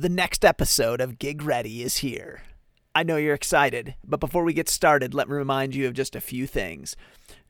The 0.00 0.08
next 0.08 0.44
episode 0.44 1.00
of 1.00 1.18
Gig 1.18 1.42
Ready 1.42 1.82
is 1.82 1.96
here. 1.96 2.42
I 2.94 3.02
know 3.02 3.16
you're 3.16 3.34
excited, 3.34 3.96
but 4.04 4.20
before 4.20 4.44
we 4.44 4.52
get 4.52 4.68
started, 4.68 5.12
let 5.12 5.28
me 5.28 5.34
remind 5.34 5.74
you 5.74 5.88
of 5.88 5.92
just 5.92 6.14
a 6.14 6.20
few 6.20 6.46
things. 6.46 6.94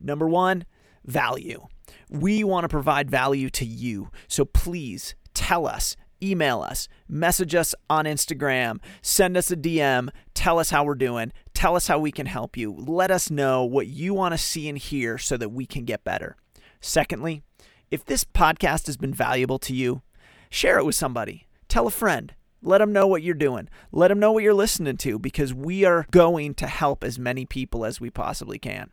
Number 0.01 0.27
one, 0.27 0.65
value. 1.05 1.67
We 2.09 2.43
want 2.43 2.65
to 2.65 2.69
provide 2.69 3.11
value 3.11 3.51
to 3.51 3.67
you, 3.67 4.09
so 4.29 4.47
please 4.47 5.15
tell 5.35 5.67
us, 5.67 5.95
email 6.23 6.63
us, 6.63 6.89
message 7.07 7.55
us 7.55 7.75
on 7.91 8.07
Instagram, 8.07 8.79
send 9.03 9.37
us 9.37 9.51
a 9.51 9.57
DM, 9.57 10.09
tell 10.33 10.59
us 10.59 10.71
how 10.71 10.85
we're 10.85 10.95
doing, 10.95 11.35
tell 11.53 11.77
us 11.77 11.87
how 11.89 11.99
we 11.99 12.11
can 12.11 12.25
help 12.25 12.57
you. 12.57 12.73
Let 12.73 13.11
us 13.11 13.31
know 13.31 13.63
what 13.63 13.89
you 13.89 14.15
want 14.15 14.33
to 14.33 14.39
see 14.39 14.71
and 14.71 14.79
hear 14.79 15.19
so 15.19 15.37
that 15.37 15.51
we 15.51 15.67
can 15.67 15.85
get 15.85 16.03
better. 16.03 16.35
Secondly, 16.81 17.43
if 17.91 18.07
this 18.07 18.25
podcast 18.25 18.87
has 18.87 18.97
been 18.97 19.13
valuable 19.13 19.59
to 19.59 19.75
you, 19.75 20.01
share 20.49 20.79
it 20.79 20.87
with 20.87 20.95
somebody. 20.95 21.47
Tell 21.69 21.87
a 21.87 21.91
friend. 21.91 22.33
Let 22.63 22.79
them 22.79 22.93
know 22.93 23.07
what 23.07 23.23
you're 23.23 23.35
doing. 23.35 23.69
Let 23.93 24.09
them 24.09 24.19
know 24.19 24.33
what 24.33 24.43
you're 24.43 24.55
listening 24.55 24.97
to 24.99 25.19
because 25.19 25.55
we 25.55 25.85
are 25.85 26.07
going 26.11 26.55
to 26.55 26.67
help 26.67 27.05
as 27.05 27.19
many 27.19 27.47
people 27.47 27.85
as 27.85 28.01
we 28.01 28.11
possibly 28.11 28.59
can. 28.59 28.91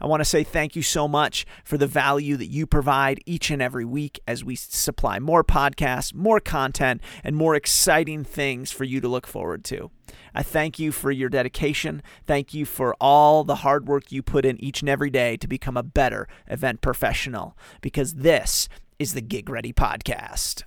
I 0.00 0.06
want 0.06 0.20
to 0.20 0.24
say 0.24 0.42
thank 0.42 0.74
you 0.74 0.82
so 0.82 1.06
much 1.06 1.46
for 1.64 1.78
the 1.78 1.86
value 1.86 2.36
that 2.36 2.50
you 2.50 2.66
provide 2.66 3.20
each 3.26 3.50
and 3.50 3.62
every 3.62 3.84
week 3.84 4.18
as 4.26 4.44
we 4.44 4.56
supply 4.56 5.20
more 5.20 5.44
podcasts, 5.44 6.12
more 6.12 6.40
content, 6.40 7.00
and 7.22 7.36
more 7.36 7.54
exciting 7.54 8.24
things 8.24 8.72
for 8.72 8.84
you 8.84 9.00
to 9.00 9.08
look 9.08 9.26
forward 9.26 9.64
to. 9.66 9.90
I 10.34 10.42
thank 10.42 10.78
you 10.78 10.92
for 10.92 11.10
your 11.10 11.28
dedication. 11.28 12.02
Thank 12.26 12.54
you 12.54 12.64
for 12.64 12.96
all 13.00 13.44
the 13.44 13.56
hard 13.56 13.86
work 13.86 14.10
you 14.10 14.22
put 14.22 14.44
in 14.44 14.62
each 14.62 14.80
and 14.80 14.88
every 14.88 15.10
day 15.10 15.36
to 15.36 15.46
become 15.46 15.76
a 15.76 15.82
better 15.82 16.26
event 16.48 16.80
professional 16.80 17.56
because 17.80 18.14
this 18.14 18.68
is 18.98 19.14
the 19.14 19.20
Gig 19.20 19.48
Ready 19.48 19.72
Podcast. 19.72 20.64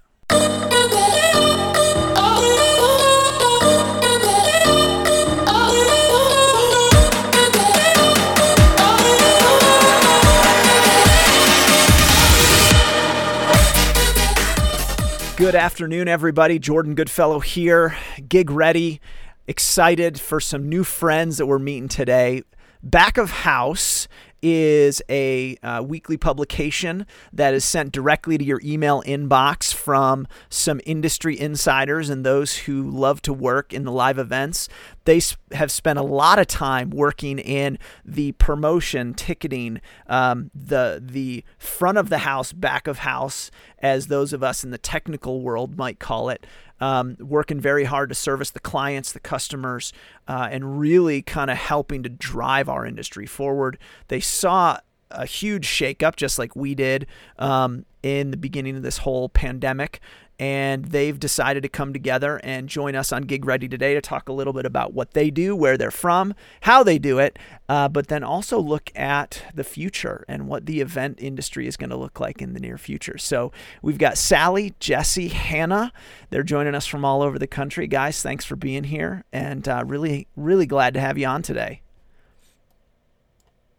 Good 15.37 15.54
afternoon, 15.54 16.07
everybody. 16.07 16.60
Jordan 16.60 16.95
Goodfellow 16.95 17.40
here, 17.40 17.95
gig 18.27 18.49
ready, 18.49 19.01
excited 19.48 20.20
for 20.20 20.40
some 20.40 20.70
new 20.70 20.85
friends 20.85 21.38
that 21.38 21.45
we're 21.45 21.60
meeting 21.60 21.90
today. 21.90 22.43
Back 22.82 23.17
of 23.17 23.29
House 23.32 24.07
is 24.41 25.02
a 25.10 25.58
uh, 25.58 25.84
weekly 25.86 26.18
publication 26.18 27.05
that 27.34 27.54
is 27.54 27.66
sent 27.66 27.91
directly 27.91 28.38
to 28.38 28.44
your 28.44 28.62
email 28.64 29.02
inbox 29.04 29.74
from 29.74 30.28
some 30.50 30.80
industry 30.86 31.40
insiders 31.40 32.10
and 32.10 32.26
those 32.26 32.58
who 32.60 32.90
love 32.90 33.22
to 33.24 33.34
work 33.34 33.74
in 33.74 33.84
the 33.84 33.91
live 33.91 34.18
events. 34.18 34.70
They 35.06 35.22
have 35.52 35.72
spent 35.72 36.00
a 36.00 36.04
lot 36.04 36.40
of 36.40 36.48
time 36.48 36.90
working 36.90 37.40
in 37.40 37.78
the 38.04 38.34
promotion, 38.34 39.13
ticketing, 39.13 39.82
um, 40.08 40.52
the 40.54 41.02
the 41.04 41.44
front 41.58 41.98
of 41.98 42.10
the 42.10 42.20
house, 42.20 42.54
back 42.54 42.88
of 42.88 43.00
house, 43.00 43.52
as 43.80 44.08
those 44.08 44.34
of 44.34 44.44
us 44.44 44.63
in 44.63 44.72
the 44.72 44.78
technical 44.78 45.41
world 45.41 45.78
might 45.78 46.00
call 46.00 46.30
it 46.30 46.46
um, 46.79 47.18
working 47.20 47.59
very 47.59 47.85
hard 47.85 48.09
to 48.09 48.15
service 48.15 48.51
the 48.51 48.59
clients, 48.59 49.12
the 49.12 49.20
customers, 49.20 49.93
uh, 50.27 50.48
and 50.51 50.79
really 50.79 51.21
kind 51.21 51.49
of 51.49 51.57
helping 51.57 52.04
to 52.04 52.09
drive 52.09 52.70
our 52.70 52.85
industry 52.85 53.26
forward. 53.26 53.77
They 54.07 54.20
saw 54.20 54.79
a 55.12 55.26
huge 55.26 55.67
shakeup, 55.67 56.15
just 56.15 56.40
like 56.40 56.55
we 56.55 56.76
did 56.76 57.07
um, 57.40 57.85
in 58.04 58.32
the 58.32 58.37
beginning 58.37 58.76
of 58.76 58.84
this 58.84 58.99
whole 58.99 59.29
pandemic 59.29 59.99
and 60.40 60.86
they've 60.86 61.20
decided 61.20 61.64
to 61.64 61.70
come 61.70 61.94
together 61.94 62.41
and 62.44 62.68
join 62.68 62.96
us 62.96 63.12
on 63.14 63.24
Gig 63.24 63.46
Ready 63.46 63.68
today 63.68 63.94
to 63.94 64.02
talk 64.02 64.28
a 64.28 64.34
little 64.34 64.53
bit 64.53 64.66
about 64.66 64.94
what 64.94 65.12
they 65.12 65.30
do, 65.30 65.56
where 65.56 65.78
they're 65.78 65.91
from, 65.91 66.34
how 66.62 66.84
they 66.84 66.97
do 66.97 67.19
it, 67.19 67.40
uh, 67.69 67.88
but 67.88 68.08
then 68.08 68.24
also 68.24 68.59
look 68.59 68.91
at 68.96 69.44
the 69.53 69.63
future 69.63 70.25
and 70.28 70.47
what 70.47 70.66
the 70.66 70.81
event 70.81 71.19
industry 71.22 71.68
is 71.68 71.78
going 71.78 71.90
to 71.90 71.95
look 71.95 72.19
like 72.19 72.41
in 72.41 72.53
the 72.53 72.59
near 72.59 72.78
future. 72.78 73.18
So 73.18 73.51
we've 73.81 73.97
got 73.97 74.18
Sally, 74.18 74.74
Jesse, 74.79 75.29
Hannah. 75.29 75.94
They're 76.29 76.44
joining 76.44 76.75
us 76.75 76.85
from 76.85 77.06
all 77.06 77.22
over 77.22 77.40
the 77.40 77.47
country. 77.47 77.88
Guys, 77.88 78.22
thanks 78.22 78.44
for 78.44 78.56
being 78.56 78.85
here 78.85 79.24
and 79.31 79.68
uh, 79.68 79.84
really, 79.85 80.28
really 80.35 80.66
glad 80.66 80.94
to 80.95 81.00
have 81.00 81.18
you 81.18 81.28
on 81.28 81.41
today. 81.41 81.81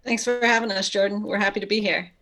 Thanks 0.04 0.24
for 0.24 0.38
having 0.40 0.70
us, 0.70 0.88
Jordan. 0.88 1.22
We're 1.22 1.38
happy 1.38 1.60
to 1.60 1.66
be 1.66 1.80
here. 1.80 2.12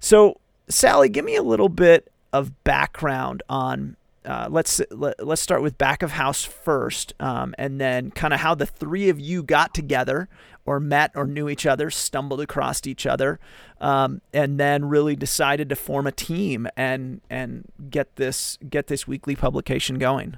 So, 0.00 0.40
Sally, 0.68 1.10
give 1.10 1.24
me 1.26 1.36
a 1.36 1.42
little 1.42 1.68
bit 1.68 2.10
of 2.32 2.64
background 2.64 3.42
on 3.48 3.96
uh, 4.24 4.46
let's 4.50 4.80
let, 4.90 5.18
us 5.20 5.40
start 5.40 5.62
with 5.62 5.76
back 5.78 6.02
of 6.02 6.12
house 6.12 6.44
first, 6.44 7.12
um, 7.18 7.54
and 7.58 7.80
then 7.80 8.10
kind 8.12 8.32
of 8.32 8.40
how 8.40 8.54
the 8.54 8.66
three 8.66 9.08
of 9.08 9.18
you 9.18 9.42
got 9.42 9.74
together, 9.74 10.28
or 10.64 10.78
met, 10.78 11.10
or 11.16 11.26
knew 11.26 11.48
each 11.48 11.66
other, 11.66 11.90
stumbled 11.90 12.40
across 12.40 12.86
each 12.86 13.04
other, 13.04 13.40
um, 13.80 14.20
and 14.32 14.60
then 14.60 14.84
really 14.84 15.16
decided 15.16 15.68
to 15.68 15.76
form 15.76 16.06
a 16.06 16.12
team 16.12 16.68
and 16.76 17.20
and 17.28 17.64
get 17.90 18.14
this 18.16 18.58
get 18.68 18.86
this 18.86 19.08
weekly 19.08 19.34
publication 19.34 19.98
going. 19.98 20.36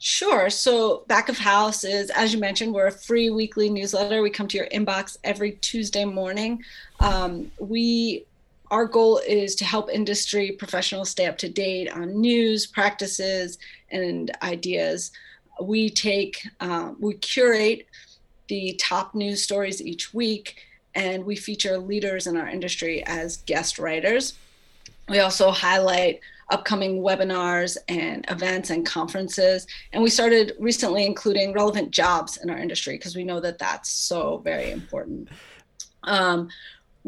Sure. 0.00 0.48
So, 0.48 1.02
Back 1.08 1.28
of 1.28 1.38
House 1.38 1.82
is, 1.82 2.10
as 2.10 2.32
you 2.32 2.38
mentioned, 2.38 2.72
we're 2.72 2.86
a 2.86 2.92
free 2.92 3.30
weekly 3.30 3.68
newsletter. 3.68 4.22
We 4.22 4.30
come 4.30 4.46
to 4.46 4.56
your 4.56 4.68
inbox 4.68 5.16
every 5.24 5.52
Tuesday 5.52 6.04
morning. 6.04 6.62
Um, 7.00 7.50
we 7.58 8.24
our 8.70 8.86
goal 8.86 9.20
is 9.26 9.54
to 9.56 9.64
help 9.64 9.90
industry 9.90 10.52
professionals 10.52 11.10
stay 11.10 11.26
up 11.26 11.38
to 11.38 11.48
date 11.48 11.88
on 11.90 12.20
news, 12.20 12.66
practices, 12.66 13.58
and 13.90 14.30
ideas. 14.42 15.10
We 15.60 15.90
take, 15.90 16.46
uh, 16.60 16.92
we 16.98 17.14
curate 17.14 17.86
the 18.48 18.74
top 18.80 19.14
news 19.14 19.42
stories 19.42 19.82
each 19.82 20.12
week, 20.14 20.56
and 20.94 21.24
we 21.24 21.36
feature 21.36 21.78
leaders 21.78 22.26
in 22.26 22.36
our 22.36 22.48
industry 22.48 23.02
as 23.04 23.38
guest 23.38 23.78
writers. 23.78 24.34
We 25.08 25.20
also 25.20 25.50
highlight 25.50 26.20
upcoming 26.50 27.02
webinars 27.02 27.76
and 27.88 28.24
events 28.30 28.70
and 28.70 28.84
conferences. 28.86 29.66
And 29.92 30.02
we 30.02 30.10
started 30.10 30.54
recently 30.58 31.04
including 31.04 31.52
relevant 31.52 31.90
jobs 31.90 32.38
in 32.38 32.48
our 32.50 32.58
industry 32.58 32.94
because 32.96 33.14
we 33.14 33.24
know 33.24 33.40
that 33.40 33.58
that's 33.58 33.90
so 33.90 34.38
very 34.38 34.70
important. 34.70 35.28
Um, 36.04 36.48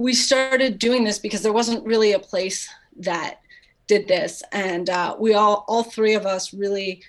we 0.01 0.15
started 0.15 0.79
doing 0.79 1.05
this 1.05 1.19
because 1.19 1.43
there 1.43 1.53
wasn't 1.53 1.85
really 1.85 2.13
a 2.13 2.19
place 2.19 2.67
that 2.97 3.41
did 3.87 4.09
this. 4.09 4.43
And 4.51 4.89
uh, 4.89 5.15
we 5.19 5.35
all 5.35 5.65
all 5.69 5.83
three 5.83 6.15
of 6.15 6.25
us 6.25 6.55
really 6.55 7.03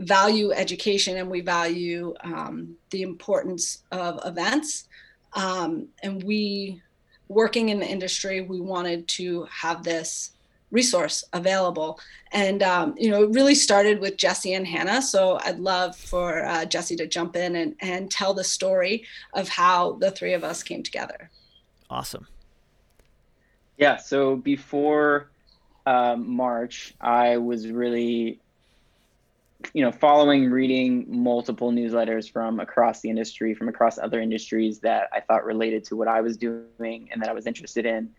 value 0.00 0.52
education 0.52 1.16
and 1.16 1.30
we 1.30 1.40
value 1.40 2.12
um, 2.20 2.76
the 2.90 3.00
importance 3.00 3.84
of 3.90 4.20
events. 4.26 4.86
Um, 5.32 5.88
and 6.02 6.22
we 6.24 6.82
working 7.28 7.70
in 7.70 7.80
the 7.80 7.88
industry 7.88 8.42
we 8.42 8.60
wanted 8.60 9.08
to 9.08 9.44
have 9.44 9.82
this 9.82 10.32
resource 10.70 11.24
available. 11.32 11.98
And 12.32 12.62
um, 12.62 12.94
you 12.98 13.10
know 13.10 13.22
it 13.22 13.30
really 13.30 13.54
started 13.54 13.98
with 13.98 14.18
jesse 14.18 14.52
and 14.52 14.66
hannah. 14.66 15.00
So 15.00 15.38
i'd 15.44 15.58
love 15.58 15.96
for 15.96 16.44
uh, 16.44 16.66
jesse 16.66 16.96
to 16.96 17.06
jump 17.06 17.34
in 17.34 17.56
and, 17.56 17.74
and 17.80 18.10
tell 18.10 18.34
the 18.34 18.44
story 18.44 19.06
of 19.32 19.48
how 19.48 19.92
the 20.02 20.10
three 20.10 20.34
of 20.34 20.44
us 20.44 20.62
came 20.62 20.82
together 20.82 21.30
Awesome. 21.90 22.26
Yeah. 23.76 23.96
So 23.96 24.36
before 24.36 25.30
um, 25.86 26.28
March, 26.28 26.94
I 27.00 27.36
was 27.36 27.68
really, 27.68 28.40
you 29.72 29.84
know, 29.84 29.92
following, 29.92 30.50
reading 30.50 31.06
multiple 31.08 31.70
newsletters 31.70 32.30
from 32.30 32.60
across 32.60 33.00
the 33.00 33.10
industry, 33.10 33.54
from 33.54 33.68
across 33.68 33.98
other 33.98 34.20
industries 34.20 34.80
that 34.80 35.08
I 35.12 35.20
thought 35.20 35.44
related 35.44 35.84
to 35.84 35.96
what 35.96 36.08
I 36.08 36.20
was 36.20 36.36
doing 36.36 37.08
and 37.10 37.22
that 37.22 37.28
I 37.28 37.32
was 37.32 37.46
interested 37.46 37.86
in. 37.86 38.10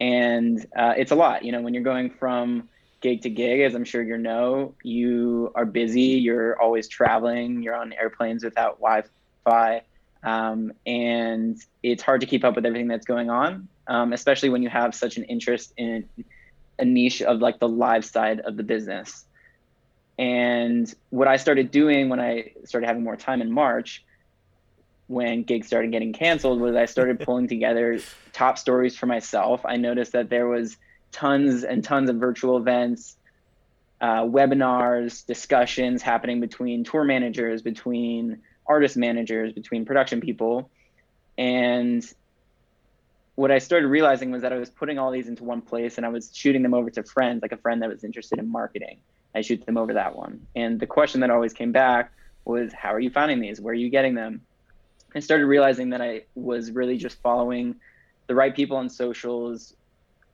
And 0.00 0.66
uh, 0.76 0.94
it's 0.96 1.12
a 1.12 1.14
lot, 1.14 1.44
you 1.44 1.52
know, 1.52 1.60
when 1.60 1.74
you're 1.74 1.82
going 1.82 2.10
from 2.10 2.68
gig 3.00 3.22
to 3.22 3.30
gig, 3.30 3.60
as 3.60 3.74
I'm 3.74 3.84
sure 3.84 4.02
you 4.02 4.16
know, 4.16 4.74
you 4.82 5.52
are 5.54 5.64
busy, 5.64 6.00
you're 6.00 6.60
always 6.60 6.88
traveling, 6.88 7.62
you're 7.62 7.76
on 7.76 7.92
airplanes 7.92 8.42
without 8.42 8.80
Wi 8.80 9.04
Fi. 9.44 9.82
Um, 10.22 10.72
and 10.86 11.58
it's 11.82 12.02
hard 12.02 12.20
to 12.20 12.26
keep 12.26 12.44
up 12.44 12.54
with 12.54 12.64
everything 12.64 12.88
that's 12.88 13.06
going 13.06 13.30
on, 13.30 13.68
um, 13.88 14.12
especially 14.12 14.50
when 14.50 14.62
you 14.62 14.68
have 14.68 14.94
such 14.94 15.16
an 15.16 15.24
interest 15.24 15.72
in 15.76 16.08
a 16.78 16.84
niche 16.84 17.22
of 17.22 17.40
like 17.40 17.58
the 17.58 17.68
live 17.68 18.04
side 18.04 18.40
of 18.40 18.56
the 18.56 18.62
business. 18.62 19.24
And 20.18 20.92
what 21.10 21.26
I 21.26 21.36
started 21.36 21.70
doing 21.70 22.08
when 22.08 22.20
I 22.20 22.52
started 22.64 22.86
having 22.86 23.02
more 23.02 23.16
time 23.16 23.42
in 23.42 23.50
March, 23.50 24.04
when 25.08 25.42
gigs 25.42 25.66
started 25.66 25.90
getting 25.90 26.12
canceled, 26.12 26.60
was 26.60 26.76
I 26.76 26.84
started 26.84 27.20
pulling 27.24 27.48
together 27.48 27.98
top 28.32 28.58
stories 28.58 28.96
for 28.96 29.06
myself. 29.06 29.62
I 29.64 29.76
noticed 29.76 30.12
that 30.12 30.30
there 30.30 30.46
was 30.46 30.76
tons 31.10 31.64
and 31.64 31.82
tons 31.82 32.08
of 32.08 32.16
virtual 32.16 32.56
events, 32.56 33.16
uh, 34.00 34.22
webinars, 34.22 35.26
discussions 35.26 36.02
happening 36.02 36.40
between 36.40 36.84
tour 36.84 37.04
managers, 37.04 37.62
between 37.62 38.42
artist 38.72 38.96
managers, 38.96 39.52
between 39.52 39.84
production 39.84 40.20
people. 40.20 40.70
And 41.36 42.02
what 43.34 43.50
I 43.50 43.58
started 43.58 43.88
realizing 43.88 44.30
was 44.30 44.42
that 44.42 44.52
I 44.52 44.58
was 44.58 44.70
putting 44.70 44.98
all 44.98 45.10
these 45.10 45.28
into 45.28 45.44
one 45.44 45.60
place 45.60 45.96
and 45.98 46.06
I 46.06 46.08
was 46.08 46.30
shooting 46.32 46.62
them 46.62 46.74
over 46.74 46.90
to 46.90 47.02
friends, 47.02 47.42
like 47.42 47.52
a 47.52 47.56
friend 47.58 47.82
that 47.82 47.90
was 47.90 48.02
interested 48.02 48.38
in 48.38 48.50
marketing. 48.50 48.98
I 49.34 49.42
shoot 49.42 49.64
them 49.66 49.76
over 49.76 49.94
that 49.94 50.16
one. 50.16 50.46
And 50.56 50.80
the 50.80 50.86
question 50.86 51.20
that 51.20 51.30
always 51.30 51.52
came 51.52 51.72
back 51.72 52.12
was, 52.44 52.72
how 52.72 52.92
are 52.94 53.00
you 53.00 53.10
finding 53.10 53.40
these? 53.40 53.60
Where 53.60 53.72
are 53.72 53.82
you 53.84 53.90
getting 53.90 54.14
them? 54.14 54.40
I 55.14 55.20
started 55.20 55.46
realizing 55.46 55.90
that 55.90 56.00
I 56.00 56.22
was 56.34 56.70
really 56.70 56.96
just 56.96 57.20
following 57.20 57.76
the 58.26 58.34
right 58.34 58.54
people 58.54 58.76
on 58.78 58.88
socials. 58.88 59.74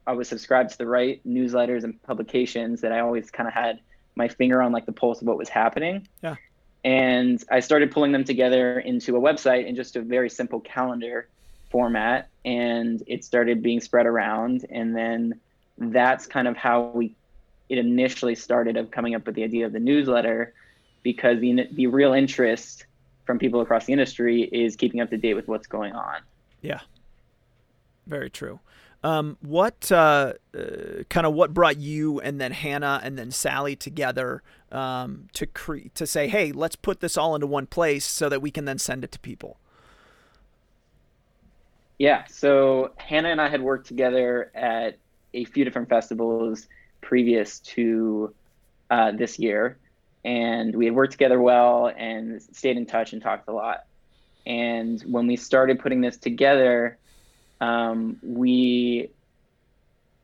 I 0.06 0.12
was 0.12 0.28
subscribed 0.28 0.70
to 0.70 0.78
the 0.78 0.86
right 0.86 1.20
newsletters 1.26 1.82
and 1.84 2.00
publications 2.02 2.80
that 2.82 2.92
I 2.92 3.00
always 3.00 3.30
kind 3.30 3.48
of 3.48 3.54
had 3.54 3.80
my 4.14 4.28
finger 4.28 4.60
on 4.62 4.72
like 4.72 4.86
the 4.86 4.92
pulse 4.92 5.20
of 5.20 5.26
what 5.28 5.38
was 5.38 5.48
happening. 5.48 6.06
Yeah. 6.22 6.36
And 6.84 7.42
I 7.50 7.60
started 7.60 7.90
pulling 7.90 8.12
them 8.12 8.24
together 8.24 8.78
into 8.78 9.16
a 9.16 9.20
website 9.20 9.66
in 9.66 9.76
just 9.76 9.96
a 9.96 10.02
very 10.02 10.30
simple 10.30 10.60
calendar 10.60 11.28
format. 11.70 12.28
And 12.44 13.02
it 13.06 13.24
started 13.24 13.62
being 13.62 13.80
spread 13.80 14.06
around. 14.06 14.64
And 14.70 14.96
then 14.96 15.40
that's 15.76 16.26
kind 16.26 16.48
of 16.48 16.56
how 16.56 16.90
we 16.94 17.14
it 17.68 17.78
initially 17.78 18.34
started 18.34 18.76
of 18.76 18.90
coming 18.90 19.14
up 19.14 19.26
with 19.26 19.34
the 19.34 19.44
idea 19.44 19.66
of 19.66 19.72
the 19.72 19.80
newsletter 19.80 20.54
because 21.02 21.38
the, 21.40 21.68
the 21.72 21.86
real 21.86 22.12
interest 22.14 22.86
from 23.26 23.38
people 23.38 23.60
across 23.60 23.84
the 23.84 23.92
industry 23.92 24.42
is 24.42 24.74
keeping 24.74 25.00
up 25.00 25.10
to 25.10 25.18
date 25.18 25.34
with 25.34 25.48
what's 25.48 25.66
going 25.66 25.92
on. 25.92 26.22
Yeah. 26.62 26.80
Very 28.06 28.30
true. 28.30 28.58
Um, 29.04 29.36
what 29.40 29.92
uh, 29.92 30.32
uh, 30.56 31.04
kind 31.08 31.24
of 31.24 31.32
what 31.32 31.54
brought 31.54 31.76
you 31.76 32.20
and 32.20 32.40
then 32.40 32.50
Hannah 32.50 33.00
and 33.04 33.16
then 33.16 33.30
Sally 33.30 33.76
together 33.76 34.42
um, 34.72 35.28
to 35.34 35.46
cre- 35.46 35.88
to 35.94 36.06
say, 36.06 36.26
hey, 36.26 36.50
let's 36.50 36.74
put 36.74 36.98
this 36.98 37.16
all 37.16 37.36
into 37.36 37.46
one 37.46 37.66
place 37.66 38.04
so 38.04 38.28
that 38.28 38.42
we 38.42 38.50
can 38.50 38.64
then 38.64 38.78
send 38.78 39.04
it 39.04 39.12
to 39.12 39.18
people? 39.20 39.58
Yeah, 41.98 42.24
so 42.26 42.92
Hannah 42.96 43.30
and 43.30 43.40
I 43.40 43.48
had 43.48 43.60
worked 43.60 43.86
together 43.86 44.50
at 44.54 44.98
a 45.34 45.44
few 45.44 45.64
different 45.64 45.88
festivals 45.88 46.68
previous 47.00 47.60
to 47.60 48.34
uh, 48.90 49.12
this 49.12 49.38
year, 49.38 49.78
and 50.24 50.74
we 50.74 50.84
had 50.86 50.94
worked 50.94 51.12
together 51.12 51.40
well 51.40 51.92
and 51.96 52.40
stayed 52.40 52.76
in 52.76 52.86
touch 52.86 53.12
and 53.12 53.22
talked 53.22 53.48
a 53.48 53.52
lot. 53.52 53.84
And 54.46 55.00
when 55.02 55.26
we 55.26 55.36
started 55.36 55.78
putting 55.78 56.00
this 56.00 56.16
together, 56.16 56.98
um, 57.60 58.18
we 58.22 59.10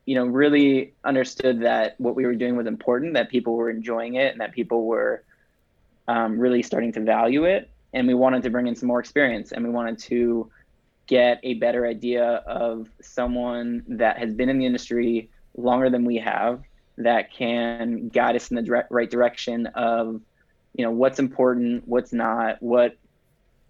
you 0.06 0.14
know 0.14 0.26
really 0.26 0.94
understood 1.04 1.62
that 1.62 1.98
what 1.98 2.14
we 2.14 2.26
were 2.26 2.34
doing 2.34 2.56
was 2.56 2.66
important 2.66 3.14
that 3.14 3.30
people 3.30 3.56
were 3.56 3.70
enjoying 3.70 4.14
it 4.14 4.32
and 4.32 4.40
that 4.40 4.52
people 4.52 4.86
were 4.86 5.24
um, 6.08 6.38
really 6.38 6.62
starting 6.62 6.92
to 6.92 7.00
value 7.00 7.44
it. 7.44 7.70
And 7.92 8.06
we 8.06 8.14
wanted 8.14 8.42
to 8.42 8.50
bring 8.50 8.66
in 8.66 8.74
some 8.74 8.88
more 8.88 9.00
experience 9.00 9.52
and 9.52 9.64
we 9.64 9.70
wanted 9.70 9.98
to 10.00 10.50
get 11.06 11.38
a 11.42 11.54
better 11.54 11.86
idea 11.86 12.24
of 12.46 12.88
someone 13.00 13.84
that 13.88 14.18
has 14.18 14.32
been 14.34 14.48
in 14.48 14.58
the 14.58 14.66
industry 14.66 15.30
longer 15.56 15.90
than 15.90 16.04
we 16.04 16.16
have 16.16 16.62
that 16.96 17.32
can 17.32 18.08
guide 18.08 18.36
us 18.36 18.50
in 18.50 18.56
the 18.56 18.84
right 18.90 19.10
direction 19.10 19.66
of 19.74 20.20
you 20.74 20.84
know 20.84 20.90
what's 20.90 21.18
important 21.18 21.86
what's 21.86 22.12
not 22.12 22.60
what 22.60 22.96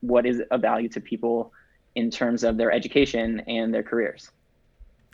what 0.01 0.27
is 0.27 0.43
a 0.51 0.59
value 0.59 0.89
to 0.89 1.01
people 1.01 1.53
in 1.95 2.11
terms 2.11 2.45
of 2.45 2.57
their 2.57 2.73
education 2.73 3.41
and 3.47 3.73
their 3.73 3.83
careers. 3.83 4.31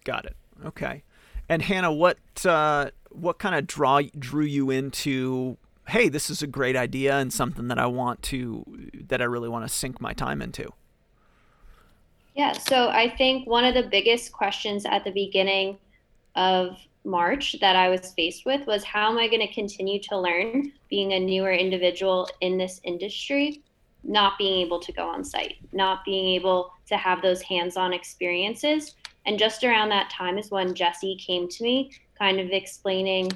Got 0.05 0.25
it. 0.25 0.37
Okay. 0.65 1.03
And 1.49 1.63
Hannah, 1.63 1.93
what 1.93 2.19
uh, 2.45 2.91
what 3.11 3.39
kind 3.39 3.55
of 3.55 3.67
draw 3.67 4.01
drew 4.19 4.45
you 4.45 4.71
into? 4.71 5.57
Hey, 5.89 6.09
this 6.09 6.31
is 6.31 6.43
a 6.43 6.47
great 6.47 6.77
idea 6.77 7.17
and 7.19 7.33
something 7.33 7.69
that 7.69 7.79
I 7.79 7.87
want 7.87 8.23
to 8.25 8.65
that 9.09 9.21
I 9.21 9.25
really 9.25 9.49
want 9.49 9.65
to 9.67 9.69
sink 9.69 10.01
my 10.01 10.13
time 10.13 10.41
into. 10.41 10.73
Yeah. 12.37 12.53
So 12.53 12.89
I 12.89 13.15
think 13.17 13.49
one 13.49 13.65
of 13.65 13.75
the 13.75 13.83
biggest 13.83 14.33
questions 14.33 14.87
at 14.87 15.05
the 15.05 15.11
beginning 15.11 15.79
of 16.37 16.77
March 17.05 17.57
that 17.61 17.77
I 17.77 17.89
was 17.89 18.13
faced 18.13 18.47
with 18.47 18.67
was 18.67 18.85
how 18.85 19.11
am 19.11 19.19
I 19.19 19.27
going 19.27 19.47
to 19.47 19.53
continue 19.53 20.01
to 20.03 20.19
learn 20.19 20.73
being 20.89 21.13
a 21.13 21.19
newer 21.19 21.53
individual 21.53 22.29
in 22.41 22.59
this 22.59 22.81
industry 22.85 23.63
not 24.05 24.39
being 24.39 24.61
able 24.65 24.81
to 24.81 24.93
go 24.93 25.09
on 25.09 25.25
site, 25.25 25.57
not 25.73 26.05
being 26.05 26.35
able 26.35 26.73
to 26.87 26.97
have 26.97 27.23
those 27.23 27.43
hands 27.43 27.77
on 27.77 27.93
experiences. 27.93 28.95
And 29.27 29.39
just 29.39 29.63
around 29.63 29.91
that 29.91 30.11
time 30.11 30.39
is 30.39 30.51
when 30.51 30.75
Jesse 30.75 31.17
came 31.17 31.49
to 31.49 31.63
me, 31.63 31.93
kind 32.19 32.41
of 32.41 32.51
explaining 32.51 33.31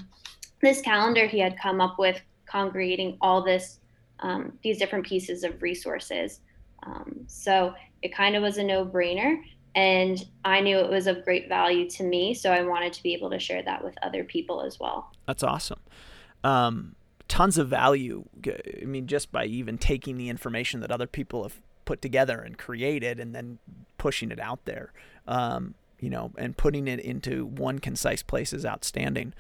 this 0.61 0.81
calendar 0.81 1.27
he 1.27 1.39
had 1.39 1.59
come 1.59 1.81
up 1.81 1.99
with, 1.99 2.21
congregating 2.47 3.19
all 3.21 3.43
this, 3.43 3.81
um, 4.21 4.59
these 4.63 4.79
different 4.79 5.07
pieces 5.07 5.45
of 5.45 5.61
resources. 5.63 6.41
Um, 6.85 7.25
so 7.27 7.75
it 8.03 8.15
kind 8.15 8.37
of 8.37 8.43
was 8.43 8.59
a 8.59 8.65
no 8.65 8.85
brainer. 8.85 9.37
And 9.75 10.25
I 10.45 10.61
knew 10.61 10.79
it 10.79 10.89
was 10.89 11.07
of 11.07 11.25
great 11.25 11.49
value 11.49 11.91
to 11.91 12.05
me. 12.05 12.33
So 12.33 12.53
I 12.53 12.63
wanted 12.63 12.93
to 12.93 13.03
be 13.03 13.13
able 13.13 13.31
to 13.31 13.39
share 13.39 13.63
that 13.63 13.83
with 13.83 13.95
other 14.03 14.23
people 14.23 14.63
as 14.63 14.79
well. 14.79 15.13
That's 15.27 15.43
awesome. 15.43 15.81
Um, 16.45 16.95
tons 17.29 17.59
of 17.59 17.69
value. 17.69 18.25
I 18.83 18.85
mean, 18.85 19.07
just 19.07 19.33
by 19.33 19.47
even 19.47 19.79
taking 19.79 20.17
the 20.17 20.29
information 20.29 20.81
that 20.81 20.91
other 20.91 21.07
people 21.07 21.43
have 21.43 21.61
put 21.85 22.01
together 22.01 22.41
and 22.41 22.57
created 22.57 23.21
and 23.21 23.35
then 23.35 23.59
pushing 23.99 24.31
it 24.31 24.41
out 24.41 24.65
there, 24.65 24.93
um, 25.27 25.75
you 26.01 26.11
know, 26.11 26.33
and 26.37 26.57
putting 26.57 26.89
it 26.89 27.01
into 27.01 27.47
one 27.47 27.79
concise 27.79 28.23
place 28.23 28.53
is 28.53 28.67
outstanding. 28.67 29.33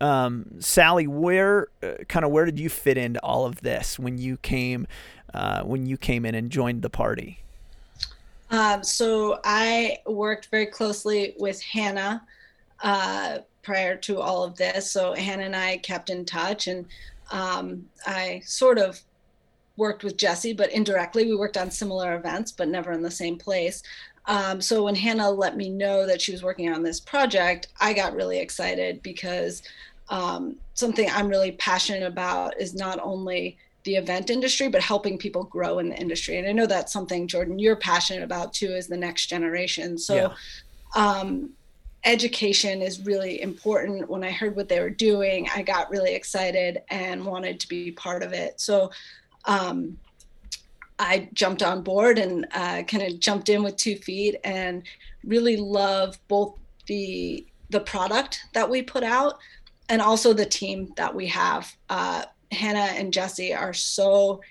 Um, 0.00 0.46
Sally, 0.58 1.06
where 1.06 1.68
uh, 1.82 2.04
kind 2.08 2.24
of 2.24 2.32
where 2.32 2.44
did 2.44 2.58
you 2.58 2.68
fit 2.68 2.98
into 2.98 3.20
all 3.22 3.46
of 3.46 3.60
this 3.60 3.98
when 3.98 4.18
you 4.18 4.36
came 4.36 4.86
uh, 5.32 5.62
when 5.62 5.86
you 5.86 5.96
came 5.96 6.26
in 6.26 6.34
and 6.34 6.50
joined 6.50 6.82
the 6.82 6.90
party? 6.90 7.38
Um, 8.50 8.82
so 8.84 9.40
I 9.44 9.98
worked 10.04 10.48
very 10.50 10.66
closely 10.66 11.34
with 11.38 11.62
Hannah 11.62 12.22
uh, 12.82 13.38
prior 13.62 13.96
to 13.96 14.20
all 14.20 14.44
of 14.44 14.56
this. 14.56 14.90
So 14.90 15.14
Hannah 15.14 15.44
and 15.44 15.56
I 15.56 15.78
kept 15.78 16.10
in 16.10 16.24
touch, 16.24 16.66
and 16.66 16.84
um, 17.30 17.86
I 18.06 18.42
sort 18.44 18.78
of 18.78 19.00
worked 19.76 20.04
with 20.04 20.16
Jesse, 20.16 20.52
but 20.52 20.70
indirectly 20.70 21.26
we 21.26 21.36
worked 21.36 21.56
on 21.56 21.70
similar 21.70 22.14
events, 22.16 22.52
but 22.52 22.68
never 22.68 22.92
in 22.92 23.02
the 23.02 23.10
same 23.10 23.38
place. 23.38 23.82
Um, 24.26 24.60
so 24.60 24.84
when 24.84 24.94
Hannah 24.94 25.30
let 25.30 25.56
me 25.56 25.68
know 25.68 26.06
that 26.06 26.20
she 26.20 26.32
was 26.32 26.42
working 26.42 26.72
on 26.72 26.82
this 26.82 27.00
project, 27.00 27.68
I 27.80 27.92
got 27.92 28.14
really 28.14 28.38
excited 28.38 29.02
because 29.02 29.62
um, 30.08 30.56
something 30.74 31.08
I'm 31.10 31.28
really 31.28 31.52
passionate 31.52 32.06
about 32.06 32.60
is 32.60 32.74
not 32.74 33.00
only 33.02 33.56
the 33.84 33.96
event 33.96 34.30
industry, 34.30 34.68
but 34.68 34.80
helping 34.80 35.18
people 35.18 35.44
grow 35.44 35.80
in 35.80 35.88
the 35.88 35.96
industry. 35.96 36.38
And 36.38 36.46
I 36.46 36.52
know 36.52 36.66
that's 36.66 36.92
something, 36.92 37.26
Jordan, 37.26 37.58
you're 37.58 37.76
passionate 37.76 38.22
about 38.22 38.52
too, 38.52 38.68
is 38.68 38.86
the 38.86 38.96
next 38.96 39.26
generation. 39.26 39.98
So 39.98 40.14
yeah. 40.14 40.34
um, 40.94 41.50
education 42.04 42.82
is 42.82 43.04
really 43.04 43.40
important. 43.42 44.08
When 44.08 44.24
I 44.24 44.30
heard 44.30 44.56
what 44.56 44.68
they 44.68 44.80
were 44.80 44.90
doing, 44.90 45.48
I 45.54 45.62
got 45.62 45.90
really 45.90 46.14
excited 46.14 46.82
and 46.90 47.24
wanted 47.24 47.60
to 47.60 47.68
be 47.68 47.92
part 47.92 48.22
of 48.22 48.32
it. 48.32 48.60
So 48.60 48.90
um, 49.44 49.98
I 50.98 51.28
jumped 51.32 51.62
on 51.62 51.82
board 51.82 52.18
and 52.18 52.46
uh, 52.52 52.82
kind 52.82 53.02
of 53.02 53.20
jumped 53.20 53.48
in 53.48 53.62
with 53.62 53.76
two 53.76 53.96
feet 53.96 54.36
and 54.44 54.82
really 55.24 55.56
love 55.56 56.18
both 56.28 56.58
the 56.86 57.46
the 57.70 57.80
product 57.80 58.44
that 58.52 58.68
we 58.68 58.82
put 58.82 59.02
out 59.02 59.38
and 59.88 60.02
also 60.02 60.34
the 60.34 60.44
team 60.44 60.92
that 60.96 61.14
we 61.14 61.26
have. 61.26 61.74
Uh, 61.88 62.24
Hannah 62.50 62.92
and 62.94 63.12
Jesse 63.12 63.54
are 63.54 63.72
so 63.72 64.42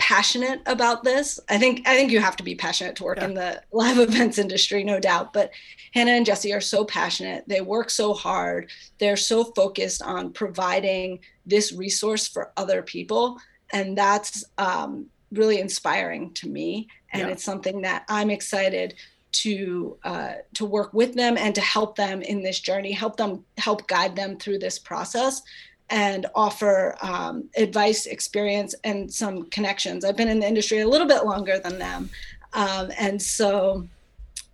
passionate 0.00 0.62
about 0.64 1.04
this. 1.04 1.38
I 1.50 1.58
think 1.58 1.86
I 1.86 1.94
think 1.94 2.10
you 2.10 2.20
have 2.20 2.36
to 2.36 2.42
be 2.42 2.54
passionate 2.54 2.96
to 2.96 3.04
work 3.04 3.18
yeah. 3.18 3.26
in 3.26 3.34
the 3.34 3.62
live 3.72 3.98
events 3.98 4.38
industry, 4.38 4.82
no 4.82 4.98
doubt. 4.98 5.34
But 5.34 5.52
Hannah 5.92 6.12
and 6.12 6.24
Jesse 6.24 6.54
are 6.54 6.60
so 6.60 6.86
passionate. 6.86 7.44
They 7.46 7.60
work 7.60 7.90
so 7.90 8.14
hard. 8.14 8.70
They're 8.98 9.18
so 9.18 9.44
focused 9.44 10.02
on 10.02 10.32
providing 10.32 11.20
this 11.44 11.72
resource 11.72 12.26
for 12.26 12.50
other 12.56 12.80
people, 12.80 13.38
and 13.72 13.96
that's 13.96 14.42
um, 14.56 15.06
really 15.32 15.60
inspiring 15.60 16.32
to 16.34 16.48
me. 16.48 16.88
And 17.12 17.28
yeah. 17.28 17.32
it's 17.34 17.44
something 17.44 17.82
that 17.82 18.04
I'm 18.08 18.30
excited 18.30 18.94
to 19.32 19.98
uh, 20.02 20.32
to 20.54 20.64
work 20.64 20.94
with 20.94 21.14
them 21.14 21.36
and 21.36 21.54
to 21.54 21.60
help 21.60 21.96
them 21.96 22.22
in 22.22 22.42
this 22.42 22.58
journey, 22.58 22.92
help 22.92 23.16
them 23.16 23.44
help 23.58 23.86
guide 23.86 24.16
them 24.16 24.38
through 24.38 24.60
this 24.60 24.78
process 24.78 25.42
and 25.90 26.26
offer 26.34 26.96
um, 27.02 27.48
advice, 27.56 28.06
experience, 28.06 28.74
and 28.84 29.12
some 29.12 29.50
connections. 29.50 30.04
I've 30.04 30.16
been 30.16 30.28
in 30.28 30.40
the 30.40 30.46
industry 30.46 30.80
a 30.80 30.88
little 30.88 31.06
bit 31.06 31.24
longer 31.24 31.58
than 31.58 31.78
them, 31.78 32.08
um, 32.52 32.90
and 32.98 33.20
so 33.20 33.86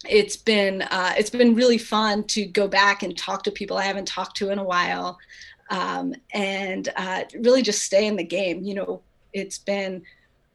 it's 0.09 0.37
been 0.37 0.83
uh, 0.83 1.15
it's 1.19 1.31
been 1.31 1.55
really 1.55 1.79
fun 1.79 2.25
to 2.25 2.47
go 2.47 2.67
back 2.67 3.03
and 3.03 3.17
talk 3.17 3.43
to 3.45 3.51
people 3.51 3.77
I 3.77 3.85
haven't 3.85 4.09
talked 4.09 4.37
to 4.39 4.51
in 4.51 4.59
a 4.59 4.65
while, 4.65 5.19
um, 5.71 6.15
and 6.33 6.89
uh, 6.97 7.25
really 7.41 7.63
just 7.63 7.83
stay 7.83 8.07
in 8.07 8.17
the 8.17 8.25
game. 8.25 8.63
You 8.63 8.75
know, 8.75 9.03
it's 9.33 9.59
been 9.59 10.03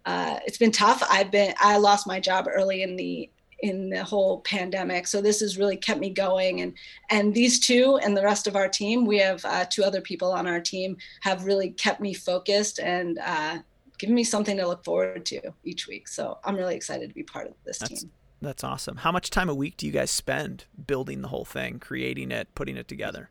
uh, 0.05 0.39
it's 0.45 0.57
been 0.57 0.71
tough. 0.71 1.03
I've 1.09 1.31
been 1.31 1.53
I 1.59 1.77
lost 1.77 2.07
my 2.07 2.19
job 2.19 2.47
early 2.51 2.81
in 2.81 2.95
the 2.95 3.29
in 3.61 3.89
the 3.89 4.03
whole 4.03 4.41
pandemic. 4.41 5.07
So 5.07 5.21
this 5.21 5.39
has 5.41 5.57
really 5.57 5.77
kept 5.77 5.99
me 5.99 6.09
going. 6.09 6.61
And 6.61 6.73
and 7.09 7.33
these 7.33 7.59
two 7.59 7.99
and 8.03 8.15
the 8.15 8.23
rest 8.23 8.47
of 8.47 8.55
our 8.55 8.67
team, 8.67 9.05
we 9.05 9.17
have 9.19 9.43
uh, 9.45 9.65
two 9.69 9.83
other 9.83 10.01
people 10.01 10.31
on 10.31 10.47
our 10.47 10.59
team, 10.59 10.97
have 11.21 11.45
really 11.45 11.71
kept 11.71 12.01
me 12.01 12.13
focused 12.13 12.79
and 12.79 13.19
uh, 13.19 13.59
given 13.97 14.15
me 14.15 14.23
something 14.23 14.57
to 14.57 14.67
look 14.67 14.83
forward 14.83 15.25
to 15.27 15.41
each 15.63 15.87
week. 15.87 16.07
So 16.07 16.39
I'm 16.43 16.55
really 16.55 16.75
excited 16.75 17.07
to 17.09 17.15
be 17.15 17.23
part 17.23 17.47
of 17.47 17.53
this 17.63 17.77
that's, 17.77 18.01
team. 18.01 18.11
That's 18.41 18.63
awesome. 18.63 18.97
How 18.97 19.11
much 19.11 19.29
time 19.29 19.49
a 19.49 19.55
week 19.55 19.77
do 19.77 19.85
you 19.85 19.91
guys 19.91 20.09
spend 20.09 20.65
building 20.87 21.21
the 21.21 21.27
whole 21.27 21.45
thing, 21.45 21.79
creating 21.79 22.31
it, 22.31 22.53
putting 22.55 22.77
it 22.77 22.87
together? 22.87 23.29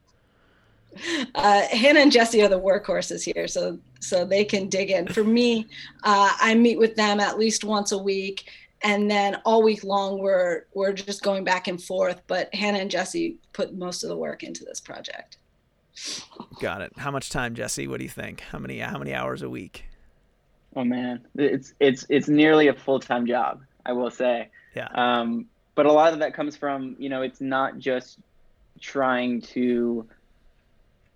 uh, 1.34 1.62
Hannah 1.68 2.00
and 2.00 2.12
Jesse 2.12 2.42
are 2.42 2.48
the 2.48 2.60
workhorses 2.60 3.22
here, 3.22 3.46
so 3.46 3.78
so 4.00 4.24
they 4.24 4.44
can 4.44 4.68
dig 4.68 4.90
in. 4.90 5.06
For 5.08 5.24
me, 5.24 5.66
uh, 6.04 6.32
I 6.40 6.54
meet 6.54 6.78
with 6.78 6.96
them 6.96 7.20
at 7.20 7.38
least 7.38 7.64
once 7.64 7.92
a 7.92 7.98
week, 7.98 8.48
and 8.82 9.10
then 9.10 9.36
all 9.44 9.62
week 9.62 9.84
long 9.84 10.18
we're 10.18 10.64
we're 10.74 10.92
just 10.92 11.22
going 11.22 11.44
back 11.44 11.68
and 11.68 11.82
forth. 11.82 12.22
But 12.26 12.54
Hannah 12.54 12.78
and 12.78 12.90
Jesse 12.90 13.36
put 13.52 13.74
most 13.74 14.02
of 14.02 14.08
the 14.08 14.16
work 14.16 14.42
into 14.42 14.64
this 14.64 14.80
project. 14.80 15.36
Got 16.60 16.82
it. 16.82 16.92
How 16.96 17.10
much 17.10 17.30
time, 17.30 17.54
Jesse? 17.54 17.86
What 17.86 17.98
do 17.98 18.04
you 18.04 18.10
think? 18.10 18.40
How 18.40 18.58
many 18.58 18.78
how 18.78 18.98
many 18.98 19.14
hours 19.14 19.42
a 19.42 19.50
week? 19.50 19.84
Oh 20.76 20.84
man, 20.84 21.26
it's 21.36 21.74
it's 21.80 22.06
it's 22.08 22.28
nearly 22.28 22.68
a 22.68 22.74
full 22.74 23.00
time 23.00 23.26
job. 23.26 23.62
I 23.84 23.92
will 23.92 24.10
say. 24.10 24.48
Yeah. 24.74 24.88
Um, 24.94 25.46
but 25.74 25.86
a 25.86 25.92
lot 25.92 26.12
of 26.12 26.18
that 26.20 26.34
comes 26.34 26.56
from 26.56 26.96
you 26.98 27.08
know 27.08 27.22
it's 27.22 27.40
not 27.40 27.78
just 27.78 28.18
trying 28.80 29.40
to 29.40 30.06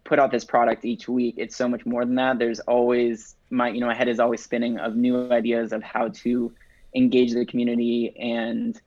put 0.04 0.18
out 0.18 0.30
this 0.30 0.44
product 0.44 0.85
each 0.85 1.09
week. 1.09 1.35
It's 1.38 1.56
so 1.56 1.68
much 1.68 1.87
more 1.87 2.04
than 2.04 2.14
that. 2.16 2.38
There's 2.38 2.61
always 2.61 3.37
my 3.50 3.68
you 3.68 3.80
know 3.80 3.87
my 3.87 3.94
head 3.94 4.09
is 4.09 4.21
always 4.21 4.42
spinning 4.42 4.78
of 4.78 4.97
new 4.97 5.30
ideas 5.30 5.73
of 5.73 5.83
how 5.83 6.09
to 6.09 6.52
engage 6.94 7.32
the 7.32 7.44
community 7.44 8.14
and 8.18 8.80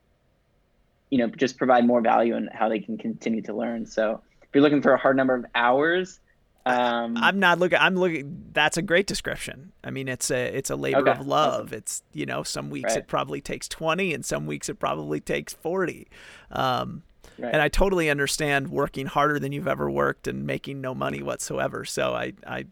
you 1.10 1.18
know 1.18 1.28
just 1.28 1.58
provide 1.58 1.86
more 1.86 2.02
value 2.02 2.36
and 2.36 2.50
how 2.54 2.70
they 2.70 2.80
can 2.80 2.98
continue 2.98 3.42
to 3.44 3.54
learn. 3.54 3.86
So 3.86 4.22
if 4.42 4.50
you're 4.54 4.62
looking 4.64 4.82
for 4.82 4.94
a 4.94 4.98
hard 4.98 5.18
number 5.18 5.36
of 5.36 5.46
hours, 5.56 6.20
um, 6.66 7.16
I'm 7.18 7.40
not 7.40 7.60
looking. 7.60 7.78
I'm 7.80 7.96
looking. 7.96 8.46
That's 8.52 8.76
a 8.78 8.82
great 8.82 9.08
description. 9.08 9.72
I 9.84 9.90
mean, 9.90 10.08
it's 10.10 10.30
a 10.32 10.46
it's 10.58 10.70
a 10.70 10.76
labor 10.76 11.10
Okay, 11.10 11.12
of 11.12 11.26
love. 11.26 11.72
It's 11.72 12.04
you 12.12 12.26
know, 12.26 12.44
some 12.44 12.70
weeks 12.70 12.92
Right. 12.92 13.00
it 13.00 13.08
probably 13.08 13.40
takes 13.40 13.68
20, 13.70 14.14
and 14.14 14.26
some 14.26 14.46
weeks 14.46 14.68
it 14.68 14.76
probably 14.80 15.20
takes 15.22 15.54
40. 15.54 16.08
Um, 16.52 17.04
right. 17.40 17.54
And 17.54 17.62
I 17.62 17.70
totally 17.70 18.10
understand 18.10 18.68
working 18.70 19.06
harder 19.06 19.40
than 19.40 19.54
you've 19.54 19.68
ever 19.68 19.90
worked 19.90 20.28
and 20.28 20.46
making 20.46 20.82
no 20.82 20.94
money 20.94 21.22
whatsoever. 21.24 21.86
So 21.86 22.14
I 22.14 22.34
I 22.46 22.66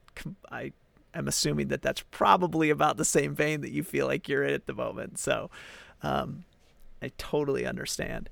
I 0.52 0.74
am 1.16 1.28
assuming 1.28 1.70
that 1.70 1.82
that's 1.82 2.04
probably 2.12 2.70
about 2.70 2.98
the 2.98 3.06
same 3.06 3.36
vein 3.36 3.62
that 3.62 3.72
you 3.72 3.84
feel 3.84 4.08
like 4.08 4.28
you're 4.28 4.44
in 4.44 4.54
at 4.54 4.66
the 4.66 4.74
moment. 4.74 5.18
So 5.18 5.50
um, 6.04 6.46
I 7.02 7.12
totally 7.18 7.66
understand. 7.66 8.30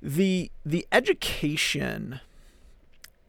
The 0.00 0.50
the 0.64 0.86
education 0.90 2.20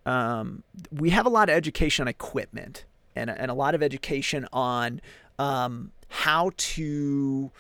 um, 0.06 0.64
we 0.92 1.12
have 1.12 1.26
a 1.26 1.30
lot 1.30 1.50
of 1.50 1.56
education 1.56 2.04
on 2.04 2.08
equipment 2.08 2.86
and, 3.16 3.30
and 3.30 3.50
a 3.50 3.54
lot 3.54 3.76
of 3.76 3.82
education 3.82 4.48
on 4.52 5.02
um, 5.40 5.92
how 6.10 6.52
to 6.58 7.52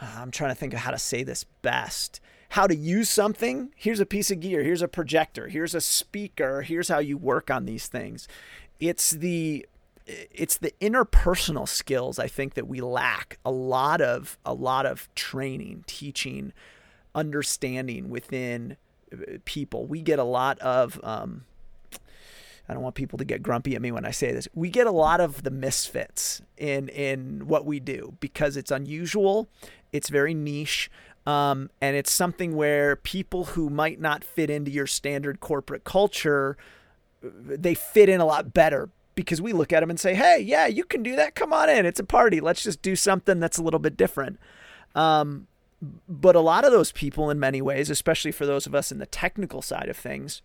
uh, 0.00 0.16
i'm 0.18 0.30
trying 0.30 0.50
to 0.50 0.54
think 0.54 0.74
of 0.74 0.80
how 0.80 0.90
to 0.90 0.98
say 0.98 1.22
this 1.22 1.44
best. 1.62 2.20
How 2.50 2.68
to 2.68 2.76
use 2.76 3.10
something. 3.10 3.72
Here's 3.74 3.98
a 3.98 4.06
piece 4.06 4.30
of 4.30 4.38
gear. 4.38 4.62
Here's 4.62 4.82
a 4.82 4.86
projector. 4.86 5.48
Here's 5.48 5.74
a 5.74 5.80
speaker. 5.80 6.62
Here's 6.62 6.86
how 6.86 7.00
you 7.00 7.16
work 7.16 7.50
on 7.50 7.64
these 7.64 7.88
things. 7.88 8.28
It's 8.78 9.10
the 9.10 9.66
it's 10.06 10.58
the 10.58 10.72
interpersonal 10.80 11.68
skills 11.68 12.18
I 12.18 12.28
think 12.28 12.54
that 12.54 12.68
we 12.68 12.80
lack 12.80 13.38
a 13.44 13.50
lot 13.50 14.00
of 14.00 14.38
a 14.44 14.52
lot 14.52 14.86
of 14.86 15.12
training, 15.14 15.84
teaching, 15.86 16.52
understanding 17.14 18.10
within 18.10 18.76
uh, 19.12 19.38
people. 19.44 19.86
We 19.86 20.02
get 20.02 20.18
a 20.18 20.24
lot 20.24 20.58
of 20.58 21.00
um, 21.02 21.44
I 22.68 22.74
don't 22.74 22.82
want 22.82 22.94
people 22.94 23.18
to 23.18 23.24
get 23.24 23.42
grumpy 23.42 23.74
at 23.74 23.82
me 23.82 23.92
when 23.92 24.04
I 24.04 24.10
say 24.10 24.32
this. 24.32 24.48
We 24.54 24.70
get 24.70 24.86
a 24.86 24.92
lot 24.92 25.20
of 25.20 25.42
the 25.42 25.50
misfits 25.50 26.42
in 26.56 26.88
in 26.88 27.46
what 27.46 27.64
we 27.64 27.80
do 27.80 28.16
because 28.20 28.56
it's 28.56 28.70
unusual, 28.70 29.48
it's 29.92 30.10
very 30.10 30.34
niche, 30.34 30.90
um, 31.26 31.70
and 31.80 31.96
it's 31.96 32.12
something 32.12 32.56
where 32.56 32.96
people 32.96 33.44
who 33.44 33.70
might 33.70 34.00
not 34.00 34.22
fit 34.22 34.50
into 34.50 34.70
your 34.70 34.86
standard 34.86 35.40
corporate 35.40 35.84
culture, 35.84 36.58
they 37.22 37.74
fit 37.74 38.10
in 38.10 38.20
a 38.20 38.26
lot 38.26 38.52
better 38.52 38.90
because 39.14 39.40
we 39.40 39.52
look 39.52 39.72
at 39.72 39.80
them 39.80 39.90
and 39.90 40.00
say, 40.00 40.14
"Hey, 40.14 40.40
yeah, 40.40 40.66
you 40.66 40.84
can 40.84 41.02
do 41.02 41.16
that. 41.16 41.34
Come 41.34 41.52
on 41.52 41.68
in. 41.68 41.86
It's 41.86 42.00
a 42.00 42.04
party. 42.04 42.40
Let's 42.40 42.62
just 42.62 42.82
do 42.82 42.96
something 42.96 43.40
that's 43.40 43.58
a 43.58 43.62
little 43.62 43.80
bit 43.80 43.96
different." 43.96 44.38
Um, 44.94 45.48
but 46.08 46.36
a 46.36 46.40
lot 46.40 46.64
of 46.64 46.72
those 46.72 46.92
people, 46.92 47.30
in 47.30 47.38
many 47.38 47.60
ways, 47.60 47.90
especially 47.90 48.32
for 48.32 48.46
those 48.46 48.66
of 48.66 48.74
us 48.74 48.90
in 48.90 48.98
the 48.98 49.06
technical 49.06 49.60
side 49.60 49.88
of 49.88 49.96
things, 49.96 50.42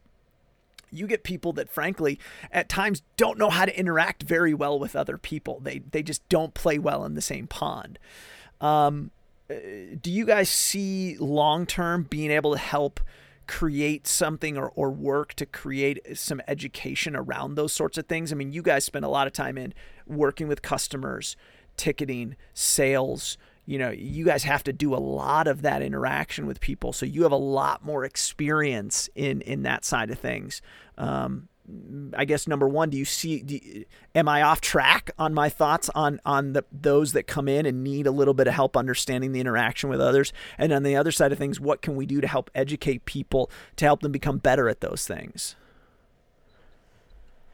you 0.92 1.08
get 1.08 1.24
people 1.24 1.54
that 1.54 1.70
frankly 1.70 2.20
at 2.52 2.70
times 2.70 3.04
don't 3.18 3.38
know 3.38 3.50
how 3.50 3.66
to 3.66 3.80
interact 3.80 4.24
very 4.24 4.54
well 4.54 4.80
with 4.80 4.96
other 4.96 5.18
people. 5.18 5.60
They 5.60 5.80
they 5.80 6.04
just 6.04 6.28
don't 6.30 6.54
play 6.54 6.80
well 6.80 7.06
in 7.06 7.16
the 7.16 7.22
same 7.22 7.48
pond. 7.48 8.00
Um, 8.62 9.12
uh, 9.50 9.56
do 10.00 10.12
you 10.12 10.26
guys 10.26 10.50
see 10.50 11.18
long 11.18 11.66
term 11.66 12.04
being 12.04 12.32
able 12.32 12.52
to 12.54 12.60
help 12.60 13.00
create 13.50 14.06
something 14.06 14.58
or, 14.60 14.70
or 14.76 14.92
work 14.92 15.34
to 15.34 15.44
create 15.44 16.00
some 16.16 16.40
education 16.48 17.16
around 17.16 17.56
those 17.56 17.74
sorts 17.74 17.98
of 17.98 18.06
things? 18.06 18.32
I 18.32 18.36
mean, 18.36 18.54
you 18.54 18.62
guys 18.62 18.86
spend 18.86 19.04
a 19.04 19.10
lot 19.10 19.26
of 19.26 19.34
time 19.34 19.58
in 19.58 19.74
working 20.06 20.48
with 20.48 20.62
customers, 20.62 21.36
ticketing, 21.76 22.36
sales. 22.54 23.40
You 23.66 23.80
know, 23.80 23.90
you 23.90 24.24
guys 24.24 24.44
have 24.44 24.64
to 24.66 24.74
do 24.74 24.94
a 24.94 25.02
lot 25.02 25.48
of 25.48 25.64
that 25.64 25.82
interaction 25.82 26.46
with 26.46 26.60
people, 26.60 26.94
so 26.94 27.08
you 27.08 27.24
have 27.24 27.32
a 27.32 27.38
lot 27.38 27.84
more 27.84 28.06
experience 28.06 29.10
in 29.16 29.42
in 29.42 29.64
that 29.64 29.84
side 29.84 30.12
of 30.12 30.20
things. 30.20 30.62
Um, 30.98 31.50
I 32.16 32.26
guess 32.26 32.48
number 32.48 32.68
one, 32.68 32.90
do 32.90 32.98
you 32.98 33.06
see? 33.06 33.42
Do 33.42 33.86
am 34.16 34.28
I 34.28 34.42
off 34.42 34.62
track 34.62 35.12
on 35.20 35.34
my 35.34 35.50
thoughts 35.50 35.90
on 35.94 36.20
on 36.26 36.54
the 36.54 36.66
those 36.72 37.14
that 37.14 37.28
come 37.28 37.48
in 37.48 37.66
and 37.66 37.84
need 37.84 38.08
a 38.08 38.12
little 38.12 38.34
bit 38.34 38.48
of 38.48 38.54
help 38.54 38.76
understanding 38.76 39.32
the 39.32 39.40
interaction 39.40 39.90
with 39.90 40.02
others? 40.02 40.34
And 40.58 40.72
on 40.72 40.84
the 40.84 40.96
other 40.96 41.12
side 41.12 41.32
of 41.32 41.38
things, 41.38 41.60
what 41.60 41.82
can 41.82 41.96
we 41.96 42.06
do 42.06 42.22
to 42.22 42.28
help 42.28 42.50
educate 42.56 43.06
people 43.06 43.52
to 43.76 43.86
help 43.86 44.02
them 44.02 44.12
become 44.12 44.38
better 44.38 44.70
at 44.70 44.82
those 44.82 45.06
things? 45.06 45.56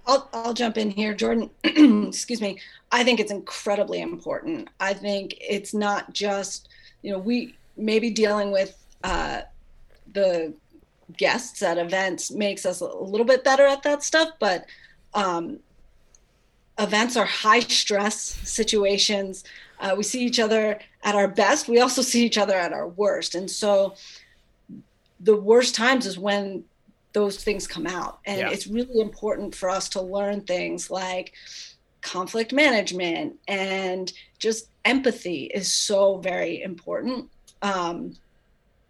I'll, 0.07 0.29
I'll 0.33 0.53
jump 0.53 0.77
in 0.77 0.91
here, 0.91 1.13
Jordan. 1.13 1.49
Excuse 1.63 2.41
me. 2.41 2.59
I 2.91 3.03
think 3.03 3.19
it's 3.19 3.31
incredibly 3.31 4.01
important. 4.01 4.69
I 4.79 4.93
think 4.93 5.35
it's 5.41 5.73
not 5.73 6.13
just, 6.13 6.69
you 7.01 7.11
know, 7.11 7.19
we 7.19 7.55
maybe 7.75 8.11
dealing 8.11 8.51
with 8.51 8.77
uh, 9.03 9.41
the 10.13 10.53
guests 11.17 11.61
at 11.61 11.77
events 11.77 12.31
makes 12.31 12.65
us 12.65 12.81
a 12.81 12.87
little 12.87 13.25
bit 13.25 13.43
better 13.43 13.65
at 13.65 13.83
that 13.83 14.03
stuff, 14.03 14.29
but 14.39 14.65
um, 15.13 15.59
events 16.79 17.15
are 17.15 17.25
high 17.25 17.59
stress 17.59 18.17
situations. 18.17 19.43
Uh, 19.79 19.93
we 19.97 20.03
see 20.03 20.23
each 20.23 20.39
other 20.39 20.79
at 21.03 21.15
our 21.15 21.27
best. 21.27 21.67
We 21.67 21.79
also 21.79 22.01
see 22.01 22.25
each 22.25 22.37
other 22.37 22.55
at 22.55 22.73
our 22.73 22.87
worst. 22.87 23.35
And 23.35 23.49
so 23.49 23.95
the 25.19 25.35
worst 25.35 25.75
times 25.75 26.05
is 26.05 26.17
when 26.17 26.63
those 27.13 27.41
things 27.41 27.65
come 27.65 27.87
out. 27.87 28.19
And 28.25 28.39
Yeah. 28.39 28.49
it's 28.49 28.67
really 28.67 28.99
important 28.99 29.55
for 29.55 29.69
us 29.69 29.87
to 29.89 30.01
learn 30.01 30.41
things 30.41 30.91
like 30.91 31.33
conflict 32.01 32.51
management 32.53 33.35
and 33.47 34.11
just 34.37 34.67
empathy 34.83 35.45
is 35.45 35.71
so 35.71 36.17
very 36.17 36.61
important. 36.61 37.29
Um, 37.61 38.17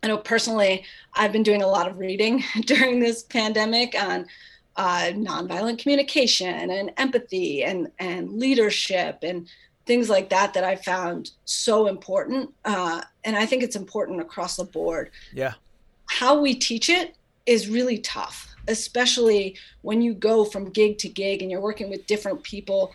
I 0.06 0.08
know 0.08 0.18
personally, 0.20 0.86
I've 1.16 1.32
been 1.32 1.42
doing 1.42 1.64
a 1.64 1.68
lot 1.68 1.88
of 1.88 1.98
reading 1.98 2.44
during 2.62 3.00
this 3.00 3.24
pandemic 3.24 3.96
on 4.00 4.28
uh, 4.76 5.10
nonviolent 5.14 5.80
communication 5.80 6.70
and 6.70 6.92
empathy 6.98 7.64
and, 7.64 7.92
and 7.98 8.30
leadership 8.30 9.18
and 9.24 9.50
things 9.88 10.08
like 10.08 10.30
that 10.30 10.54
that 10.54 10.64
I 10.64 10.76
found 10.76 11.32
so 11.46 11.88
important. 11.88 12.54
Uh, 12.66 13.02
and 13.24 13.36
I 13.36 13.48
think 13.48 13.64
it's 13.64 13.76
important 13.76 14.22
across 14.22 14.58
the 14.58 14.66
board 14.66 15.10
Yeah, 15.34 15.54
how 16.08 16.40
we 16.40 16.54
teach 16.54 16.88
it 16.88 17.16
is 17.48 17.68
really 17.68 17.98
tough, 17.98 18.56
especially 18.68 19.58
when 19.82 20.04
you 20.04 20.14
go 20.14 20.46
from 20.46 20.70
gig 20.70 21.00
to 21.00 21.10
gig 21.10 21.42
and 21.42 21.50
you're 21.50 21.62
working 21.62 21.90
with 21.90 22.06
different 22.06 22.44
people 22.44 22.94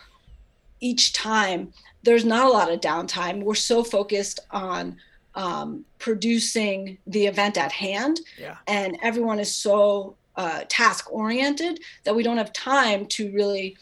each 0.79 1.12
time. 1.12 1.73
There's 2.05 2.25
not 2.25 2.47
a 2.47 2.50
lot 2.50 2.71
of 2.71 2.81
downtime. 2.81 3.43
We're 3.43 3.57
so 3.57 3.83
focused 3.83 4.38
on 4.52 4.97
um, 5.35 5.85
producing 5.99 6.99
the 7.07 7.27
event 7.27 7.57
at 7.57 7.73
hand, 7.73 8.21
yeah, 8.39 8.57
and 8.67 8.99
everyone 9.03 9.39
is 9.39 9.55
so 9.55 10.17
uh, 10.37 10.65
task 10.69 11.13
oriented 11.13 11.81
that 12.05 12.15
we 12.15 12.23
don't 12.23 12.39
have 12.39 12.53
time 12.53 13.07
to 13.07 13.31
really 13.33 13.77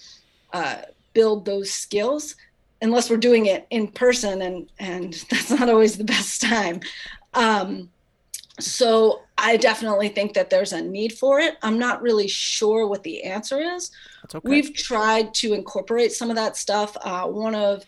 uh, 0.52 0.76
build 1.12 1.44
those 1.44 1.70
skills 1.70 2.36
unless 2.80 3.10
we're 3.10 3.16
doing 3.16 3.46
it 3.46 3.66
in 3.70 3.88
person, 3.88 4.42
and 4.42 4.70
and 4.78 5.14
that's 5.30 5.50
not 5.50 5.68
always 5.68 5.96
the 5.96 6.04
best 6.04 6.40
time. 6.40 6.80
Um, 7.34 7.90
so 8.60 9.22
I 9.36 9.56
definitely 9.56 10.08
think 10.08 10.34
that 10.34 10.50
there's 10.50 10.72
a 10.72 10.82
need 10.82 11.12
for 11.12 11.38
it. 11.38 11.56
I'm 11.62 11.78
not 11.78 12.02
really 12.02 12.26
sure 12.26 12.88
what 12.88 13.04
the 13.04 13.22
answer 13.22 13.60
is. 13.60 13.92
okay. 14.34 14.48
We've 14.48 14.74
tried 14.74 15.32
to 15.34 15.54
incorporate 15.54 16.12
some 16.12 16.28
of 16.28 16.36
that 16.36 16.56
stuff. 16.56 16.96
Uh, 17.00 17.26
one 17.26 17.54
of 17.54 17.84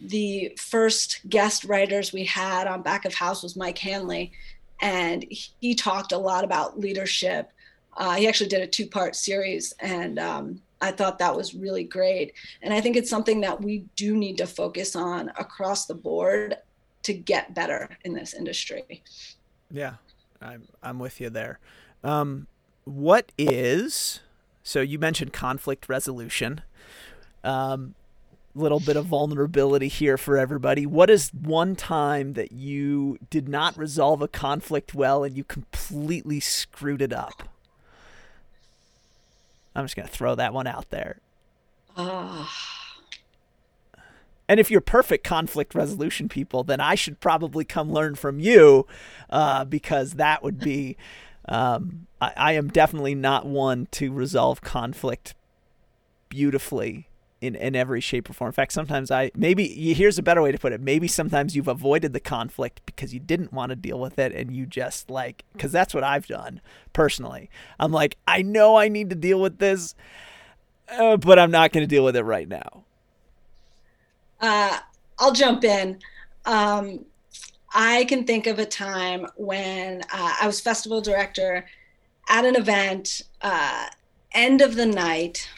the 0.00 0.52
first 0.58 1.20
guest 1.28 1.64
writers 1.64 2.12
we 2.12 2.24
had 2.24 2.66
on 2.66 2.82
Back 2.82 3.04
of 3.04 3.14
House 3.14 3.42
was 3.42 3.56
Mike 3.56 3.78
Hanley, 3.78 4.32
and 4.80 5.24
he 5.30 5.74
talked 5.74 6.12
a 6.12 6.18
lot 6.18 6.44
about 6.44 6.78
leadership. 6.78 7.50
Uh, 7.96 8.14
he 8.14 8.28
actually 8.28 8.48
did 8.48 8.62
a 8.62 8.66
two 8.66 8.86
part 8.86 9.16
series, 9.16 9.72
and 9.80 10.18
um, 10.18 10.60
I 10.80 10.90
thought 10.90 11.18
that 11.18 11.34
was 11.34 11.54
really 11.54 11.84
great. 11.84 12.34
And 12.62 12.74
I 12.74 12.80
think 12.80 12.96
it's 12.96 13.08
something 13.08 13.40
that 13.40 13.60
we 13.62 13.84
do 13.96 14.16
need 14.16 14.36
to 14.38 14.46
focus 14.46 14.94
on 14.94 15.30
across 15.38 15.86
the 15.86 15.94
board 15.94 16.56
to 17.04 17.14
get 17.14 17.54
better 17.54 17.96
in 18.04 18.12
this 18.12 18.34
industry. 18.34 19.02
Yeah, 19.70 19.94
I'm 20.42 20.64
I'm 20.82 20.98
with 20.98 21.20
you 21.20 21.30
there. 21.30 21.58
Um, 22.04 22.46
what 22.84 23.32
is 23.38 24.20
So 24.62 24.80
you 24.80 24.98
mentioned 24.98 25.32
conflict 25.32 25.88
resolution. 25.88 26.60
Um, 27.44 27.94
little 28.56 28.80
bit 28.80 28.96
of 28.96 29.06
vulnerability 29.06 29.88
here 29.88 30.16
for 30.16 30.36
everybody. 30.38 30.86
What 30.86 31.10
is 31.10 31.30
one 31.30 31.76
time 31.76 32.32
that 32.32 32.52
you 32.52 33.18
did 33.30 33.48
not 33.48 33.76
resolve 33.76 34.22
a 34.22 34.28
conflict 34.28 34.94
well 34.94 35.24
and 35.24 35.36
you 35.36 35.44
completely 35.44 36.40
screwed 36.40 37.02
it 37.02 37.12
up? 37.12 37.48
I'm 39.74 39.84
just 39.84 39.94
going 39.94 40.08
to 40.08 40.12
throw 40.12 40.34
that 40.34 40.54
one 40.54 40.66
out 40.66 40.90
there. 40.90 41.20
Uh, 41.96 42.46
and 44.48 44.58
if 44.58 44.70
you're 44.70 44.80
perfect 44.80 45.24
conflict 45.24 45.74
resolution 45.74 46.28
people, 46.28 46.64
then 46.64 46.80
I 46.80 46.94
should 46.94 47.20
probably 47.20 47.64
come 47.64 47.92
learn 47.92 48.14
from 48.14 48.38
you 48.40 48.86
uh, 49.28 49.64
because 49.64 50.12
that 50.12 50.42
would 50.42 50.58
be. 50.58 50.96
Um, 51.48 52.06
I, 52.20 52.32
I 52.36 52.52
am 52.52 52.68
definitely 52.68 53.14
not 53.14 53.46
one 53.46 53.86
to 53.92 54.12
resolve 54.12 54.62
conflict 54.62 55.34
beautifully 56.28 57.08
in, 57.46 57.54
in 57.54 57.74
every 57.74 58.00
shape 58.00 58.28
or 58.28 58.32
form. 58.32 58.48
In 58.48 58.52
fact, 58.52 58.72
sometimes 58.72 59.10
I 59.10 59.30
maybe 59.34 59.66
here's 59.94 60.18
a 60.18 60.22
better 60.22 60.42
way 60.42 60.52
to 60.52 60.58
put 60.58 60.72
it. 60.72 60.80
Maybe 60.80 61.08
sometimes 61.08 61.56
you've 61.56 61.68
avoided 61.68 62.12
the 62.12 62.20
conflict 62.20 62.82
because 62.86 63.14
you 63.14 63.20
didn't 63.20 63.52
want 63.52 63.70
to 63.70 63.76
deal 63.76 63.98
with 63.98 64.18
it 64.18 64.32
and 64.32 64.54
you 64.54 64.66
just 64.66 65.10
like 65.10 65.44
cuz 65.58 65.72
that's 65.72 65.94
what 65.94 66.04
I've 66.04 66.26
done 66.26 66.60
personally. 66.92 67.50
I'm 67.78 67.92
like, 67.92 68.16
I 68.26 68.42
know 68.42 68.76
I 68.76 68.88
need 68.88 69.10
to 69.10 69.16
deal 69.16 69.40
with 69.40 69.58
this, 69.58 69.94
uh, 70.88 71.16
but 71.16 71.38
I'm 71.38 71.50
not 71.50 71.72
going 71.72 71.82
to 71.82 71.88
deal 71.88 72.04
with 72.04 72.16
it 72.16 72.24
right 72.24 72.48
now. 72.48 72.84
Uh, 74.40 74.78
I'll 75.18 75.32
jump 75.32 75.64
in. 75.64 75.98
Um, 76.44 77.06
I 77.74 78.04
can 78.04 78.24
think 78.24 78.46
of 78.46 78.58
a 78.58 78.66
time 78.66 79.26
when 79.36 80.02
uh, 80.12 80.34
I 80.40 80.46
was 80.46 80.60
festival 80.60 81.00
director 81.00 81.66
at 82.28 82.44
an 82.44 82.56
event, 82.56 83.22
uh, 83.42 83.86
end 84.32 84.60
of 84.60 84.76
the 84.76 84.86
night 84.86 85.48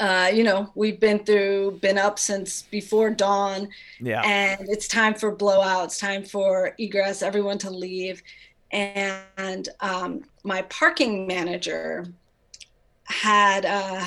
uh, 0.00 0.30
you 0.32 0.44
know, 0.44 0.70
we've 0.74 1.00
been 1.00 1.24
through, 1.24 1.78
been 1.82 1.98
up 1.98 2.18
since 2.18 2.62
before 2.62 3.10
dawn. 3.10 3.68
Yeah. 4.00 4.22
And 4.24 4.68
it's 4.68 4.86
time 4.86 5.14
for 5.14 5.34
blowouts, 5.34 5.98
time 5.98 6.24
for 6.24 6.74
egress, 6.78 7.22
everyone 7.22 7.58
to 7.58 7.70
leave. 7.70 8.22
And 8.70 9.68
um, 9.80 10.24
my 10.44 10.62
parking 10.62 11.26
manager 11.26 12.06
had 13.04 13.64
uh, 13.64 14.04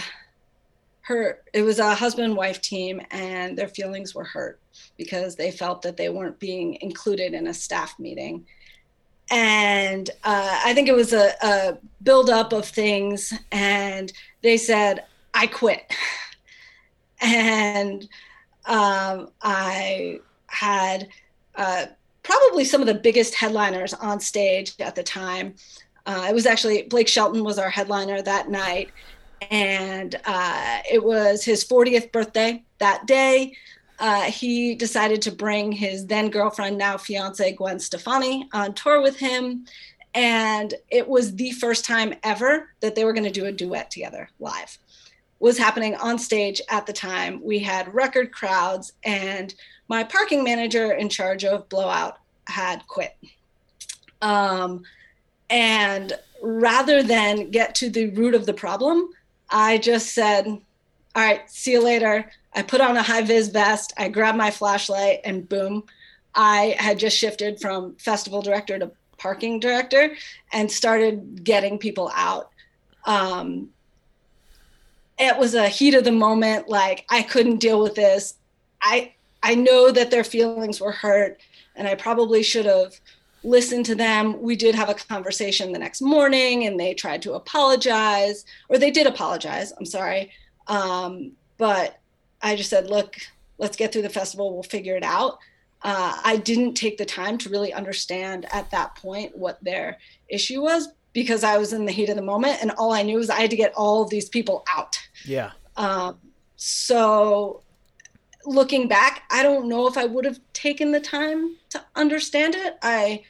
her, 1.01 1.39
it 1.53 1.63
was 1.63 1.79
a 1.79 1.95
husband 1.95 2.35
wife 2.35 2.61
team, 2.61 3.01
and 3.11 3.57
their 3.57 3.67
feelings 3.67 4.13
were 4.13 4.23
hurt 4.23 4.59
because 4.97 5.35
they 5.35 5.51
felt 5.51 5.81
that 5.81 5.97
they 5.97 6.09
weren't 6.09 6.39
being 6.39 6.77
included 6.81 7.33
in 7.33 7.47
a 7.47 7.53
staff 7.53 7.97
meeting. 7.99 8.45
And 9.31 10.09
uh, 10.23 10.59
I 10.63 10.73
think 10.73 10.87
it 10.87 10.95
was 10.95 11.13
a, 11.13 11.33
a 11.41 11.77
buildup 12.03 12.53
of 12.53 12.65
things. 12.65 13.33
And 13.51 14.11
they 14.41 14.57
said, 14.57 15.05
I 15.33 15.47
quit. 15.47 15.93
And 17.21 18.07
um, 18.65 19.29
I 19.41 20.19
had 20.47 21.07
uh, 21.55 21.85
probably 22.23 22.65
some 22.65 22.81
of 22.81 22.87
the 22.87 22.93
biggest 22.93 23.35
headliners 23.35 23.93
on 23.93 24.19
stage 24.19 24.73
at 24.79 24.95
the 24.95 25.03
time. 25.03 25.55
Uh, 26.05 26.27
it 26.29 26.33
was 26.33 26.45
actually 26.45 26.83
Blake 26.83 27.07
Shelton 27.07 27.43
was 27.43 27.59
our 27.59 27.69
headliner 27.69 28.21
that 28.21 28.49
night, 28.49 28.89
and 29.49 30.15
uh, 30.25 30.79
it 30.91 31.03
was 31.03 31.43
his 31.43 31.63
40th 31.63 32.11
birthday 32.11 32.63
that 32.79 33.05
day. 33.05 33.53
Uh, 33.99 34.23
he 34.23 34.73
decided 34.73 35.21
to 35.21 35.31
bring 35.31 35.71
his 35.71 36.07
then 36.07 36.29
girlfriend, 36.31 36.75
now 36.75 36.97
fiance 36.97 37.53
Gwen 37.53 37.79
Stefani, 37.79 38.49
on 38.51 38.73
tour 38.73 38.99
with 38.99 39.17
him, 39.17 39.65
and 40.15 40.73
it 40.89 41.07
was 41.07 41.35
the 41.35 41.51
first 41.51 41.85
time 41.85 42.15
ever 42.23 42.69
that 42.79 42.95
they 42.95 43.05
were 43.05 43.13
going 43.13 43.23
to 43.23 43.31
do 43.31 43.45
a 43.45 43.51
duet 43.51 43.91
together 43.91 44.27
live 44.39 44.79
was 45.41 45.57
happening 45.57 45.95
on 45.95 46.19
stage 46.19 46.61
at 46.69 46.85
the 46.85 46.93
time. 46.93 47.41
We 47.43 47.57
had 47.59 47.93
record 47.93 48.31
crowds, 48.31 48.93
and 49.03 49.53
my 49.87 50.03
parking 50.03 50.43
manager 50.43 50.91
in 50.93 51.09
charge 51.09 51.43
of 51.43 51.67
Blowout 51.67 52.19
had 52.45 52.85
quit. 52.87 53.17
Um, 54.21 54.83
and 55.49 56.13
rather 56.43 57.01
than 57.01 57.49
get 57.49 57.73
to 57.75 57.89
the 57.89 58.11
root 58.11 58.35
of 58.35 58.45
the 58.45 58.53
problem, 58.53 59.09
I 59.49 59.79
just 59.79 60.13
said, 60.13 60.45
All 60.45 60.61
right, 61.15 61.49
see 61.49 61.71
you 61.71 61.83
later. 61.83 62.31
I 62.53 62.61
put 62.61 62.79
on 62.79 62.95
a 62.95 63.01
high 63.01 63.23
vis 63.23 63.47
vest, 63.47 63.93
I 63.97 64.09
grabbed 64.09 64.37
my 64.37 64.51
flashlight, 64.51 65.21
and 65.25 65.49
boom, 65.49 65.83
I 66.35 66.75
had 66.77 66.99
just 66.99 67.17
shifted 67.17 67.59
from 67.59 67.95
festival 67.95 68.43
director 68.43 68.77
to 68.77 68.91
parking 69.17 69.59
director 69.59 70.15
and 70.53 70.71
started 70.71 71.43
getting 71.43 71.79
people 71.79 72.11
out. 72.13 72.51
Um, 73.05 73.69
it 75.21 75.37
was 75.37 75.53
a 75.53 75.69
heat 75.69 75.93
of 75.93 76.03
the 76.03 76.11
moment 76.11 76.67
like 76.67 77.05
i 77.09 77.21
couldn't 77.21 77.57
deal 77.57 77.81
with 77.81 77.95
this. 77.95 78.35
I 78.81 79.13
i 79.43 79.55
know 79.55 79.91
that 79.91 80.11
their 80.11 80.23
feelings 80.23 80.81
were 80.81 80.91
hurt 80.91 81.39
and 81.75 81.87
i 81.87 81.95
probably 81.95 82.43
should 82.43 82.65
have 82.65 82.99
listened 83.43 83.87
to 83.87 83.95
them. 83.95 84.39
We 84.39 84.55
did 84.55 84.75
have 84.75 84.89
a 84.89 84.93
conversation 84.93 85.71
the 85.71 85.79
next 85.79 86.01
morning 86.01 86.65
and 86.65 86.79
they 86.79 86.93
tried 86.93 87.23
to 87.23 87.33
apologize 87.33 88.45
or 88.69 88.77
they 88.77 88.91
did 88.91 89.07
apologize 89.07 89.71
i'm 89.77 89.85
sorry. 89.85 90.31
Um, 90.67 91.33
but 91.57 91.99
i 92.41 92.55
just 92.55 92.69
said 92.69 92.89
look 92.89 93.15
let's 93.57 93.77
get 93.77 93.93
through 93.93 94.01
the 94.01 94.09
festival. 94.09 94.53
We'll 94.53 94.63
figure 94.63 94.97
it 94.97 95.03
out. 95.03 95.37
Uh, 95.83 96.19
i 96.23 96.37
didn't 96.37 96.73
take 96.73 96.97
the 96.97 97.05
time 97.05 97.37
to 97.39 97.49
really 97.49 97.73
understand 97.73 98.47
at 98.51 98.69
that 98.71 98.95
point 98.95 99.37
what 99.37 99.63
their 99.63 99.97
issue 100.29 100.61
was 100.61 100.89
because 101.13 101.43
I 101.43 101.57
was 101.57 101.73
in 101.73 101.85
the 101.85 101.91
heat 101.91 102.09
of 102.09 102.15
the 102.15 102.21
moment 102.21 102.57
and 102.61 102.71
all 102.71 102.93
I 102.93 103.03
knew 103.03 103.17
was 103.17 103.29
I 103.29 103.41
had 103.41 103.49
to 103.49 103.55
get 103.55 103.73
all 103.75 104.03
of 104.03 104.09
these 104.09 104.29
people 104.29 104.63
out. 104.73 104.97
Yeah. 105.25 105.51
Um, 105.75 106.17
so 106.55 107.61
looking 108.45 108.87
back, 108.87 109.23
I 109.29 109.43
don't 109.43 109.67
know 109.67 109.87
if 109.87 109.97
I 109.97 110.05
would 110.05 110.25
have 110.25 110.39
taken 110.53 110.91
the 110.91 110.99
time 110.99 111.55
to 111.69 111.83
understand 111.95 112.55
it. 112.55 112.77
I 112.81 113.23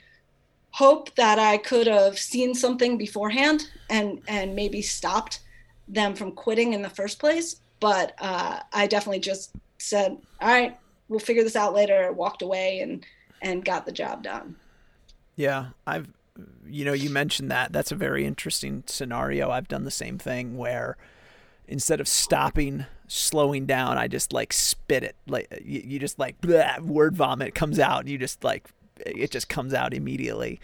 hope 0.71 1.13
that 1.15 1.37
I 1.37 1.57
could 1.57 1.87
have 1.87 2.17
seen 2.17 2.55
something 2.55 2.97
beforehand 2.97 3.69
and 3.89 4.21
and 4.27 4.55
maybe 4.55 4.81
stopped 4.81 5.41
them 5.87 6.15
from 6.15 6.31
quitting 6.31 6.73
in 6.73 6.81
the 6.81 6.89
first 6.89 7.19
place. 7.19 7.57
But 7.79 8.13
uh, 8.19 8.59
I 8.71 8.87
definitely 8.87 9.19
just 9.19 9.51
said, 9.79 10.17
"All 10.39 10.47
right, 10.47 10.77
we'll 11.09 11.19
figure 11.19 11.43
this 11.43 11.55
out 11.55 11.73
later." 11.73 12.11
Walked 12.13 12.41
away 12.41 12.79
and 12.79 13.05
and 13.41 13.65
got 13.65 13.85
the 13.85 13.91
job 13.91 14.23
done. 14.23 14.55
Yeah, 15.35 15.67
I've 15.87 16.07
you 16.65 16.85
know, 16.85 16.93
you 16.93 17.09
mentioned 17.09 17.51
that. 17.51 17.71
That's 17.71 17.91
a 17.91 17.95
very 17.95 18.25
interesting 18.25 18.83
scenario. 18.87 19.51
I've 19.51 19.67
done 19.67 19.83
the 19.83 19.91
same 19.91 20.17
thing 20.17 20.57
where 20.57 20.97
instead 21.67 21.99
of 21.99 22.07
stopping, 22.07 22.85
slowing 23.07 23.65
down, 23.65 23.97
I 23.97 24.07
just 24.07 24.33
like 24.33 24.53
spit 24.53 25.03
it. 25.03 25.15
Like 25.27 25.47
you, 25.63 25.81
you 25.85 25.99
just 25.99 26.19
like 26.19 26.35
word 26.81 27.15
vomit 27.15 27.55
comes 27.55 27.79
out, 27.79 28.01
and 28.01 28.09
you 28.09 28.17
just 28.17 28.43
like 28.43 28.69
it 28.97 29.31
just 29.31 29.49
comes 29.49 29.73
out 29.73 29.93
immediately. 29.93 30.59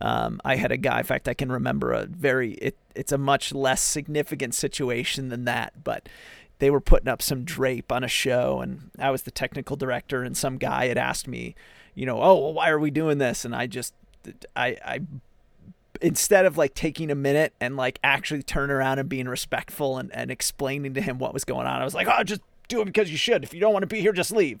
Um, 0.00 0.40
I 0.44 0.56
had 0.56 0.70
a 0.70 0.76
guy. 0.76 0.98
In 0.98 1.04
fact, 1.04 1.28
I 1.28 1.34
can 1.34 1.50
remember 1.50 1.92
a 1.92 2.06
very. 2.06 2.52
It, 2.54 2.76
it's 2.94 3.12
a 3.12 3.18
much 3.18 3.52
less 3.52 3.80
significant 3.80 4.54
situation 4.54 5.28
than 5.28 5.44
that, 5.44 5.84
but 5.84 6.08
they 6.58 6.70
were 6.70 6.80
putting 6.80 7.08
up 7.08 7.22
some 7.22 7.44
drape 7.44 7.92
on 7.92 8.04
a 8.04 8.08
show, 8.08 8.60
and 8.60 8.90
I 8.98 9.10
was 9.10 9.22
the 9.22 9.30
technical 9.30 9.76
director, 9.76 10.22
and 10.22 10.36
some 10.36 10.58
guy 10.58 10.86
had 10.86 10.98
asked 10.98 11.28
me, 11.28 11.54
you 11.94 12.06
know, 12.06 12.20
oh, 12.22 12.34
well, 12.34 12.52
why 12.52 12.68
are 12.70 12.78
we 12.78 12.90
doing 12.90 13.18
this? 13.18 13.44
And 13.44 13.54
I 13.54 13.66
just 13.66 13.94
I, 14.56 14.76
I 14.84 15.00
instead 16.00 16.46
of 16.46 16.56
like 16.56 16.74
taking 16.74 17.10
a 17.10 17.14
minute 17.14 17.52
and 17.60 17.76
like 17.76 17.98
actually 18.02 18.42
turn 18.42 18.70
around 18.70 18.98
and 18.98 19.08
being 19.08 19.28
respectful 19.28 19.98
and, 19.98 20.12
and 20.14 20.30
explaining 20.30 20.94
to 20.94 21.00
him 21.00 21.18
what 21.18 21.34
was 21.34 21.44
going 21.44 21.66
on, 21.66 21.80
I 21.80 21.84
was 21.84 21.94
like, 21.94 22.08
oh, 22.08 22.22
just 22.22 22.42
do 22.68 22.80
it 22.80 22.84
because 22.84 23.10
you 23.10 23.16
should. 23.16 23.42
If 23.44 23.54
you 23.54 23.60
don't 23.60 23.72
want 23.72 23.82
to 23.82 23.88
be 23.88 24.00
here, 24.00 24.12
just 24.12 24.32
leave. 24.32 24.60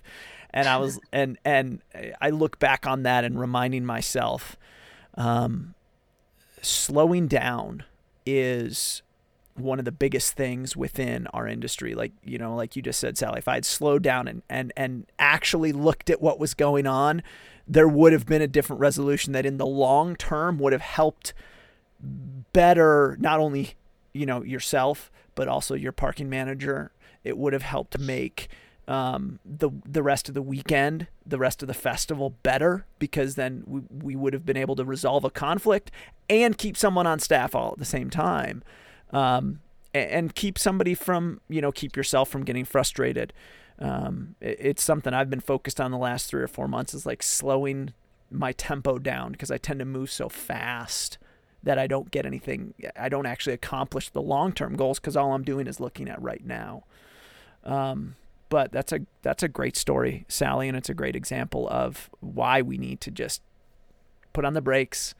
And 0.50 0.68
I 0.68 0.78
was, 0.78 0.98
and, 1.12 1.38
and 1.44 1.80
I 2.20 2.30
look 2.30 2.58
back 2.58 2.86
on 2.86 3.02
that 3.04 3.24
and 3.24 3.38
reminding 3.38 3.84
myself, 3.84 4.56
um, 5.14 5.74
slowing 6.62 7.28
down 7.28 7.84
is 8.26 9.02
one 9.60 9.78
of 9.78 9.84
the 9.84 9.92
biggest 9.92 10.34
things 10.34 10.76
within 10.76 11.26
our 11.28 11.46
industry. 11.46 11.94
Like, 11.94 12.12
you 12.24 12.38
know, 12.38 12.54
like 12.54 12.76
you 12.76 12.82
just 12.82 13.00
said, 13.00 13.18
Sally, 13.18 13.38
if 13.38 13.48
I 13.48 13.54
had 13.54 13.64
slowed 13.64 14.02
down 14.02 14.28
and, 14.28 14.42
and, 14.48 14.72
and 14.76 15.06
actually 15.18 15.72
looked 15.72 16.10
at 16.10 16.20
what 16.20 16.38
was 16.38 16.54
going 16.54 16.86
on, 16.86 17.22
there 17.66 17.88
would 17.88 18.12
have 18.12 18.26
been 18.26 18.42
a 18.42 18.46
different 18.46 18.80
resolution 18.80 19.32
that 19.32 19.44
in 19.44 19.58
the 19.58 19.66
long 19.66 20.16
term 20.16 20.58
would 20.58 20.72
have 20.72 20.82
helped 20.82 21.34
better 22.52 23.16
not 23.20 23.40
only, 23.40 23.74
you 24.12 24.26
know, 24.26 24.42
yourself, 24.42 25.10
but 25.34 25.48
also 25.48 25.74
your 25.74 25.92
parking 25.92 26.30
manager. 26.30 26.92
It 27.24 27.36
would 27.36 27.52
have 27.52 27.62
helped 27.62 27.98
make 27.98 28.48
um, 28.86 29.38
the 29.44 29.70
the 29.84 30.02
rest 30.02 30.28
of 30.28 30.34
the 30.34 30.40
weekend, 30.40 31.08
the 31.26 31.36
rest 31.36 31.62
of 31.62 31.68
the 31.68 31.74
festival 31.74 32.30
better 32.42 32.86
because 32.98 33.34
then 33.34 33.62
we, 33.66 33.82
we 33.90 34.16
would 34.16 34.32
have 34.32 34.46
been 34.46 34.56
able 34.56 34.76
to 34.76 34.84
resolve 34.84 35.24
a 35.24 35.30
conflict 35.30 35.90
and 36.30 36.56
keep 36.56 36.76
someone 36.76 37.06
on 37.06 37.18
staff 37.18 37.54
all 37.54 37.72
at 37.72 37.78
the 37.78 37.84
same 37.84 38.08
time 38.08 38.62
um, 39.10 39.60
and 39.94 40.34
keep 40.34 40.58
somebody 40.58 40.94
from 40.94 41.40
you 41.48 41.60
know 41.60 41.72
keep 41.72 41.96
yourself 41.96 42.28
from 42.28 42.44
getting 42.44 42.64
frustrated. 42.64 43.32
Um, 43.78 44.34
it, 44.40 44.56
it's 44.60 44.82
something 44.82 45.14
I've 45.14 45.30
been 45.30 45.40
focused 45.40 45.80
on 45.80 45.90
the 45.90 45.98
last 45.98 46.28
three 46.28 46.42
or 46.42 46.48
four 46.48 46.68
months 46.68 46.94
is 46.94 47.06
like 47.06 47.22
slowing 47.22 47.92
my 48.30 48.52
tempo 48.52 48.98
down 48.98 49.32
because 49.32 49.50
I 49.50 49.58
tend 49.58 49.78
to 49.78 49.84
move 49.84 50.10
so 50.10 50.28
fast 50.28 51.18
that 51.62 51.78
I 51.78 51.86
don't 51.86 52.10
get 52.10 52.26
anything. 52.26 52.74
I 52.96 53.08
don't 53.08 53.26
actually 53.26 53.54
accomplish 53.54 54.10
the 54.10 54.22
long 54.22 54.52
term 54.52 54.76
goals 54.76 54.98
because 54.98 55.16
all 55.16 55.32
I'm 55.32 55.44
doing 55.44 55.66
is 55.66 55.80
looking 55.80 56.08
at 56.08 56.20
right 56.20 56.44
now. 56.44 56.84
Um, 57.64 58.16
but 58.48 58.72
that's 58.72 58.92
a 58.92 59.00
that's 59.22 59.42
a 59.42 59.48
great 59.48 59.76
story, 59.76 60.24
Sally, 60.28 60.68
and 60.68 60.76
it's 60.76 60.88
a 60.88 60.94
great 60.94 61.16
example 61.16 61.68
of 61.68 62.10
why 62.20 62.62
we 62.62 62.78
need 62.78 63.00
to 63.02 63.10
just 63.10 63.42
put 64.32 64.44
on 64.44 64.54
the 64.54 64.62
brakes 64.62 65.14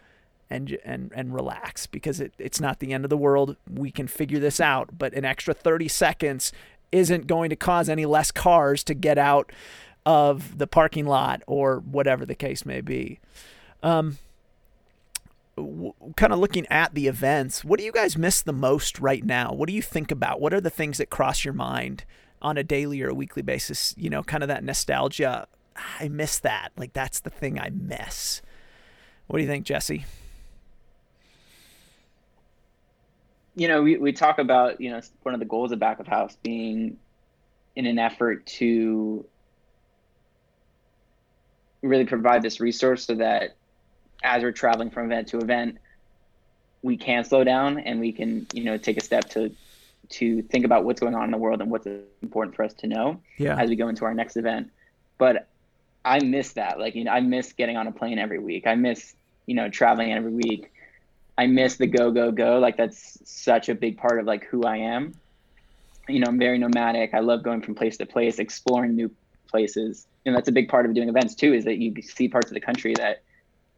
and 0.50 0.78
and 0.84 1.12
and 1.14 1.34
relax 1.34 1.86
because 1.86 2.20
it, 2.20 2.32
it's 2.38 2.60
not 2.60 2.80
the 2.80 2.92
end 2.92 3.04
of 3.04 3.10
the 3.10 3.16
world. 3.16 3.56
We 3.68 3.90
can 3.90 4.08
figure 4.08 4.38
this 4.38 4.60
out, 4.60 4.98
but 4.98 5.14
an 5.14 5.24
extra 5.24 5.54
30 5.54 5.88
seconds 5.88 6.52
isn't 6.90 7.26
going 7.26 7.50
to 7.50 7.56
cause 7.56 7.88
any 7.88 8.06
less 8.06 8.30
cars 8.30 8.82
to 8.84 8.94
get 8.94 9.18
out 9.18 9.52
of 10.06 10.58
the 10.58 10.66
parking 10.66 11.06
lot 11.06 11.42
or 11.46 11.80
whatever 11.80 12.24
the 12.24 12.34
case 12.34 12.64
may 12.64 12.80
be. 12.80 13.20
Um, 13.82 14.18
w- 15.56 15.92
kind 16.16 16.32
of 16.32 16.38
looking 16.38 16.66
at 16.68 16.94
the 16.94 17.08
events, 17.08 17.64
what 17.64 17.78
do 17.78 17.84
you 17.84 17.92
guys 17.92 18.16
miss 18.16 18.40
the 18.40 18.52
most 18.52 18.98
right 19.00 19.24
now? 19.24 19.52
What 19.52 19.68
do 19.68 19.74
you 19.74 19.82
think 19.82 20.10
about? 20.10 20.40
What 20.40 20.54
are 20.54 20.60
the 20.60 20.70
things 20.70 20.98
that 20.98 21.10
cross 21.10 21.44
your 21.44 21.54
mind 21.54 22.04
on 22.40 22.56
a 22.56 22.64
daily 22.64 23.02
or 23.02 23.10
a 23.10 23.14
weekly 23.14 23.42
basis? 23.42 23.94
You 23.98 24.08
know, 24.08 24.22
kind 24.22 24.42
of 24.42 24.48
that 24.48 24.64
nostalgia. 24.64 25.46
I 26.00 26.08
miss 26.08 26.38
that. 26.38 26.70
Like 26.76 26.94
that's 26.94 27.20
the 27.20 27.30
thing 27.30 27.60
I 27.60 27.70
miss. 27.70 28.40
What 29.26 29.38
do 29.38 29.42
you 29.42 29.48
think, 29.48 29.66
Jesse? 29.66 30.06
You 33.58 33.66
know, 33.66 33.82
we, 33.82 33.96
we 33.96 34.12
talk 34.12 34.38
about, 34.38 34.80
you 34.80 34.90
know, 34.90 35.00
one 35.22 35.34
of 35.34 35.40
the 35.40 35.46
goals 35.46 35.72
of 35.72 35.80
Back 35.80 35.98
of 35.98 36.06
House 36.06 36.36
being 36.42 36.96
in 37.74 37.86
an 37.86 37.98
effort 37.98 38.46
to 38.46 39.24
really 41.82 42.04
provide 42.04 42.42
this 42.42 42.60
resource 42.60 43.04
so 43.04 43.16
that 43.16 43.56
as 44.22 44.42
we're 44.42 44.52
traveling 44.52 44.90
from 44.90 45.06
event 45.06 45.28
to 45.28 45.38
event, 45.38 45.78
we 46.82 46.96
can 46.96 47.24
slow 47.24 47.42
down 47.42 47.78
and 47.78 47.98
we 47.98 48.12
can, 48.12 48.46
you 48.52 48.62
know, 48.62 48.76
take 48.76 48.96
a 48.96 49.02
step 49.02 49.28
to 49.30 49.54
to 50.10 50.40
think 50.42 50.64
about 50.64 50.84
what's 50.84 51.00
going 51.00 51.14
on 51.14 51.24
in 51.24 51.30
the 51.30 51.36
world 51.36 51.60
and 51.60 51.70
what's 51.70 51.86
important 52.22 52.56
for 52.56 52.62
us 52.62 52.72
to 52.72 52.86
know 52.86 53.20
yeah. 53.36 53.60
as 53.60 53.68
we 53.68 53.76
go 53.76 53.88
into 53.88 54.06
our 54.06 54.14
next 54.14 54.38
event. 54.38 54.70
But 55.18 55.48
I 56.02 56.20
miss 56.24 56.52
that. 56.54 56.78
Like, 56.78 56.94
you 56.94 57.04
know, 57.04 57.10
I 57.10 57.20
miss 57.20 57.52
getting 57.52 57.76
on 57.76 57.86
a 57.86 57.92
plane 57.92 58.18
every 58.18 58.38
week. 58.38 58.66
I 58.66 58.74
miss, 58.74 59.14
you 59.44 59.54
know, 59.54 59.68
traveling 59.68 60.12
every 60.12 60.32
week. 60.32 60.72
I 61.38 61.46
miss 61.46 61.76
the 61.76 61.86
go 61.86 62.10
go 62.10 62.32
go. 62.32 62.58
Like 62.58 62.76
that's 62.76 63.18
such 63.24 63.68
a 63.68 63.74
big 63.74 63.96
part 63.96 64.18
of 64.18 64.26
like 64.26 64.44
who 64.44 64.64
I 64.64 64.78
am. 64.78 65.14
You 66.08 66.20
know, 66.20 66.26
I'm 66.26 66.38
very 66.38 66.58
nomadic. 66.58 67.14
I 67.14 67.20
love 67.20 67.44
going 67.44 67.62
from 67.62 67.76
place 67.76 67.96
to 67.98 68.06
place, 68.06 68.40
exploring 68.40 68.96
new 68.96 69.10
places. 69.48 70.06
And 70.26 70.34
that's 70.34 70.48
a 70.48 70.52
big 70.52 70.68
part 70.68 70.84
of 70.84 70.94
doing 70.94 71.08
events 71.08 71.36
too, 71.36 71.54
is 71.54 71.64
that 71.64 71.78
you 71.78 71.94
see 72.02 72.28
parts 72.28 72.48
of 72.48 72.54
the 72.54 72.60
country 72.60 72.92
that 72.96 73.22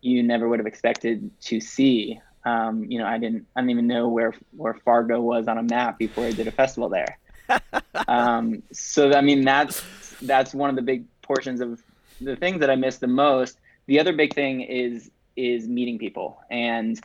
you 0.00 0.22
never 0.22 0.48
would 0.48 0.58
have 0.58 0.66
expected 0.66 1.30
to 1.42 1.60
see. 1.60 2.18
Um, 2.46 2.84
you 2.84 2.98
know, 2.98 3.06
I 3.06 3.18
didn't, 3.18 3.46
I 3.54 3.60
didn't 3.60 3.72
even 3.72 3.86
know 3.86 4.08
where 4.08 4.32
where 4.56 4.74
Fargo 4.74 5.20
was 5.20 5.46
on 5.46 5.58
a 5.58 5.62
map 5.62 5.98
before 5.98 6.24
I 6.24 6.32
did 6.32 6.48
a 6.48 6.52
festival 6.52 6.88
there. 6.88 7.18
um, 8.08 8.62
so 8.72 9.12
I 9.12 9.20
mean, 9.20 9.44
that's 9.44 9.82
that's 10.22 10.54
one 10.54 10.70
of 10.70 10.76
the 10.76 10.82
big 10.82 11.04
portions 11.20 11.60
of 11.60 11.82
the 12.22 12.36
things 12.36 12.60
that 12.60 12.70
I 12.70 12.76
miss 12.76 12.98
the 12.98 13.06
most. 13.06 13.58
The 13.86 14.00
other 14.00 14.14
big 14.14 14.34
thing 14.34 14.62
is 14.62 15.10
is 15.36 15.68
meeting 15.68 15.98
people 15.98 16.40
and 16.50 16.98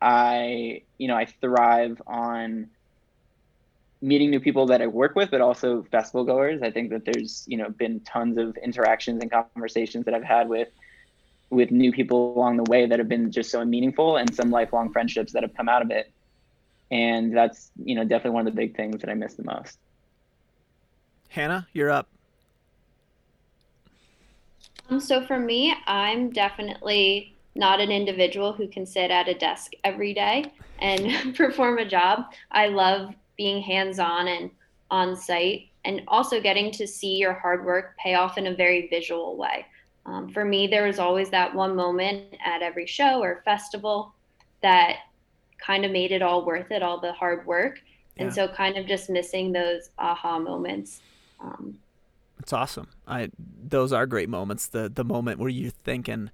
I, 0.00 0.82
you 0.98 1.08
know, 1.08 1.16
I 1.16 1.26
thrive 1.26 2.00
on 2.06 2.68
meeting 4.00 4.30
new 4.30 4.40
people 4.40 4.66
that 4.66 4.82
I 4.82 4.86
work 4.86 5.16
with, 5.16 5.30
but 5.30 5.40
also 5.40 5.82
festival 5.90 6.24
goers. 6.24 6.62
I 6.62 6.70
think 6.70 6.90
that 6.90 7.04
there's, 7.04 7.44
you 7.46 7.56
know, 7.56 7.70
been 7.70 8.00
tons 8.00 8.36
of 8.38 8.56
interactions 8.58 9.22
and 9.22 9.30
conversations 9.30 10.04
that 10.04 10.14
I've 10.14 10.24
had 10.24 10.48
with 10.48 10.68
with 11.50 11.70
new 11.70 11.92
people 11.92 12.34
along 12.36 12.56
the 12.56 12.64
way 12.64 12.86
that 12.86 12.98
have 12.98 13.08
been 13.08 13.30
just 13.30 13.50
so 13.50 13.64
meaningful 13.64 14.16
and 14.16 14.34
some 14.34 14.50
lifelong 14.50 14.92
friendships 14.92 15.32
that 15.32 15.42
have 15.42 15.54
come 15.54 15.68
out 15.68 15.82
of 15.82 15.90
it. 15.90 16.10
And 16.90 17.36
that's, 17.36 17.70
you 17.76 17.94
know, 17.94 18.02
definitely 18.02 18.30
one 18.30 18.46
of 18.46 18.54
the 18.54 18.56
big 18.56 18.76
things 18.76 19.00
that 19.00 19.10
I 19.10 19.14
miss 19.14 19.34
the 19.34 19.44
most. 19.44 19.78
Hannah, 21.28 21.66
you're 21.72 21.90
up. 21.90 22.08
Um, 24.90 25.00
so 25.00 25.24
for 25.24 25.38
me, 25.38 25.74
I'm 25.86 26.30
definitely 26.30 27.33
not 27.54 27.80
an 27.80 27.90
individual 27.90 28.52
who 28.52 28.68
can 28.68 28.84
sit 28.84 29.10
at 29.10 29.28
a 29.28 29.34
desk 29.34 29.72
every 29.84 30.12
day 30.12 30.52
and 30.80 31.34
perform 31.36 31.78
a 31.78 31.88
job. 31.88 32.24
I 32.50 32.68
love 32.68 33.14
being 33.36 33.62
hands 33.62 33.98
on 33.98 34.28
and 34.28 34.50
on 34.90 35.16
site 35.16 35.68
and 35.84 36.02
also 36.08 36.40
getting 36.40 36.70
to 36.72 36.86
see 36.86 37.16
your 37.16 37.34
hard 37.34 37.64
work 37.64 37.96
pay 37.98 38.14
off 38.14 38.38
in 38.38 38.46
a 38.46 38.54
very 38.54 38.88
visual 38.88 39.36
way. 39.36 39.66
Um, 40.06 40.28
for 40.28 40.44
me, 40.44 40.66
there 40.66 40.86
was 40.86 40.98
always 40.98 41.30
that 41.30 41.54
one 41.54 41.74
moment 41.74 42.36
at 42.44 42.62
every 42.62 42.86
show 42.86 43.22
or 43.22 43.42
festival 43.44 44.14
that 44.62 44.98
kind 45.58 45.84
of 45.84 45.90
made 45.90 46.12
it 46.12 46.22
all 46.22 46.44
worth 46.44 46.70
it, 46.70 46.82
all 46.82 47.00
the 47.00 47.12
hard 47.12 47.46
work. 47.46 47.80
Yeah. 48.16 48.24
And 48.24 48.34
so, 48.34 48.48
kind 48.48 48.76
of 48.76 48.86
just 48.86 49.10
missing 49.10 49.52
those 49.52 49.90
aha 49.98 50.38
moments. 50.38 51.00
Um, 51.40 51.78
it's 52.38 52.52
awesome. 52.52 52.88
I 53.08 53.30
those 53.38 53.92
are 53.92 54.06
great 54.06 54.28
moments. 54.28 54.66
The 54.66 54.90
the 54.94 55.04
moment 55.04 55.40
where 55.40 55.48
you're 55.48 55.70
thinking, 55.70 56.30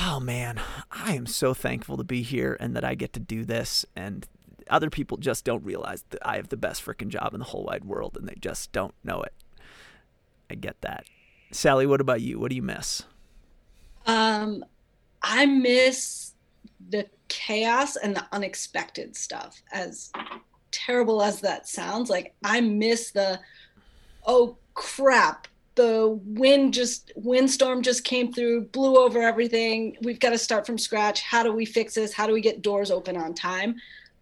oh 0.00 0.20
man, 0.20 0.60
I 0.90 1.14
am 1.14 1.26
so 1.26 1.54
thankful 1.54 1.96
to 1.96 2.04
be 2.04 2.22
here 2.22 2.56
and 2.60 2.74
that 2.76 2.84
I 2.84 2.94
get 2.94 3.12
to 3.14 3.20
do 3.20 3.44
this. 3.44 3.84
And 3.96 4.26
other 4.70 4.90
people 4.90 5.16
just 5.16 5.44
don't 5.44 5.64
realize 5.64 6.04
that 6.10 6.26
I 6.26 6.36
have 6.36 6.48
the 6.48 6.56
best 6.56 6.84
freaking 6.84 7.08
job 7.08 7.34
in 7.34 7.40
the 7.40 7.46
whole 7.46 7.64
wide 7.64 7.84
world 7.84 8.16
and 8.18 8.28
they 8.28 8.36
just 8.40 8.72
don't 8.72 8.94
know 9.02 9.22
it. 9.22 9.32
I 10.50 10.54
get 10.54 10.80
that. 10.82 11.04
Sally, 11.50 11.86
what 11.86 12.00
about 12.00 12.20
you? 12.20 12.38
What 12.38 12.50
do 12.50 12.56
you 12.56 12.62
miss? 12.62 13.02
Um, 14.06 14.64
I 15.22 15.46
miss 15.46 16.32
the 16.90 17.06
chaos 17.28 17.96
and 17.96 18.16
the 18.16 18.26
unexpected 18.32 19.16
stuff. 19.16 19.62
As 19.72 20.12
terrible 20.70 21.22
as 21.22 21.40
that 21.40 21.68
sounds, 21.68 22.10
like 22.10 22.34
I 22.44 22.60
miss 22.60 23.10
the 23.10 23.40
oh 24.26 24.56
crap, 24.74 25.48
the 25.78 26.18
wind 26.24 26.74
just 26.74 27.12
windstorm 27.14 27.82
just 27.82 28.02
came 28.02 28.32
through 28.32 28.64
blew 28.66 28.96
over 28.96 29.22
everything. 29.22 29.96
We've 30.02 30.18
got 30.18 30.30
to 30.30 30.38
start 30.38 30.66
from 30.66 30.76
scratch. 30.76 31.22
How 31.22 31.44
do 31.44 31.52
we 31.52 31.64
fix 31.64 31.94
this? 31.94 32.12
How 32.12 32.26
do 32.26 32.32
we 32.32 32.40
get 32.40 32.62
doors 32.62 32.90
open 32.90 33.16
on 33.16 33.32
time? 33.32 33.76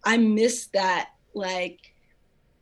I 0.05 0.19
miss 0.19 0.67
that 0.75 1.13
like 1.33 1.95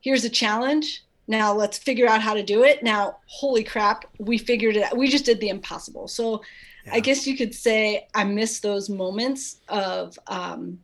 here's 0.00 0.24
a 0.24 0.30
challenge. 0.30 1.04
Now 1.26 1.52
let's 1.52 1.76
figure 1.76 2.06
out 2.06 2.22
how 2.22 2.34
to 2.34 2.44
do 2.44 2.62
it. 2.62 2.84
Now 2.84 3.18
holy 3.26 3.64
crap 3.64 4.04
we 4.20 4.38
figured 4.38 4.76
it 4.76 4.84
out. 4.84 4.96
We 4.96 5.08
just 5.08 5.24
did 5.24 5.40
the 5.40 5.48
impossible. 5.48 6.06
So 6.06 6.42
yeah. 6.86 6.94
i 6.94 7.00
guess 7.00 7.26
you 7.26 7.36
could 7.36 7.54
say 7.54 8.06
i 8.14 8.22
miss 8.22 8.60
those 8.60 8.88
moments 8.90 9.56
of 9.68 10.18
um, 10.26 10.78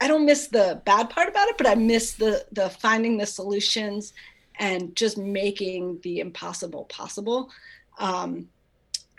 i 0.00 0.08
don't 0.08 0.26
miss 0.26 0.48
the 0.48 0.82
bad 0.84 1.08
part 1.08 1.28
about 1.28 1.48
it 1.48 1.56
but 1.56 1.66
i 1.66 1.76
miss 1.76 2.14
the 2.14 2.44
the 2.52 2.68
finding 2.68 3.16
the 3.16 3.24
solutions 3.26 4.12
and 4.58 4.94
just 4.96 5.18
making 5.18 6.00
the 6.02 6.20
impossible 6.20 6.84
possible. 6.84 7.50
Um, 7.98 8.48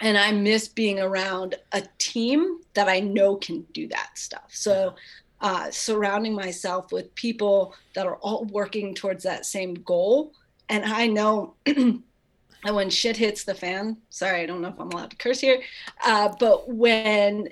and 0.01 0.17
I 0.17 0.31
miss 0.31 0.67
being 0.67 0.99
around 0.99 1.55
a 1.71 1.83
team 1.97 2.59
that 2.73 2.87
I 2.87 2.99
know 2.99 3.35
can 3.35 3.61
do 3.73 3.87
that 3.87 4.17
stuff. 4.17 4.49
So, 4.49 4.95
uh, 5.41 5.71
surrounding 5.71 6.35
myself 6.35 6.91
with 6.91 7.13
people 7.15 7.73
that 7.95 8.05
are 8.05 8.17
all 8.17 8.45
working 8.45 8.93
towards 8.93 9.23
that 9.23 9.45
same 9.45 9.73
goal. 9.73 10.33
And 10.67 10.83
I 10.85 11.07
know 11.07 11.55
that 11.65 12.01
when 12.73 12.89
shit 12.89 13.15
hits 13.15 13.45
the 13.45 13.55
fan, 13.55 13.97
sorry, 14.09 14.41
I 14.41 14.45
don't 14.45 14.61
know 14.61 14.67
if 14.67 14.79
I'm 14.79 14.89
allowed 14.89 15.11
to 15.11 15.17
curse 15.17 15.39
here, 15.39 15.61
uh, 16.05 16.33
but 16.39 16.69
when 16.69 17.49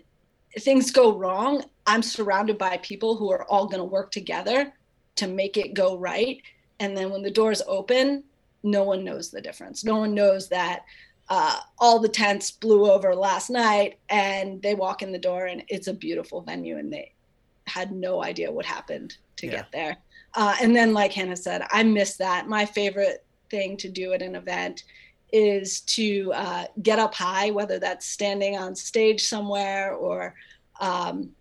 things 0.60 0.91
go 0.91 1.17
wrong, 1.17 1.63
I'm 1.86 2.04
surrounded 2.04 2.58
by 2.58 2.78
people 2.78 3.15
who 3.15 3.32
are 3.32 3.45
all 3.45 3.67
going 3.67 3.80
to 3.80 3.86
work 3.86 4.12
together 4.12 4.73
to 5.15 5.28
make 5.28 5.56
it 5.56 5.73
go 5.73 5.97
right 5.97 6.41
and 6.79 6.95
then 6.95 7.09
when 7.09 7.23
the 7.23 7.31
doors 7.31 7.61
open 7.67 8.23
no 8.63 8.83
one 8.83 9.03
knows 9.03 9.29
the 9.29 9.41
difference. 9.41 9.83
No 9.83 9.97
one 9.97 10.13
knows 10.13 10.49
that 10.49 10.83
uh, 11.29 11.59
all 11.79 11.99
the 11.99 12.09
tents 12.09 12.51
blew 12.51 12.89
over 12.89 13.13
last 13.15 13.49
night 13.49 13.99
and 14.09 14.61
they 14.61 14.75
walk 14.75 15.01
in 15.01 15.11
the 15.11 15.17
door 15.17 15.45
and 15.45 15.63
it's 15.67 15.87
a 15.87 15.93
beautiful 15.93 16.41
venue 16.41 16.77
and 16.77 16.91
they 16.91 17.13
had 17.65 17.91
no 17.91 18.23
idea 18.23 18.51
what 18.51 18.65
happened 18.65 19.17
to 19.37 19.45
yeah. 19.45 19.53
get 19.53 19.71
there. 19.71 19.97
Uh, 20.33 20.55
and 20.61 20.75
then 20.75 20.93
like 20.93 21.11
hannah 21.13 21.35
said 21.35 21.63
i 21.71 21.81
miss 21.83 22.17
that. 22.17 22.47
My 22.47 22.65
favorite 22.65 23.23
thing 23.49 23.77
to 23.77 23.89
do 23.89 24.13
at 24.13 24.21
an 24.21 24.35
event 24.35 24.83
is 25.33 25.81
to 25.81 26.31
uh, 26.33 26.65
get 26.81 26.99
up 26.99 27.13
high 27.13 27.49
whether 27.51 27.79
that's 27.79 28.05
standing 28.05 28.57
on 28.57 28.75
stage 28.75 29.23
somewhere 29.23 29.93
or 29.93 30.35
um, 30.79 31.31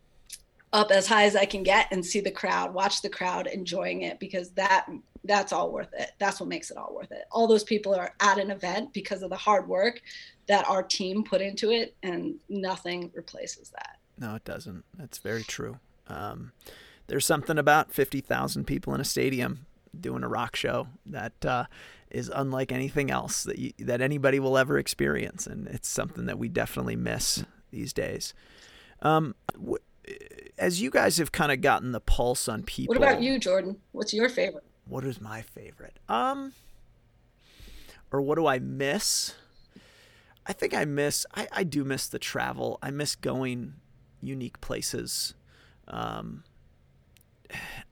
up 0.72 0.90
as 0.90 1.06
high 1.06 1.24
as 1.24 1.36
i 1.36 1.44
can 1.44 1.62
get 1.62 1.86
and 1.92 2.04
see 2.04 2.20
the 2.20 2.30
crowd 2.30 2.74
watch 2.74 3.02
the 3.02 3.08
crowd 3.08 3.46
enjoying 3.46 4.02
it 4.02 4.18
because 4.18 4.50
that 4.50 4.86
that's 5.26 5.52
all 5.52 5.70
worth 5.72 5.92
it. 5.92 6.12
That's 6.18 6.40
what 6.40 6.48
makes 6.48 6.70
it 6.70 6.76
all 6.76 6.94
worth 6.94 7.12
it. 7.12 7.24
All 7.30 7.46
those 7.46 7.64
people 7.64 7.94
are 7.94 8.14
at 8.20 8.38
an 8.38 8.50
event 8.50 8.92
because 8.92 9.22
of 9.22 9.30
the 9.30 9.36
hard 9.36 9.68
work 9.68 10.00
that 10.48 10.68
our 10.68 10.82
team 10.82 11.24
put 11.24 11.40
into 11.40 11.70
it, 11.70 11.94
and 12.02 12.36
nothing 12.48 13.10
replaces 13.14 13.70
that. 13.70 13.98
No, 14.18 14.34
it 14.34 14.44
doesn't. 14.44 14.84
That's 14.96 15.18
very 15.18 15.42
true. 15.42 15.78
Um, 16.08 16.52
there's 17.08 17.26
something 17.26 17.58
about 17.58 17.92
50,000 17.92 18.64
people 18.64 18.94
in 18.94 19.00
a 19.00 19.04
stadium 19.04 19.66
doing 19.98 20.22
a 20.22 20.28
rock 20.28 20.56
show 20.56 20.88
that 21.06 21.44
uh, 21.44 21.64
is 22.10 22.30
unlike 22.34 22.72
anything 22.72 23.10
else 23.10 23.44
that 23.44 23.58
you, 23.58 23.72
that 23.78 24.00
anybody 24.00 24.38
will 24.38 24.56
ever 24.56 24.78
experience, 24.78 25.46
and 25.46 25.66
it's 25.68 25.88
something 25.88 26.26
that 26.26 26.38
we 26.38 26.48
definitely 26.48 26.96
miss 26.96 27.44
these 27.70 27.92
days. 27.92 28.34
Um, 29.02 29.34
as 30.58 30.80
you 30.80 30.90
guys 30.90 31.18
have 31.18 31.32
kind 31.32 31.52
of 31.52 31.60
gotten 31.60 31.92
the 31.92 32.00
pulse 32.00 32.48
on 32.48 32.62
people. 32.62 32.94
What 32.94 32.98
about 32.98 33.22
you, 33.22 33.38
Jordan? 33.38 33.76
What's 33.92 34.14
your 34.14 34.28
favorite? 34.28 34.64
What 34.88 35.04
is 35.04 35.20
my 35.20 35.42
favorite? 35.42 35.98
Um, 36.08 36.52
or 38.12 38.20
what 38.20 38.36
do 38.36 38.46
I 38.46 38.58
miss? 38.58 39.34
I 40.46 40.52
think 40.52 40.74
I 40.74 40.84
miss. 40.84 41.26
I, 41.34 41.48
I 41.52 41.64
do 41.64 41.84
miss 41.84 42.06
the 42.06 42.18
travel. 42.18 42.78
I 42.82 42.90
miss 42.90 43.16
going 43.16 43.74
unique 44.22 44.60
places. 44.60 45.34
Um, 45.88 46.44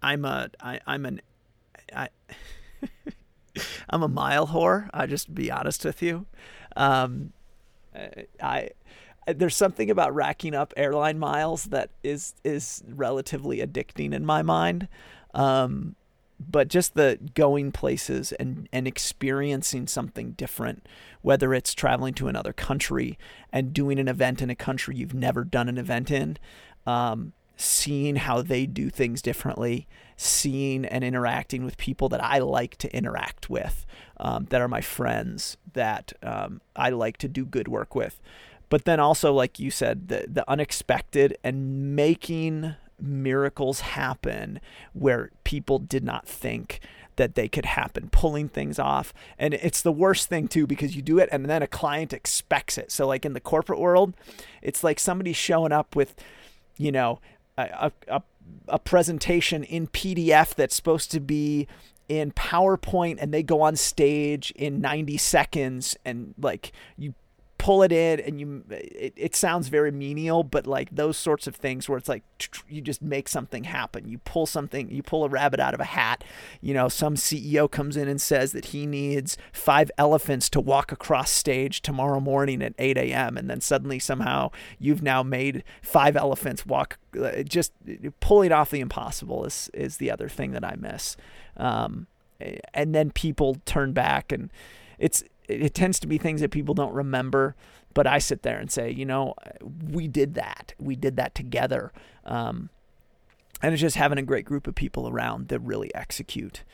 I'm 0.03 0.25
a 0.25 0.51
I, 0.61 0.81
I'm 0.87 1.05
an 1.07 1.21
I 1.95 2.09
I'm 3.91 4.03
a 4.03 4.09
mile 4.09 4.49
whore. 4.49 4.89
I 4.95 5.07
just 5.07 5.35
be 5.35 5.51
honest 5.51 5.85
with 5.85 6.01
you. 6.03 6.27
Um, 6.77 7.33
I 8.41 8.71
there's 9.27 9.57
something 9.57 9.91
about 9.91 10.15
racking 10.15 10.55
up 10.55 10.75
airline 10.77 11.19
miles 11.19 11.65
that 11.65 11.91
is 12.03 12.35
is 12.45 12.83
relatively 12.89 13.59
addicting 13.59 14.13
in 14.13 14.25
my 14.25 14.43
mind. 14.43 14.89
Um, 15.33 15.97
but 16.39 16.69
just 16.69 16.95
the 16.95 17.19
going 17.35 17.73
places 17.73 18.33
and 18.33 18.69
and 18.73 18.87
experiencing 18.87 19.87
something 19.87 20.33
different, 20.33 20.87
whether 21.23 21.55
it's 21.55 21.75
traveling 21.75 22.15
to 22.15 22.29
another 22.29 22.53
country 22.53 23.19
and 23.53 23.73
doing 23.73 23.99
an 23.99 24.09
event 24.09 24.43
in 24.43 24.51
a 24.51 24.55
country 24.55 24.97
you've 24.97 25.15
never 25.15 25.45
done 25.45 25.69
an 25.69 25.79
event 25.79 26.11
in, 26.11 26.37
um, 26.87 27.33
seeing 27.57 28.17
how 28.17 28.43
they 28.43 28.67
do 28.67 28.91
things 28.91 29.23
differently, 29.23 29.87
seeing 30.17 30.85
and 30.85 31.05
interacting 31.05 31.65
with 31.65 31.77
people 31.77 32.09
that 32.09 32.23
I 32.23 32.39
like 32.39 32.77
to 32.79 32.97
interact 32.97 33.49
with, 33.49 33.87
um, 34.19 34.47
that 34.51 34.61
are 34.61 34.69
my 34.69 34.81
friends, 34.81 35.57
that 35.73 36.13
um, 36.23 36.61
I 36.75 36.91
like 36.91 37.17
to 37.19 37.29
do 37.29 37.45
good 37.45 37.69
work 37.69 37.95
with. 37.95 38.21
But 38.69 38.87
then 38.87 38.99
also, 38.99 39.33
like 39.33 39.61
you 39.61 39.71
said, 39.71 40.09
the, 40.09 40.27
the 40.29 40.49
unexpected 40.51 41.37
and 41.45 41.95
making 41.95 42.75
miracles 43.01 43.81
happen 43.81 44.61
where 44.93 45.31
people 45.45 45.79
did 45.79 46.05
not 46.05 46.27
think 46.27 46.81
that 47.17 47.35
they 47.35 47.49
could 47.49 47.65
happen, 47.65 48.09
pulling 48.11 48.49
things 48.49 48.79
off. 48.79 49.15
And 49.39 49.55
it's 49.55 49.83
the 49.83 49.93
worst 49.93 50.29
thing 50.29 50.49
too 50.49 50.67
because 50.67 50.97
you 50.97 51.03
do 51.03 51.19
it 51.19 51.29
and 51.31 51.47
then 51.47 51.63
a 51.63 51.67
client 51.67 52.13
expects 52.13 52.77
it. 52.77 52.91
So 52.91 53.07
like 53.07 53.25
in 53.25 53.35
the 53.35 53.41
corporate 53.41 53.79
world, 53.79 54.15
it's 54.63 54.83
like 54.83 54.99
somebody 54.99 55.33
showing 55.33 55.73
up 55.73 55.95
with, 55.95 56.15
you 56.77 56.91
know, 56.91 57.21
a, 57.57 57.93
a, 58.09 58.23
a 58.69 58.79
presentation 58.79 59.63
in 59.65 59.87
PDF 59.87 60.55
that's 60.55 60.75
supposed 60.75 61.11
to 61.13 61.21
be 61.21 61.69
in 62.09 62.33
PowerPoint 62.33 63.19
and 63.21 63.33
they 63.33 63.43
go 63.43 63.63
on 63.63 63.77
stage 63.77 64.53
in 64.57 64.81
90 64.81 65.17
seconds 65.17 65.97
and 66.05 66.35
like 66.39 66.73
you 66.99 67.15
pull 67.65 67.83
it 67.83 67.93
in 67.93 68.21
and 68.21 68.39
you 68.39 68.63
it, 68.69 69.15
it 69.17 69.35
sounds 69.35 69.69
very 69.69 69.91
menial 69.91 70.45
but 70.45 70.67
like 70.67 70.95
those 70.95 71.17
sorts 71.17 71.47
of 71.47 71.57
things 71.57 71.89
where 71.89 71.97
it's 71.97 72.11
like 72.11 72.23
you 72.69 72.83
just 72.83 73.01
make 73.01 73.27
something 73.27 73.65
happen. 73.65 74.07
You 74.07 74.19
pull 74.19 74.45
something 74.45 74.91
you 74.91 75.03
pull 75.03 75.25
a 75.25 75.31
rabbit 75.31 75.61
out 75.61 75.73
of 75.73 75.81
a 75.81 75.85
hat. 75.85 76.25
You 76.61 76.75
know 76.75 76.91
some 76.91 77.15
ceo 77.15 77.71
comes 77.71 77.97
in 77.97 78.07
and 78.07 78.21
says 78.21 78.53
that 78.53 78.67
he 78.67 78.85
needs 78.85 79.39
five 79.51 79.91
elephants 79.97 80.51
to 80.51 80.61
walk 80.61 80.93
across 80.93 81.31
stage 81.31 81.81
tomorrow 81.81 82.21
morning 82.21 82.61
at 82.61 82.75
8 82.79 82.99
a.m 82.99 83.39
and 83.39 83.49
then 83.49 83.63
suddenly 83.63 83.99
somehow 83.99 84.51
you've 84.79 85.03
now 85.03 85.23
made 85.23 85.65
five 85.81 86.17
elephants 86.17 86.67
walk 86.67 86.99
uh, 87.19 87.43
just 87.45 87.73
pulling 88.21 88.53
off 88.53 88.73
the 88.73 88.81
impossible 88.81 89.47
is 89.47 89.71
is 89.73 89.97
the 89.97 90.11
other 90.11 90.29
thing 90.29 90.51
that 90.53 90.65
i 90.65 90.77
miss. 90.77 91.17
Um, 91.57 92.09
and 92.75 92.95
then 92.95 93.11
people 93.11 93.57
turn 93.65 93.95
back 93.95 94.33
and 94.33 94.51
it's 94.99 95.25
it 95.49 95.75
tends 95.75 96.01
to 96.01 96.07
be 96.07 96.19
things 96.19 96.41
that 96.41 96.51
people 96.51 96.75
don't 96.75 96.93
remember 96.93 97.55
but 97.93 98.07
i 98.07 98.19
sit 98.19 98.43
there 98.43 98.59
and 98.59 98.71
say 98.71 98.91
you 98.91 99.05
know 99.05 99.35
we 99.91 100.09
did 100.09 100.35
that. 100.35 100.75
We 100.79 100.97
did 100.97 101.17
that 101.17 101.35
together. 101.35 101.93
Um, 102.25 102.71
and 103.63 103.73
it's 103.73 103.81
just 103.81 103.97
having 103.97 104.19
a 104.19 104.23
great 104.23 104.45
group 104.45 104.67
of 104.67 104.75
people 104.75 105.09
around 105.09 105.49
that 105.49 105.61
really 105.61 105.95
execute. 105.95 106.65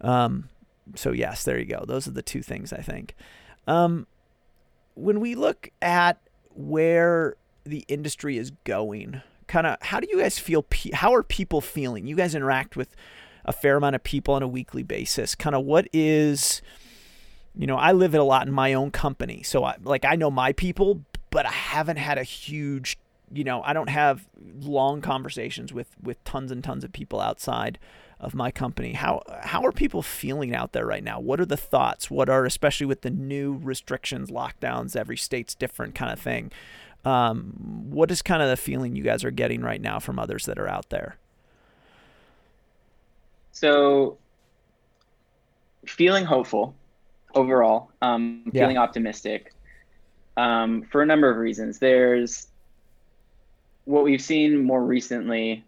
Um, 0.00 0.48
so 0.94 1.12
yes 1.12 1.42
there 1.42 1.58
you 1.58 1.64
go. 1.64 1.84
Those 1.86 2.06
are 2.06 2.12
the 2.12 2.22
two 2.22 2.42
things 2.42 2.72
i 2.72 2.80
think. 2.80 3.14
Um, 3.66 4.06
when 4.94 5.20
we 5.20 5.34
look 5.34 5.70
at 5.82 6.20
where 6.54 7.36
the 7.64 7.84
industry 7.88 8.38
is 8.38 8.52
going 8.64 9.20
kind 9.48 9.66
of 9.66 9.76
how 9.80 10.00
do 10.00 10.08
you 10.10 10.18
guys 10.18 10.38
feel 10.38 10.64
how 10.92 11.14
are 11.14 11.22
people 11.22 11.60
feeling? 11.60 12.06
You 12.06 12.16
guys 12.16 12.34
interact 12.34 12.76
with 12.76 12.94
a 13.44 13.52
fair 13.52 13.76
amount 13.76 13.94
of 13.94 14.02
people 14.02 14.34
on 14.34 14.42
a 14.42 14.48
weekly 14.48 14.82
basis. 14.82 15.34
Kind 15.34 15.54
of 15.54 15.64
what 15.64 15.88
is 15.92 16.62
you 17.56 17.66
know, 17.66 17.76
I 17.76 17.92
live 17.92 18.14
it 18.14 18.18
a 18.18 18.24
lot 18.24 18.46
in 18.46 18.52
my 18.52 18.74
own 18.74 18.90
company. 18.90 19.42
So 19.42 19.64
I 19.64 19.76
like 19.82 20.04
I 20.04 20.14
know 20.14 20.30
my 20.30 20.52
people, 20.52 21.02
but 21.30 21.46
I 21.46 21.52
haven't 21.52 21.96
had 21.96 22.18
a 22.18 22.22
huge, 22.22 22.98
you 23.32 23.44
know, 23.44 23.62
I 23.62 23.72
don't 23.72 23.88
have 23.88 24.26
long 24.60 25.00
conversations 25.00 25.72
with 25.72 25.88
with 26.02 26.22
tons 26.24 26.52
and 26.52 26.62
tons 26.62 26.84
of 26.84 26.92
people 26.92 27.20
outside 27.20 27.78
of 28.20 28.34
my 28.34 28.50
company. 28.50 28.92
How 28.92 29.22
how 29.40 29.64
are 29.64 29.72
people 29.72 30.02
feeling 30.02 30.54
out 30.54 30.72
there 30.72 30.86
right 30.86 31.02
now? 31.02 31.18
What 31.18 31.40
are 31.40 31.46
the 31.46 31.56
thoughts? 31.56 32.10
What 32.10 32.28
are 32.28 32.44
especially 32.44 32.86
with 32.86 33.00
the 33.00 33.10
new 33.10 33.58
restrictions, 33.62 34.30
lockdowns, 34.30 34.94
every 34.94 35.16
state's 35.16 35.54
different 35.54 35.94
kind 35.94 36.12
of 36.12 36.20
thing. 36.20 36.52
Um, 37.04 37.52
what 37.88 38.10
is 38.10 38.20
kind 38.20 38.42
of 38.42 38.48
the 38.48 38.56
feeling 38.56 38.96
you 38.96 39.04
guys 39.04 39.22
are 39.22 39.30
getting 39.30 39.62
right 39.62 39.80
now 39.80 40.00
from 40.00 40.18
others 40.18 40.44
that 40.46 40.58
are 40.58 40.68
out 40.68 40.90
there? 40.90 41.16
So, 43.52 44.18
feeling 45.86 46.24
hopeful 46.24 46.74
overall, 47.36 47.90
um, 48.02 48.42
yeah. 48.46 48.62
feeling 48.62 48.78
optimistic 48.78 49.52
um, 50.36 50.82
for 50.90 51.02
a 51.02 51.06
number 51.06 51.30
of 51.30 51.36
reasons. 51.36 51.78
There's 51.78 52.48
what 53.84 54.02
we've 54.02 54.20
seen 54.20 54.64
more 54.64 54.84
recently 54.84 55.64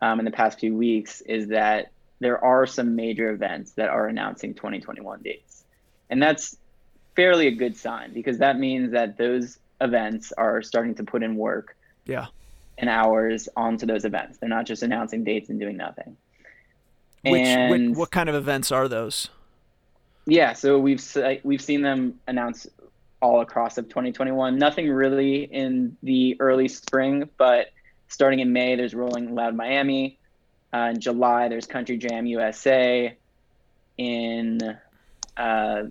um, 0.00 0.18
in 0.18 0.24
the 0.24 0.30
past 0.30 0.60
few 0.60 0.74
weeks 0.74 1.20
is 1.22 1.48
that 1.48 1.90
there 2.20 2.42
are 2.42 2.66
some 2.66 2.94
major 2.96 3.30
events 3.30 3.72
that 3.72 3.88
are 3.88 4.06
announcing 4.06 4.54
2021 4.54 5.22
dates. 5.22 5.64
And 6.08 6.22
that's 6.22 6.56
fairly 7.14 7.48
a 7.48 7.50
good 7.50 7.76
sign 7.76 8.12
because 8.12 8.38
that 8.38 8.58
means 8.58 8.92
that 8.92 9.18
those 9.18 9.58
events 9.80 10.32
are 10.32 10.62
starting 10.62 10.94
to 10.94 11.04
put 11.04 11.22
in 11.22 11.36
work 11.36 11.76
yeah. 12.06 12.26
and 12.78 12.88
hours 12.88 13.48
onto 13.56 13.84
those 13.84 14.04
events. 14.04 14.38
They're 14.38 14.48
not 14.48 14.66
just 14.66 14.82
announcing 14.82 15.24
dates 15.24 15.50
and 15.50 15.58
doing 15.58 15.76
nothing. 15.76 16.16
Which, 17.24 17.42
and, 17.42 17.88
which 17.88 17.98
what 17.98 18.10
kind 18.10 18.28
of 18.28 18.34
events 18.34 18.70
are 18.70 18.86
those? 18.86 19.28
Yeah, 20.26 20.54
so 20.54 20.78
we've 20.78 21.02
we've 21.44 21.62
seen 21.62 21.82
them 21.82 22.18
announce 22.26 22.66
all 23.22 23.40
across 23.40 23.78
of 23.78 23.88
2021. 23.88 24.58
Nothing 24.58 24.90
really 24.90 25.44
in 25.44 25.96
the 26.02 26.36
early 26.40 26.68
spring, 26.68 27.28
but 27.38 27.70
starting 28.08 28.40
in 28.40 28.52
May, 28.52 28.74
there's 28.74 28.94
Rolling 28.94 29.34
Loud 29.34 29.54
Miami. 29.54 30.18
Uh, 30.74 30.90
in 30.94 31.00
July, 31.00 31.48
there's 31.48 31.66
Country 31.66 31.96
Jam 31.96 32.26
USA. 32.26 33.16
In 33.98 34.60
uh, 35.36 35.82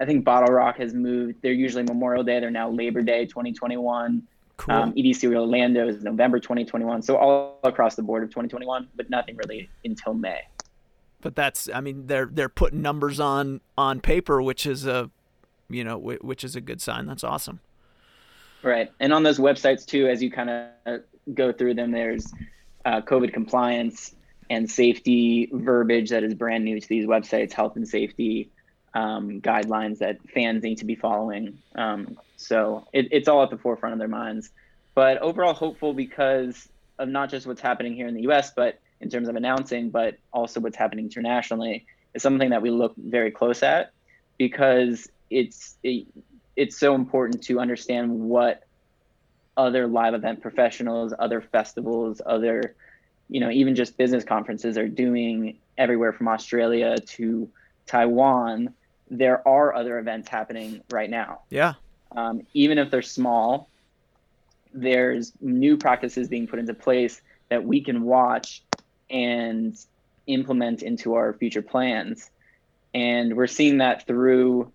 I 0.00 0.04
think 0.06 0.24
Bottle 0.24 0.54
Rock 0.54 0.78
has 0.78 0.94
moved. 0.94 1.42
They're 1.42 1.52
usually 1.52 1.82
Memorial 1.82 2.22
Day. 2.22 2.38
They're 2.38 2.50
now 2.50 2.70
Labor 2.70 3.02
Day 3.02 3.26
2021. 3.26 4.22
Cool. 4.58 4.74
Um, 4.74 4.92
EDC 4.92 5.34
Orlando 5.34 5.88
is 5.88 6.02
November 6.04 6.38
2021. 6.38 7.02
So 7.02 7.16
all 7.16 7.58
across 7.64 7.96
the 7.96 8.02
board 8.02 8.22
of 8.22 8.30
2021, 8.30 8.88
but 8.94 9.10
nothing 9.10 9.36
really 9.36 9.68
until 9.84 10.14
May 10.14 10.42
but 11.22 11.34
that's 11.34 11.68
I 11.72 11.80
mean 11.80 12.06
they're 12.06 12.28
they're 12.30 12.50
putting 12.50 12.82
numbers 12.82 13.18
on 13.18 13.60
on 13.78 14.00
paper, 14.00 14.42
which 14.42 14.66
is 14.66 14.86
a 14.86 15.10
you 15.70 15.84
know 15.84 15.98
which 15.98 16.44
is 16.44 16.54
a 16.54 16.60
good 16.60 16.82
sign. 16.82 17.06
That's 17.06 17.24
awesome. 17.24 17.60
Right, 18.62 18.92
and 19.00 19.12
on 19.12 19.22
those 19.22 19.38
websites 19.38 19.86
too, 19.86 20.06
as 20.06 20.22
you 20.22 20.30
kind 20.30 20.50
of 20.50 21.00
go 21.34 21.52
through 21.52 21.74
them, 21.74 21.90
there's 21.90 22.32
uh, 22.84 23.00
COVID 23.00 23.32
compliance 23.32 24.14
and 24.50 24.70
safety 24.70 25.48
verbiage 25.52 26.10
that 26.10 26.22
is 26.22 26.34
brand 26.34 26.64
new 26.64 26.78
to 26.78 26.88
these 26.88 27.06
websites, 27.06 27.52
health 27.52 27.76
and 27.76 27.88
safety 27.88 28.50
um, 28.94 29.40
guidelines 29.40 29.98
that 29.98 30.18
fans 30.30 30.62
need 30.62 30.76
to 30.78 30.84
be 30.84 30.94
following. 30.94 31.58
Um, 31.74 32.18
so 32.36 32.86
it, 32.92 33.08
it's 33.10 33.28
all 33.28 33.42
at 33.42 33.50
the 33.50 33.56
forefront 33.56 33.94
of 33.94 33.98
their 33.98 34.08
minds. 34.08 34.50
But 34.94 35.18
overall, 35.18 35.54
hopeful 35.54 35.94
because 35.94 36.68
of 36.98 37.08
not 37.08 37.30
just 37.30 37.46
what's 37.46 37.60
happening 37.60 37.94
here 37.94 38.06
in 38.06 38.14
the 38.14 38.22
U.S., 38.22 38.52
but 38.54 38.78
in 39.02 39.10
terms 39.10 39.28
of 39.28 39.36
announcing, 39.36 39.90
but 39.90 40.16
also 40.32 40.60
what's 40.60 40.76
happening 40.76 41.04
internationally 41.06 41.84
is 42.14 42.22
something 42.22 42.50
that 42.50 42.62
we 42.62 42.70
look 42.70 42.94
very 42.96 43.30
close 43.30 43.62
at 43.62 43.92
because 44.38 45.08
it's 45.30 45.76
it, 45.82 46.06
it's 46.56 46.78
so 46.78 46.94
important 46.94 47.42
to 47.44 47.58
understand 47.58 48.10
what 48.12 48.64
other 49.56 49.86
live 49.86 50.14
event 50.14 50.40
professionals, 50.40 51.12
other 51.18 51.40
festivals, 51.40 52.22
other 52.24 52.74
you 53.28 53.40
know 53.40 53.50
even 53.50 53.74
just 53.74 53.96
business 53.96 54.24
conferences 54.24 54.78
are 54.78 54.88
doing 54.88 55.58
everywhere 55.76 56.12
from 56.12 56.28
Australia 56.28 56.96
to 56.98 57.50
Taiwan. 57.86 58.72
There 59.10 59.46
are 59.46 59.74
other 59.74 59.98
events 59.98 60.28
happening 60.28 60.82
right 60.90 61.10
now. 61.10 61.40
Yeah. 61.50 61.74
Um, 62.14 62.46
even 62.54 62.78
if 62.78 62.90
they're 62.90 63.02
small, 63.02 63.68
there's 64.72 65.32
new 65.40 65.76
practices 65.76 66.28
being 66.28 66.46
put 66.46 66.58
into 66.58 66.74
place 66.74 67.20
that 67.48 67.64
we 67.64 67.82
can 67.82 68.02
watch 68.02 68.62
and 69.12 69.76
implement 70.26 70.82
into 70.82 71.14
our 71.14 71.32
future 71.34 71.62
plans. 71.62 72.30
And 72.94 73.36
we're 73.36 73.46
seeing 73.46 73.78
that 73.78 74.06
through 74.06 74.72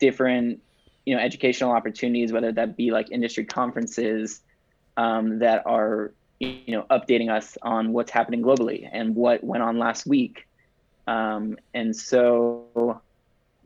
different, 0.00 0.60
you 1.06 1.14
know, 1.14 1.22
educational 1.22 1.72
opportunities, 1.72 2.32
whether 2.32 2.52
that 2.52 2.76
be 2.76 2.90
like 2.90 3.10
industry 3.10 3.44
conferences 3.44 4.40
um, 4.96 5.38
that 5.40 5.66
are 5.66 6.12
you 6.40 6.72
know 6.72 6.84
updating 6.90 7.30
us 7.30 7.56
on 7.62 7.92
what's 7.92 8.10
happening 8.10 8.42
globally 8.42 8.88
and 8.90 9.14
what 9.14 9.42
went 9.42 9.62
on 9.62 9.78
last 9.78 10.06
week 10.06 10.46
um, 11.06 11.56
and 11.72 11.94
so 11.94 13.00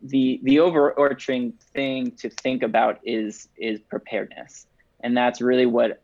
the 0.03 0.39
the 0.43 0.61
overarching 0.61 1.53
thing 1.75 2.11
to 2.13 2.29
think 2.29 2.63
about 2.63 3.01
is 3.03 3.49
is 3.57 3.81
preparedness 3.81 4.67
and 5.01 5.17
that's 5.17 5.41
really 5.41 5.67
what 5.67 6.03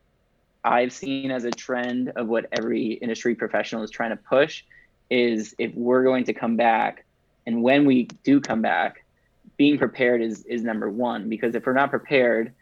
i've 0.64 0.92
seen 0.92 1.30
as 1.30 1.44
a 1.44 1.50
trend 1.50 2.10
of 2.16 2.26
what 2.26 2.46
every 2.52 2.92
industry 2.92 3.34
professional 3.34 3.82
is 3.82 3.90
trying 3.90 4.10
to 4.10 4.16
push 4.16 4.64
is 5.10 5.54
if 5.58 5.74
we're 5.74 6.02
going 6.02 6.24
to 6.24 6.32
come 6.32 6.56
back 6.56 7.04
and 7.46 7.62
when 7.62 7.84
we 7.84 8.04
do 8.24 8.40
come 8.40 8.62
back 8.62 9.04
being 9.56 9.78
prepared 9.78 10.20
is 10.20 10.44
is 10.44 10.62
number 10.62 10.90
one 10.90 11.28
because 11.28 11.54
if 11.54 11.64
we're 11.66 11.72
not 11.72 11.90
prepared 11.90 12.52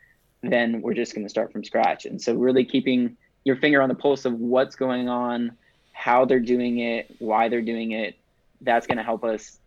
then 0.42 0.82
we're 0.82 0.94
just 0.94 1.14
going 1.14 1.24
to 1.24 1.30
start 1.30 1.52
from 1.52 1.62
scratch. 1.62 2.04
And 2.04 2.20
so 2.20 2.34
really 2.34 2.64
keeping 2.64 3.16
your 3.44 3.56
finger 3.56 3.80
on 3.80 3.88
the 3.88 3.94
pulse 3.94 4.24
of 4.24 4.34
what's 4.34 4.76
going 4.76 5.08
on 5.08 5.56
how 5.92 6.24
they're 6.24 6.40
doing 6.40 6.78
it 6.78 7.14
why 7.18 7.48
they're 7.48 7.62
doing 7.62 7.92
it 7.92 8.16
that's 8.62 8.86
going 8.86 8.96
to 8.96 9.04
help 9.04 9.24
us 9.24 9.58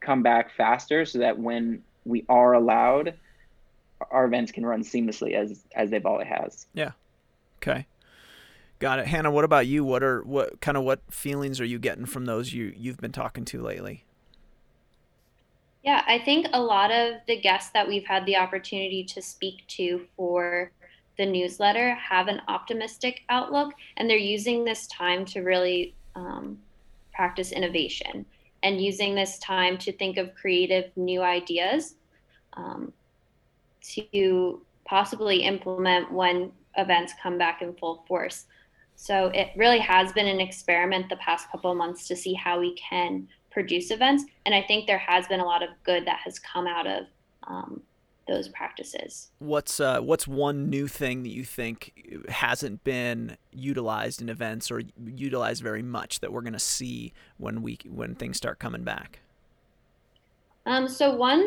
come 0.00 0.22
back 0.22 0.52
faster 0.54 1.04
so 1.04 1.18
that 1.18 1.38
when 1.38 1.82
we 2.04 2.24
are 2.28 2.52
allowed 2.52 3.14
our 4.10 4.26
events 4.26 4.52
can 4.52 4.64
run 4.64 4.82
seamlessly 4.82 5.32
as 5.32 5.64
as 5.74 5.90
they've 5.90 6.06
always 6.06 6.28
has. 6.28 6.66
Yeah 6.74 6.92
okay. 7.66 7.86
Got 8.78 8.98
it. 8.98 9.06
Hannah 9.06 9.30
what 9.30 9.44
about 9.44 9.66
you? 9.66 9.84
What 9.84 10.02
are 10.02 10.22
what 10.22 10.60
kind 10.60 10.76
of 10.76 10.84
what 10.84 11.00
feelings 11.10 11.60
are 11.60 11.64
you 11.64 11.78
getting 11.78 12.04
from 12.04 12.26
those 12.26 12.52
you 12.52 12.74
you've 12.76 12.98
been 12.98 13.12
talking 13.12 13.44
to 13.46 13.62
lately? 13.62 14.04
Yeah 15.82 16.02
i 16.08 16.18
think 16.18 16.48
a 16.52 16.60
lot 16.60 16.90
of 16.90 17.14
the 17.28 17.40
guests 17.40 17.70
that 17.72 17.86
we've 17.86 18.04
had 18.04 18.26
the 18.26 18.36
opportunity 18.36 19.04
to 19.04 19.22
speak 19.22 19.64
to 19.68 20.04
for 20.16 20.72
the 21.16 21.24
newsletter 21.24 21.94
have 21.94 22.26
an 22.26 22.42
optimistic 22.48 23.22
outlook 23.28 23.72
and 23.96 24.10
they're 24.10 24.16
using 24.16 24.64
this 24.64 24.88
time 24.88 25.24
to 25.24 25.40
really 25.42 25.94
um, 26.16 26.58
practice 27.14 27.52
innovation 27.52 28.26
and 28.64 28.80
using 28.80 29.14
this 29.14 29.38
time 29.38 29.78
to 29.78 29.92
think 29.92 30.18
of 30.18 30.34
creative 30.34 30.90
new 30.96 31.22
ideas 31.22 31.94
um, 32.54 32.92
to 33.80 34.60
possibly 34.84 35.42
implement 35.42 36.10
when 36.12 36.50
events 36.76 37.12
come 37.22 37.38
back 37.38 37.62
in 37.62 37.74
full 37.74 38.04
force. 38.06 38.46
So 38.96 39.26
it 39.34 39.50
really 39.56 39.78
has 39.78 40.12
been 40.12 40.26
an 40.26 40.40
experiment 40.40 41.08
the 41.08 41.16
past 41.16 41.50
couple 41.50 41.70
of 41.70 41.76
months 41.76 42.08
to 42.08 42.16
see 42.16 42.34
how 42.34 42.58
we 42.58 42.74
can 42.76 43.28
produce 43.50 43.90
events. 43.90 44.24
And 44.44 44.54
I 44.54 44.62
think 44.62 44.86
there 44.86 44.98
has 44.98 45.26
been 45.26 45.40
a 45.40 45.44
lot 45.44 45.62
of 45.62 45.70
good 45.84 46.06
that 46.06 46.20
has 46.24 46.38
come 46.38 46.66
out 46.66 46.86
of 46.86 47.06
um, 47.46 47.82
those 48.26 48.48
practices. 48.48 49.30
What's 49.38 49.80
uh, 49.80 50.00
what's 50.00 50.26
one 50.26 50.68
new 50.68 50.88
thing 50.88 51.22
that 51.22 51.30
you 51.30 51.44
think 51.44 52.24
hasn't 52.28 52.84
been 52.84 53.36
utilized 53.52 54.20
in 54.20 54.28
events 54.28 54.70
or 54.70 54.82
utilized 55.04 55.62
very 55.62 55.82
much 55.82 56.20
that 56.20 56.32
we're 56.32 56.42
going 56.42 56.52
to 56.52 56.58
see 56.58 57.12
when 57.36 57.62
we 57.62 57.78
when 57.88 58.14
things 58.14 58.36
start 58.36 58.58
coming 58.58 58.82
back? 58.82 59.20
Um, 60.64 60.88
so 60.88 61.14
one 61.14 61.46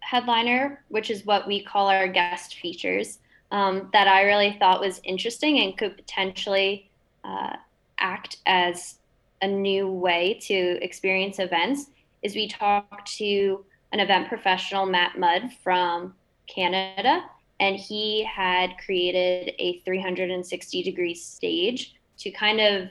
headliner, 0.00 0.84
which 0.88 1.10
is 1.10 1.26
what 1.26 1.46
we 1.46 1.62
call 1.62 1.88
our 1.88 2.06
guest 2.06 2.56
features, 2.56 3.18
um, 3.54 3.88
that 3.92 4.08
I 4.08 4.22
really 4.22 4.56
thought 4.58 4.80
was 4.80 5.00
interesting 5.04 5.60
and 5.60 5.78
could 5.78 5.96
potentially 5.96 6.90
uh, 7.22 7.54
act 8.00 8.38
as 8.46 8.96
a 9.42 9.46
new 9.46 9.86
way 9.88 10.40
to 10.42 10.82
experience 10.82 11.38
events, 11.38 11.86
is 12.24 12.34
we 12.34 12.48
talked 12.48 13.16
to 13.18 13.64
an 13.92 14.00
event 14.00 14.26
professional, 14.26 14.86
Matt 14.86 15.20
Mudd 15.20 15.52
from 15.62 16.14
Canada, 16.48 17.22
and 17.60 17.76
he 17.76 18.24
had 18.24 18.76
created 18.84 19.54
a 19.60 19.78
360 19.84 20.82
degree 20.82 21.14
stage 21.14 21.94
to 22.18 22.32
kind 22.32 22.60
of 22.60 22.88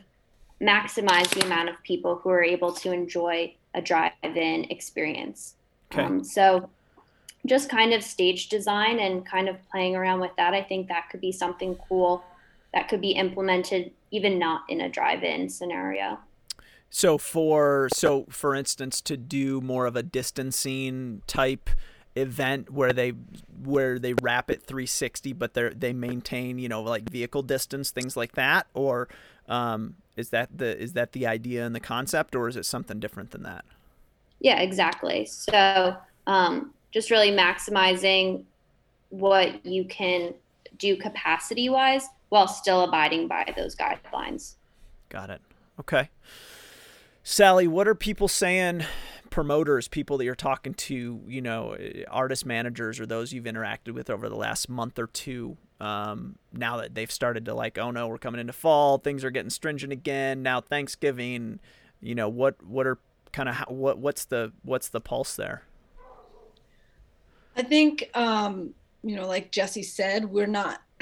maximize 0.62 1.30
the 1.32 1.46
amount 1.46 1.68
of 1.68 1.76
people 1.84 2.16
who 2.16 2.30
are 2.30 2.44
able 2.44 2.72
to 2.72 2.94
enjoy 2.94 3.54
a 3.74 3.82
drive-in 3.82 4.64
experience. 4.70 5.56
Okay. 5.92 6.04
Um, 6.04 6.24
so 6.24 6.70
just 7.46 7.70
kind 7.70 7.94
of 7.94 8.04
stage 8.04 8.50
design 8.50 9.00
and 9.00 9.26
kind 9.26 9.50
of 9.50 9.58
playing 9.70 9.96
around 9.96 10.20
with 10.20 10.32
that, 10.38 10.54
I 10.54 10.62
think 10.62 10.88
that 10.88 11.10
could 11.10 11.22
be 11.22 11.32
something 11.32 11.76
cool 11.88 12.24
that 12.74 12.88
could 12.88 13.02
be 13.02 13.12
implemented 13.12 13.92
even 14.12 14.40
not 14.40 14.62
in 14.70 14.82
a 14.82 14.90
drive-in 14.90 15.50
scenario. 15.50 16.20
So 16.90 17.18
for 17.18 17.90
so 17.92 18.26
for 18.30 18.54
instance, 18.54 19.02
to 19.02 19.18
do 19.18 19.62
more 19.62 19.88
of 19.88 19.96
a 19.96 20.04
distancing 20.04 21.24
type 21.26 21.72
event 22.16 22.72
where 22.72 22.94
they 22.94 23.10
where 23.64 23.98
they 23.98 24.14
wrap 24.22 24.52
it 24.52 24.62
360 24.62 25.34
but 25.34 25.56
they 25.56 25.70
they 25.70 25.92
maintain 25.92 26.60
you 26.60 26.70
know 26.70 26.84
like 26.84 27.10
vehicle 27.10 27.42
distance 27.42 27.90
things 27.90 28.16
like 28.16 28.34
that? 28.34 28.68
Or 28.76 29.10
um, 29.50 29.96
is 30.16 30.30
that 30.30 30.56
the 30.56 30.80
is 30.80 30.94
that 30.94 31.14
the 31.14 31.26
idea 31.26 31.66
and 31.66 31.74
the 31.74 31.80
concept 31.80 32.36
or 32.36 32.48
is 32.48 32.56
it 32.56 32.66
something 32.66 33.00
different 33.00 33.32
than 33.32 33.42
that? 33.42 33.66
Yeah 34.40 34.62
exactly. 34.62 35.26
So 35.26 35.96
um, 36.28 36.74
just 36.94 37.12
really 37.12 37.32
maximizing 37.32 38.44
what 39.10 39.66
you 39.66 39.84
can 39.86 40.34
do 40.78 40.96
capacity 40.96 41.70
wise 41.70 42.08
while 42.30 42.48
still 42.48 42.82
abiding 42.82 43.28
by 43.28 43.52
those 43.58 43.76
guidelines 43.76 44.56
got 45.10 45.30
it 45.30 45.42
okay 45.80 46.10
Sally, 47.24 47.68
what 47.70 47.88
are 47.88 47.96
people 47.96 48.28
saying? 48.28 48.84
Promoters, 49.30 49.88
people 49.88 50.18
that 50.18 50.26
you're 50.26 50.36
talking 50.36 50.74
to, 50.74 51.22
you 51.26 51.42
know, 51.42 51.78
artist 52.10 52.46
managers 52.46 53.00
or 53.00 53.06
those 53.06 53.32
you've 53.32 53.46
interacted 53.46 53.94
with 53.94 54.10
over 54.10 54.28
the 54.28 54.36
last 54.36 54.68
month 54.68 55.00
or 55.00 55.08
two. 55.08 55.58
Um, 55.80 56.36
now 56.52 56.78
that 56.78 56.94
they've 56.94 57.12
started 57.12 57.46
to 57.46 57.54
like, 57.54 57.78
oh 57.78 57.92
no, 57.92 58.10
we're 58.10 58.18
coming 58.18 58.42
into 58.42 58.54
fall, 58.54 58.98
things 58.98 59.24
are 59.24 59.32
getting 59.32 59.50
stringent 59.50 59.94
again. 59.94 60.44
Now 60.44 60.60
Thanksgiving, 60.60 61.62
you 62.02 62.14
know, 62.14 62.28
what 62.28 62.62
what 62.62 62.86
are 62.86 63.00
kind 63.32 63.48
of 63.48 63.56
what 63.70 63.98
what's 63.98 64.26
the 64.26 64.52
what's 64.64 64.90
the 64.90 65.02
pulse 65.02 65.36
there? 65.36 65.64
I 67.56 67.64
think, 67.64 68.10
um, 68.14 68.74
you 69.04 69.16
know, 69.16 69.28
like 69.28 69.52
Jesse 69.52 69.84
said, 69.84 70.26
we're 70.26 70.48
not 70.48 70.82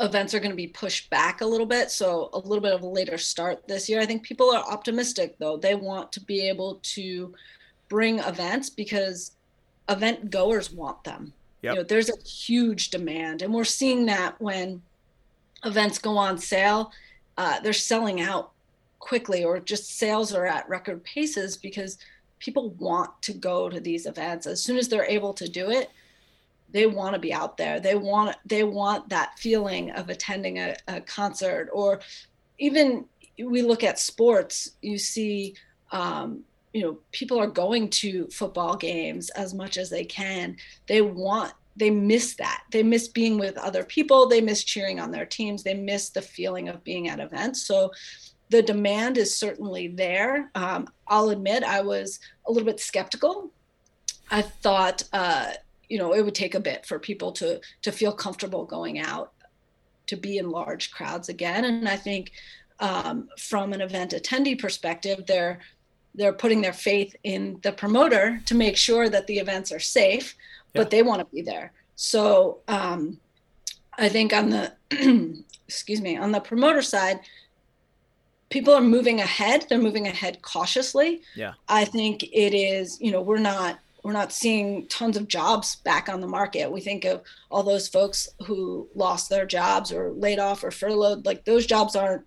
events 0.00 0.34
are 0.34 0.40
going 0.40 0.50
to 0.50 0.56
be 0.56 0.66
pushed 0.66 1.08
back 1.10 1.40
a 1.40 1.46
little 1.46 1.66
bit. 1.66 1.90
So 1.90 2.30
a 2.32 2.38
little 2.38 2.60
bit 2.60 2.72
of 2.72 2.82
a 2.82 2.86
later 2.86 3.18
start 3.18 3.66
this 3.66 3.88
year. 3.88 4.00
I 4.00 4.06
think 4.06 4.22
people 4.22 4.50
are 4.50 4.64
optimistic 4.64 5.36
though. 5.38 5.56
They 5.56 5.74
want 5.74 6.12
to 6.12 6.20
be 6.20 6.48
able 6.48 6.80
to 6.82 7.34
bring 7.88 8.18
events 8.20 8.68
because 8.68 9.32
event 9.88 10.30
goers 10.30 10.72
want 10.72 11.02
them. 11.04 11.32
Yep. 11.62 11.74
You 11.74 11.80
know, 11.80 11.84
there's 11.84 12.10
a 12.10 12.22
huge 12.22 12.90
demand, 12.90 13.42
and 13.42 13.52
we're 13.52 13.64
seeing 13.64 14.06
that 14.06 14.40
when 14.40 14.82
events 15.64 15.98
go 15.98 16.16
on 16.16 16.38
sale, 16.38 16.92
uh, 17.38 17.60
they're 17.60 17.72
selling 17.72 18.20
out 18.20 18.52
quickly, 18.98 19.42
or 19.42 19.58
just 19.58 19.98
sales 19.98 20.34
are 20.34 20.46
at 20.46 20.68
record 20.68 21.02
paces 21.04 21.56
because 21.56 21.98
people 22.38 22.70
want 22.78 23.10
to 23.22 23.32
go 23.32 23.68
to 23.68 23.80
these 23.80 24.06
events. 24.06 24.46
As 24.46 24.62
soon 24.62 24.76
as 24.76 24.88
they're 24.88 25.04
able 25.04 25.32
to 25.34 25.48
do 25.48 25.70
it 25.70 25.90
they 26.70 26.86
want 26.86 27.14
to 27.14 27.20
be 27.20 27.32
out 27.32 27.56
there. 27.56 27.80
They 27.80 27.94
want 27.94 28.36
they 28.44 28.64
want 28.64 29.08
that 29.08 29.38
feeling 29.38 29.90
of 29.92 30.08
attending 30.08 30.58
a, 30.58 30.76
a 30.88 31.00
concert 31.00 31.68
or 31.72 32.00
even 32.58 33.06
we 33.38 33.62
look 33.62 33.84
at 33.84 33.98
sports 33.98 34.72
you 34.82 34.98
see 34.98 35.54
um, 35.92 36.42
you 36.72 36.82
know 36.82 36.98
people 37.12 37.38
are 37.38 37.46
going 37.46 37.88
to 37.90 38.26
football 38.28 38.76
games 38.76 39.30
as 39.30 39.54
much 39.54 39.76
as 39.76 39.90
they 39.90 40.04
can. 40.04 40.56
They 40.86 41.02
want 41.02 41.52
they 41.78 41.90
miss 41.90 42.34
that. 42.36 42.64
They 42.72 42.82
miss 42.82 43.08
being 43.08 43.38
with 43.38 43.58
other 43.58 43.84
people. 43.84 44.26
They 44.26 44.40
miss 44.40 44.64
cheering 44.64 44.98
on 44.98 45.10
their 45.10 45.26
teams. 45.26 45.62
They 45.62 45.74
miss 45.74 46.08
the 46.08 46.22
feeling 46.22 46.68
of 46.70 46.82
being 46.84 47.08
at 47.08 47.20
events. 47.20 47.62
So 47.62 47.92
the 48.48 48.62
demand 48.62 49.18
is 49.18 49.34
certainly 49.34 49.88
there. 49.88 50.50
Um, 50.54 50.88
i'll 51.08 51.30
admit 51.30 51.62
i 51.62 51.80
was 51.80 52.20
a 52.46 52.52
little 52.52 52.66
bit 52.66 52.80
skeptical. 52.80 53.50
I 54.30 54.42
thought 54.42 55.04
uh, 55.12 55.52
you 55.88 55.98
know 55.98 56.14
it 56.14 56.24
would 56.24 56.34
take 56.34 56.54
a 56.54 56.60
bit 56.60 56.86
for 56.86 56.98
people 56.98 57.32
to 57.32 57.60
to 57.82 57.92
feel 57.92 58.12
comfortable 58.12 58.64
going 58.64 58.98
out 58.98 59.32
to 60.06 60.16
be 60.16 60.38
in 60.38 60.50
large 60.50 60.90
crowds 60.90 61.28
again. 61.28 61.64
And 61.64 61.88
i 61.88 61.96
think 61.96 62.32
um, 62.78 63.28
from 63.38 63.72
an 63.72 63.80
event 63.80 64.12
attendee 64.12 64.58
perspective 64.58 65.24
they're 65.26 65.60
they're 66.14 66.32
putting 66.32 66.62
their 66.62 66.72
faith 66.72 67.14
in 67.24 67.58
the 67.62 67.72
promoter 67.72 68.40
to 68.46 68.54
make 68.54 68.76
sure 68.76 69.08
that 69.08 69.26
the 69.26 69.38
events 69.38 69.70
are 69.70 69.80
safe 69.80 70.34
yeah. 70.74 70.80
but 70.80 70.90
they 70.90 71.02
want 71.02 71.20
to 71.20 71.26
be 71.34 71.42
there. 71.42 71.72
So 71.96 72.58
um, 72.68 73.18
i 73.98 74.08
think 74.08 74.32
on 74.32 74.50
the 74.50 74.72
excuse 75.68 76.00
me 76.00 76.16
on 76.16 76.32
the 76.32 76.40
promoter 76.40 76.82
side 76.82 77.20
people 78.50 78.72
are 78.74 78.80
moving 78.80 79.20
ahead 79.20 79.66
they're 79.68 79.78
moving 79.78 80.06
ahead 80.06 80.40
cautiously 80.42 81.22
yeah 81.34 81.54
i 81.68 81.84
think 81.84 82.22
it 82.24 82.54
is 82.54 83.00
you 83.00 83.10
know 83.10 83.20
we're 83.20 83.38
not 83.38 83.78
we're 84.06 84.12
not 84.12 84.32
seeing 84.32 84.86
tons 84.86 85.16
of 85.16 85.26
jobs 85.26 85.74
back 85.74 86.08
on 86.08 86.20
the 86.20 86.28
market. 86.28 86.70
We 86.70 86.80
think 86.80 87.04
of 87.04 87.22
all 87.50 87.64
those 87.64 87.88
folks 87.88 88.28
who 88.46 88.86
lost 88.94 89.28
their 89.28 89.44
jobs 89.44 89.90
or 89.90 90.12
laid 90.12 90.38
off 90.38 90.62
or 90.62 90.70
furloughed, 90.70 91.26
like 91.26 91.44
those 91.44 91.66
jobs 91.66 91.96
aren't, 91.96 92.24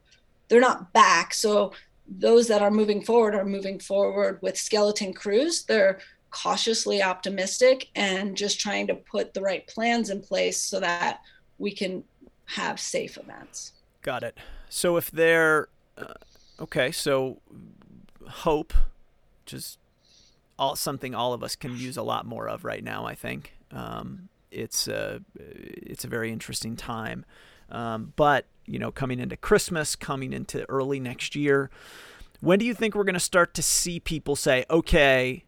they're 0.50 0.60
not 0.60 0.92
back. 0.92 1.34
So 1.34 1.72
those 2.06 2.50
that 2.50 2.62
are 2.62 2.70
moving 2.70 3.02
forward 3.02 3.34
are 3.34 3.46
moving 3.46 3.80
forward 3.80 4.40
with 4.42 4.58
skeleton 4.58 5.14
crews. 5.14 5.64
They're 5.64 6.00
cautiously 6.32 7.02
optimistic 7.02 7.88
and 7.96 8.36
just 8.36 8.60
trying 8.60 8.88
to 8.88 8.96
put 8.96 9.34
the 9.34 9.42
right 9.42 9.66
plans 9.68 10.10
in 10.10 10.20
place 10.20 10.62
so 10.62 10.82
that 10.82 11.22
we 11.60 11.72
can 11.72 12.04
have 12.44 12.78
safe 12.78 13.18
events. 13.18 13.72
Got 14.02 14.24
it. 14.24 14.38
So 14.68 14.98
if 14.98 15.12
they're 15.12 15.70
uh, 16.00 16.14
okay, 16.62 16.92
so 16.92 17.42
hope, 18.28 18.74
just 19.46 19.80
all 20.58 20.76
something 20.76 21.16
all 21.16 21.34
of 21.34 21.44
us 21.44 21.56
can 21.56 21.78
use 21.78 21.98
a 21.98 22.04
lot 22.04 22.26
more 22.26 22.48
of 22.48 22.66
right 22.66 22.84
now. 22.84 23.06
I 23.06 23.16
think 23.16 23.54
um, 23.72 24.30
it's 24.52 24.88
a 24.88 25.22
it's 25.36 26.04
a 26.04 26.08
very 26.08 26.32
interesting 26.32 26.76
time, 26.76 27.26
um, 27.70 28.14
but 28.16 28.46
you 28.66 28.78
know, 28.78 28.92
coming 28.92 29.20
into 29.20 29.36
Christmas, 29.36 29.96
coming 29.96 30.32
into 30.32 30.70
early 30.70 31.00
next 31.00 31.36
year, 31.36 31.70
when 32.40 32.60
do 32.60 32.66
you 32.66 32.74
think 32.74 32.96
we're 32.96 33.04
going 33.04 33.14
to 33.14 33.20
start 33.20 33.54
to 33.56 33.64
see 33.64 34.00
people 34.00 34.36
say, 34.36 34.66
okay? 34.70 35.44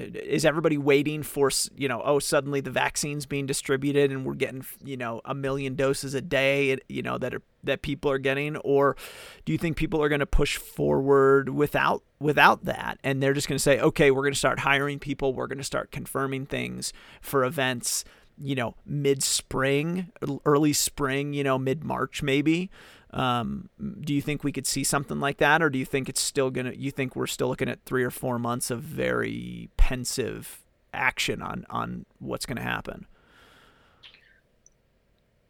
Is 0.00 0.44
everybody 0.44 0.78
waiting 0.78 1.22
for 1.22 1.50
you 1.76 1.88
know 1.88 2.02
oh 2.04 2.18
suddenly 2.18 2.60
the 2.60 2.70
vaccine's 2.70 3.26
being 3.26 3.46
distributed 3.46 4.10
and 4.10 4.24
we're 4.24 4.34
getting 4.34 4.64
you 4.84 4.96
know 4.96 5.20
a 5.24 5.34
million 5.34 5.74
doses 5.74 6.14
a 6.14 6.20
day 6.20 6.78
you 6.88 7.02
know 7.02 7.18
that 7.18 7.34
are 7.34 7.42
that 7.64 7.82
people 7.82 8.10
are 8.10 8.18
getting? 8.18 8.56
Or 8.58 8.96
do 9.44 9.52
you 9.52 9.58
think 9.58 9.76
people 9.76 10.02
are 10.02 10.08
going 10.08 10.20
to 10.20 10.26
push 10.26 10.56
forward 10.56 11.50
without 11.50 12.02
without 12.18 12.64
that? 12.64 12.98
And 13.04 13.22
they're 13.22 13.34
just 13.34 13.48
going 13.48 13.58
to 13.58 13.62
say 13.62 13.80
okay 13.80 14.10
we're 14.10 14.22
going 14.22 14.32
to 14.32 14.38
start 14.38 14.60
hiring 14.60 14.98
people. 14.98 15.34
We're 15.34 15.46
going 15.46 15.58
to 15.58 15.64
start 15.64 15.90
confirming 15.90 16.46
things 16.46 16.92
for 17.20 17.44
events 17.44 18.04
you 18.42 18.54
know 18.54 18.74
mid 18.86 19.22
spring 19.22 20.10
early 20.46 20.72
spring 20.72 21.34
you 21.34 21.44
know 21.44 21.58
mid 21.58 21.84
march 21.84 22.22
maybe 22.22 22.70
um, 23.12 23.68
do 24.00 24.14
you 24.14 24.22
think 24.22 24.44
we 24.44 24.52
could 24.52 24.66
see 24.66 24.84
something 24.84 25.18
like 25.20 25.38
that, 25.38 25.62
or 25.62 25.70
do 25.70 25.78
you 25.78 25.84
think 25.84 26.08
it's 26.08 26.20
still 26.20 26.50
gonna? 26.50 26.72
You 26.72 26.90
think 26.90 27.16
we're 27.16 27.26
still 27.26 27.48
looking 27.48 27.68
at 27.68 27.84
three 27.84 28.04
or 28.04 28.10
four 28.10 28.38
months 28.38 28.70
of 28.70 28.80
very 28.82 29.68
pensive 29.76 30.62
action 30.92 31.42
on 31.42 31.66
on 31.70 32.06
what's 32.18 32.46
going 32.46 32.56
to 32.56 32.62
happen? 32.62 33.06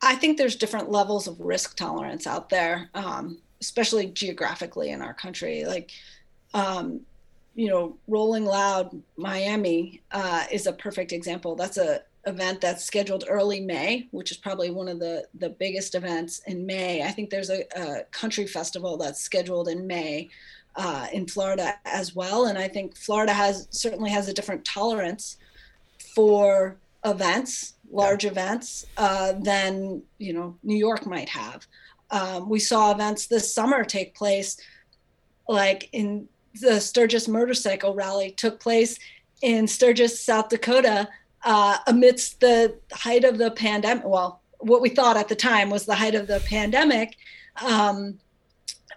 I 0.02 0.14
think 0.14 0.38
there's 0.38 0.56
different 0.56 0.90
levels 0.90 1.26
of 1.26 1.38
risk 1.40 1.76
tolerance 1.76 2.26
out 2.26 2.48
there, 2.48 2.88
um, 2.94 3.38
especially 3.60 4.06
geographically 4.06 4.90
in 4.90 5.02
our 5.02 5.12
country. 5.12 5.64
Like, 5.66 5.90
um, 6.54 7.00
you 7.54 7.68
know, 7.68 7.98
Rolling 8.08 8.46
Loud 8.46 9.02
Miami 9.16 10.00
uh, 10.12 10.44
is 10.50 10.66
a 10.66 10.72
perfect 10.72 11.12
example. 11.12 11.54
That's 11.54 11.76
a 11.76 12.02
event 12.26 12.60
that's 12.60 12.84
scheduled 12.84 13.24
early 13.28 13.60
May, 13.60 14.08
which 14.10 14.30
is 14.30 14.36
probably 14.36 14.70
one 14.70 14.88
of 14.88 14.98
the 14.98 15.26
the 15.38 15.50
biggest 15.50 15.94
events 15.94 16.42
in 16.46 16.66
May. 16.66 17.02
I 17.02 17.10
think 17.10 17.30
there's 17.30 17.50
a, 17.50 17.64
a 17.76 18.04
country 18.10 18.46
festival 18.46 18.96
that's 18.96 19.20
scheduled 19.20 19.68
in 19.68 19.86
May 19.86 20.28
uh, 20.76 21.06
in 21.12 21.26
Florida 21.26 21.74
as 21.84 22.14
well, 22.14 22.46
and 22.46 22.58
I 22.58 22.68
think 22.68 22.96
Florida 22.96 23.32
has 23.32 23.68
certainly 23.70 24.10
has 24.10 24.28
a 24.28 24.34
different 24.34 24.64
tolerance 24.64 25.38
for 26.14 26.76
events, 27.04 27.74
large 27.90 28.24
yeah. 28.24 28.30
events, 28.30 28.86
uh, 28.96 29.32
than 29.40 30.02
you 30.18 30.32
know 30.32 30.56
New 30.62 30.76
York 30.76 31.06
might 31.06 31.28
have. 31.28 31.66
Um, 32.10 32.48
we 32.48 32.58
saw 32.58 32.92
events 32.92 33.26
this 33.26 33.52
summer 33.52 33.84
take 33.84 34.14
place, 34.14 34.56
like 35.48 35.88
in 35.92 36.28
the 36.60 36.80
Sturgis 36.80 37.28
Motorcycle 37.28 37.94
Rally 37.94 38.32
took 38.32 38.60
place 38.60 38.98
in 39.42 39.66
Sturgis, 39.66 40.20
South 40.20 40.48
Dakota 40.48 41.08
uh, 41.44 41.78
amidst 41.86 42.40
the 42.40 42.74
height 42.92 43.24
of 43.24 43.38
the 43.38 43.50
pandemic. 43.50 44.04
Well, 44.04 44.40
what 44.58 44.82
we 44.82 44.90
thought 44.90 45.16
at 45.16 45.28
the 45.28 45.36
time 45.36 45.70
was 45.70 45.86
the 45.86 45.94
height 45.94 46.14
of 46.14 46.26
the 46.26 46.40
pandemic. 46.40 47.16
Um, 47.64 48.18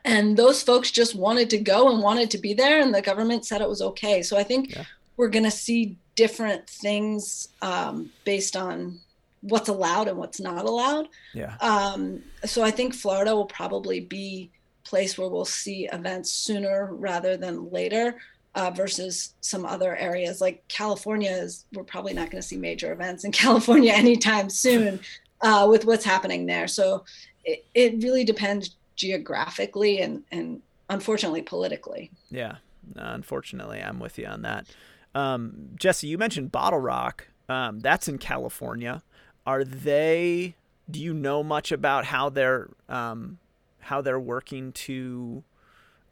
and 0.05 0.35
those 0.35 0.61
folks 0.61 0.91
just 0.91 1.15
wanted 1.15 1.49
to 1.51 1.57
go 1.57 1.89
and 1.89 2.03
wanted 2.03 2.29
to 2.31 2.37
be 2.37 2.53
there, 2.53 2.81
and 2.81 2.93
the 2.93 3.01
government 3.01 3.45
said 3.45 3.61
it 3.61 3.69
was 3.69 3.81
okay. 3.81 4.21
So 4.21 4.37
I 4.37 4.43
think 4.43 4.75
yeah. 4.75 4.83
we're 5.15 5.29
going 5.29 5.45
to 5.45 5.51
see 5.51 5.95
different 6.15 6.67
things 6.67 7.47
um, 7.61 8.11
based 8.25 8.55
on 8.55 8.99
what's 9.41 9.69
allowed 9.69 10.07
and 10.07 10.17
what's 10.17 10.39
not 10.39 10.65
allowed. 10.65 11.07
Yeah. 11.33 11.55
Um, 11.61 12.21
so 12.45 12.63
I 12.63 12.71
think 12.71 12.93
Florida 12.93 13.35
will 13.35 13.45
probably 13.45 14.01
be 14.01 14.51
place 14.83 15.17
where 15.17 15.29
we'll 15.29 15.45
see 15.45 15.87
events 15.91 16.31
sooner 16.31 16.89
rather 16.91 17.37
than 17.37 17.71
later 17.71 18.17
uh, 18.55 18.69
versus 18.71 19.33
some 19.41 19.65
other 19.65 19.95
areas 19.95 20.39
like 20.39 20.67
California 20.67 21.31
is 21.31 21.65
we're 21.73 21.83
probably 21.83 22.13
not 22.13 22.29
going 22.29 22.41
to 22.41 22.47
see 22.47 22.57
major 22.57 22.91
events 22.91 23.23
in 23.23 23.31
California 23.43 23.91
anytime 23.93 24.49
soon 24.49 24.99
uh, 25.41 25.67
with 25.69 25.85
what's 25.85 26.05
happening 26.05 26.45
there. 26.45 26.67
So 26.67 27.03
it, 27.43 27.65
it 27.73 28.03
really 28.03 28.23
depends 28.23 28.75
geographically 28.95 30.01
and, 30.01 30.23
and 30.31 30.61
unfortunately 30.89 31.41
politically. 31.41 32.11
Yeah, 32.29 32.57
unfortunately, 32.95 33.79
I'm 33.79 33.99
with 33.99 34.17
you 34.17 34.25
on 34.25 34.43
that. 34.43 34.67
Um, 35.15 35.69
Jesse, 35.75 36.07
you 36.07 36.17
mentioned 36.17 36.51
Bottle 36.51 36.79
Rock. 36.79 37.27
Um, 37.49 37.79
that's 37.79 38.07
in 38.07 38.17
California. 38.17 39.03
Are 39.45 39.63
they? 39.63 40.55
Do 40.89 40.99
you 40.99 41.13
know 41.13 41.43
much 41.43 41.71
about 41.71 42.05
how 42.05 42.29
they're 42.29 42.69
um, 42.89 43.39
how 43.79 44.01
they're 44.01 44.19
working 44.19 44.71
to 44.71 45.43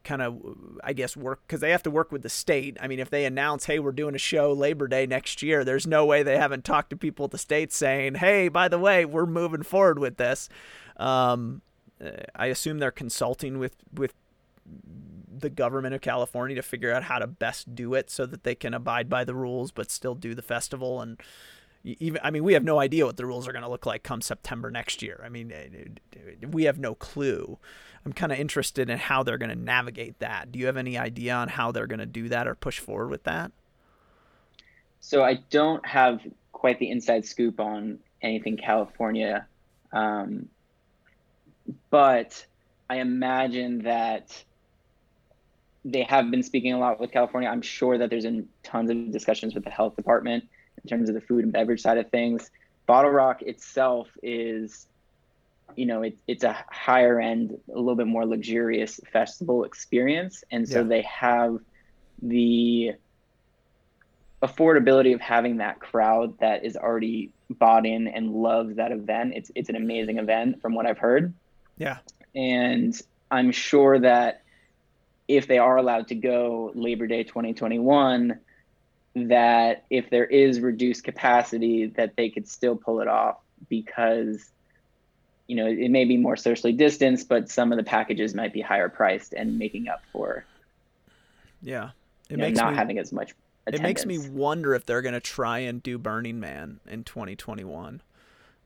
kind 0.04 0.22
of 0.22 0.42
i 0.84 0.94
guess 0.94 1.16
work 1.16 1.42
because 1.46 1.60
they 1.60 1.72
have 1.72 1.84
to 1.84 1.92
work 1.92 2.12
with 2.12 2.22
the 2.22 2.30
state 2.30 2.78
i 2.82 2.88
mean 2.88 3.00
if 3.00 3.10
they 3.10 3.26
announce 3.26 3.66
hey 3.66 3.80
we're 3.80 3.92
doing 3.92 4.16
a 4.16 4.20
show 4.20 4.52
labor 4.52 4.88
day 4.88 5.06
next 5.06 5.42
year 5.42 5.64
there's 5.64 5.88
no 5.88 6.06
way 6.06 6.24
they 6.24 6.38
haven't 6.38 6.64
talked 6.64 6.90
to 6.90 6.98
people 6.98 7.26
at 7.26 7.32
the 7.32 7.38
state 7.38 7.72
saying 7.72 8.16
hey 8.16 8.48
by 8.48 8.68
the 8.68 8.80
way 8.80 9.06
we're 9.06 9.26
moving 9.26 9.64
forward 9.64 10.00
with 10.00 10.18
this 10.18 10.50
um, 10.98 11.62
eh, 12.00 12.24
i 12.36 12.48
assume 12.48 12.80
they're 12.80 12.92
consulting 12.92 13.60
with 13.60 13.76
with 13.94 14.14
the 15.40 15.50
government 15.50 15.94
of 15.94 16.02
california 16.02 16.56
to 16.56 16.62
figure 16.62 16.94
out 16.94 17.04
how 17.04 17.20
to 17.20 17.28
best 17.28 17.76
do 17.76 17.94
it 17.94 18.10
so 18.10 18.26
that 18.26 18.44
they 18.44 18.56
can 18.56 18.74
abide 18.74 19.10
by 19.10 19.24
the 19.24 19.36
rules 19.36 19.72
but 19.72 19.92
still 19.92 20.16
do 20.16 20.34
the 20.34 20.42
festival 20.42 21.02
and 21.02 21.22
even 21.84 22.20
I 22.24 22.32
mean 22.32 22.44
we 22.44 22.54
have 22.54 22.64
no 22.64 22.80
idea 22.80 23.06
what 23.06 23.18
the 23.18 23.26
rules 23.26 23.48
are 23.48 23.52
going 23.52 23.64
to 23.64 23.70
look 23.70 23.86
like 23.86 24.04
come 24.04 24.22
September 24.22 24.70
next 24.70 25.02
year. 25.02 25.22
I 25.24 25.30
mean 25.30 25.52
eh, 25.52 25.68
eh, 26.16 26.48
we 26.50 26.64
have 26.66 26.80
no 26.80 26.96
clue. 26.96 27.58
I'm 28.06 28.14
kind 28.14 28.32
of 28.32 28.40
interested 28.40 28.90
in 28.90 28.98
how 28.98 29.24
they're 29.24 29.38
going 29.38 29.50
to 29.50 29.56
navigate 29.56 30.20
that. 30.20 30.52
Do 30.52 30.60
you 30.60 30.66
have 30.66 30.78
any 30.78 30.98
idea 30.98 31.34
on 31.34 31.50
how 31.50 31.72
they're 31.72 31.88
going 31.88 32.00
to 32.00 32.06
do 32.06 32.30
that 32.30 32.48
or 32.48 32.56
push 32.56 32.80
forward 32.80 33.10
with 33.10 33.24
that? 33.24 33.52
So 35.00 35.24
I 35.24 35.36
don't 35.50 35.86
have 35.86 36.22
quite 36.52 36.80
the 36.80 36.90
inside 36.90 37.26
scoop 37.26 37.60
on 37.60 38.00
anything 38.22 38.58
California, 38.58 39.48
um, 39.92 40.48
but 41.90 42.46
I 42.90 42.98
imagine 42.98 43.84
that 43.84 44.44
they 45.84 46.04
have 46.04 46.30
been 46.30 46.44
speaking 46.44 46.74
a 46.74 46.80
lot 46.80 47.00
with 47.00 47.12
California. 47.12 47.50
I'm 47.50 47.62
sure 47.62 47.98
that 47.98 48.10
there's 48.10 48.26
been 48.26 48.48
tons 48.64 48.92
of 48.92 49.12
discussions 49.12 49.56
with 49.56 49.64
the 49.64 49.70
health 49.72 49.96
department 49.96 50.44
in 50.84 50.90
terms 50.90 51.10
of 51.10 51.16
the 51.16 51.22
food 51.22 51.44
and 51.44 51.54
beverage 51.54 51.82
side 51.82 51.98
of 51.98 52.10
things. 52.12 52.52
Bottle 52.86 53.12
Rock 53.12 53.42
itself 53.42 54.08
is 54.22 54.88
you 55.76 55.86
know 55.86 56.04
it, 56.04 56.18
it's 56.28 56.44
a 56.44 56.66
higher 56.70 57.20
end 57.20 57.58
a 57.74 57.78
little 57.78 57.96
bit 57.96 58.08
more 58.08 58.26
luxurious 58.26 59.00
festival 59.12 59.64
experience. 59.64 60.44
And 60.52 60.68
so 60.68 60.82
yeah. 60.82 60.88
they 60.88 61.02
have 61.04 61.60
the 62.22 62.92
affordability 64.42 65.14
of 65.14 65.22
having 65.22 65.58
that 65.58 65.80
crowd 65.80 66.40
that 66.40 66.66
is 66.66 66.76
already 66.76 67.32
bought 67.50 67.86
in 67.86 68.08
and 68.08 68.32
loves 68.32 68.76
that 68.76 68.92
event. 68.92 69.34
It's 69.36 69.52
it's 69.56 69.70
an 69.70 69.76
amazing 69.76 70.18
event 70.18 70.62
from 70.62 70.74
what 70.74 70.86
i've 70.86 70.98
heard. 70.98 71.34
Yeah. 71.78 71.98
And 72.36 73.00
i'm 73.30 73.52
sure 73.52 74.00
that 74.00 74.44
if 75.28 75.48
they 75.48 75.58
are 75.58 75.78
allowed 75.78 76.10
to 76.10 76.16
go 76.16 76.72
labor 76.76 77.08
day 77.08 77.24
2021 77.24 78.40
that 79.16 79.86
if 79.90 80.10
there 80.10 80.26
is 80.26 80.60
reduced 80.60 81.04
capacity 81.04 81.88
that 81.88 82.16
they 82.16 82.30
could 82.30 82.48
still 82.48 82.76
pull 82.76 83.02
it 83.02 83.08
off 83.08 83.38
because 83.70 84.50
you 85.52 85.58
know, 85.58 85.68
it 85.68 85.92
may 85.92 86.06
be 86.06 86.16
more 86.16 86.38
socially 86.38 86.72
distanced, 86.72 87.28
but 87.28 87.50
some 87.50 87.74
of 87.74 87.78
the 87.78 87.84
packages 87.84 88.34
might 88.34 88.54
be 88.54 88.62
higher 88.62 88.88
priced 88.88 89.34
and 89.34 89.60
making 89.60 89.90
up 89.90 90.02
for 90.14 90.46
yeah, 91.62 91.90
it 92.30 92.40
makes 92.40 92.58
know, 92.58 92.64
not 92.64 92.72
me, 92.72 92.78
having 92.78 92.98
as 92.98 93.12
much. 93.12 93.36
Attendance. 93.68 93.80
It 93.82 93.84
makes 93.84 94.06
me 94.06 94.30
wonder 94.30 94.74
if 94.74 94.86
they're 94.86 95.02
going 95.02 95.14
to 95.14 95.20
try 95.20 95.60
and 95.60 95.84
do 95.84 95.98
Burning 95.98 96.40
Man 96.40 96.80
in 96.90 97.04
2021. 97.04 98.02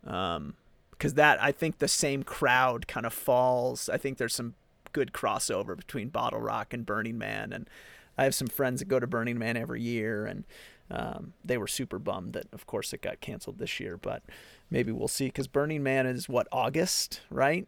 Um, 0.06 0.54
because 0.92 1.16
that 1.16 1.42
I 1.42 1.52
think 1.52 1.80
the 1.80 1.88
same 1.88 2.22
crowd 2.22 2.88
kind 2.88 3.08
of 3.08 3.14
falls. 3.14 3.90
I 3.90 3.98
think 3.98 4.20
there's 4.20 4.36
some 4.36 4.54
good 4.94 5.12
crossover 5.12 5.76
between 5.76 6.10
Bottle 6.10 6.40
Rock 6.40 6.72
and 6.72 6.86
Burning 6.86 7.18
Man, 7.18 7.52
and 7.52 7.68
I 8.16 8.26
have 8.26 8.36
some 8.36 8.48
friends 8.48 8.80
that 8.80 8.88
go 8.88 9.00
to 9.00 9.08
Burning 9.08 9.40
Man 9.40 9.58
every 9.58 9.82
year, 9.82 10.28
and 10.28 10.44
um, 10.92 11.34
they 11.44 11.58
were 11.58 11.68
super 11.68 11.98
bummed 11.98 12.34
that, 12.34 12.46
of 12.54 12.68
course, 12.68 12.94
it 12.94 13.02
got 13.02 13.22
canceled 13.22 13.58
this 13.58 13.80
year. 13.80 13.98
But 13.98 14.22
maybe 14.70 14.92
we'll 14.92 15.08
see 15.08 15.28
because 15.28 15.48
Burning 15.48 15.84
Man 15.84 16.06
is 16.06 16.30
what 16.30 16.48
August, 16.52 17.22
right? 17.30 17.68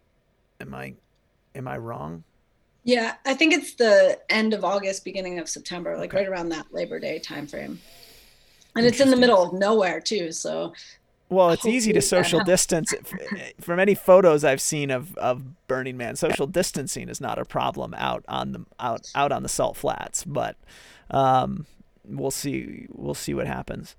Am 0.60 0.74
I 0.74 0.95
am 1.56 1.68
I 1.68 1.78
wrong? 1.78 2.24
Yeah, 2.84 3.16
I 3.26 3.34
think 3.34 3.54
it's 3.54 3.74
the 3.74 4.20
end 4.30 4.54
of 4.54 4.64
August, 4.64 5.04
beginning 5.04 5.39
of 5.39 5.50
September, 5.50 5.98
like 5.98 6.14
okay. 6.14 6.20
right 6.20 6.28
around 6.28 6.50
that 6.50 6.74
Labor 6.74 7.00
Day 7.00 7.22
timeframe. 7.24 7.78
And 8.76 8.86
it's 8.86 9.00
in 9.00 9.10
the 9.10 9.18
middle 9.18 9.41
of 9.41 9.54
nowhere 9.54 10.00
too, 10.00 10.32
so 10.32 10.74
well, 11.30 11.50
it's 11.50 11.66
easy 11.66 11.91
to 11.91 12.02
social 12.02 12.41
distance. 12.43 12.93
From 13.60 13.80
any 13.80 13.95
photos 13.95 14.45
I've 14.45 14.62
seen 14.62 14.89
of, 14.89 15.18
of 15.18 15.68
Burning 15.68 15.98
Man, 15.98 16.16
social 16.16 16.48
distancing 16.48 17.10
is 17.10 17.20
not 17.20 17.38
a 17.38 17.43
problem 17.43 17.93
out 17.98 18.24
on 18.30 18.54
the 18.54 18.66
out 18.80 19.12
out 19.14 19.34
on 19.34 19.43
the 19.43 19.50
salt 19.50 19.76
flats. 19.76 20.24
But 20.24 20.56
um, 21.12 21.66
we'll 22.06 22.32
see 22.32 22.88
we'll 22.91 23.14
see 23.14 23.34
what 23.34 23.45
happens. 23.45 23.95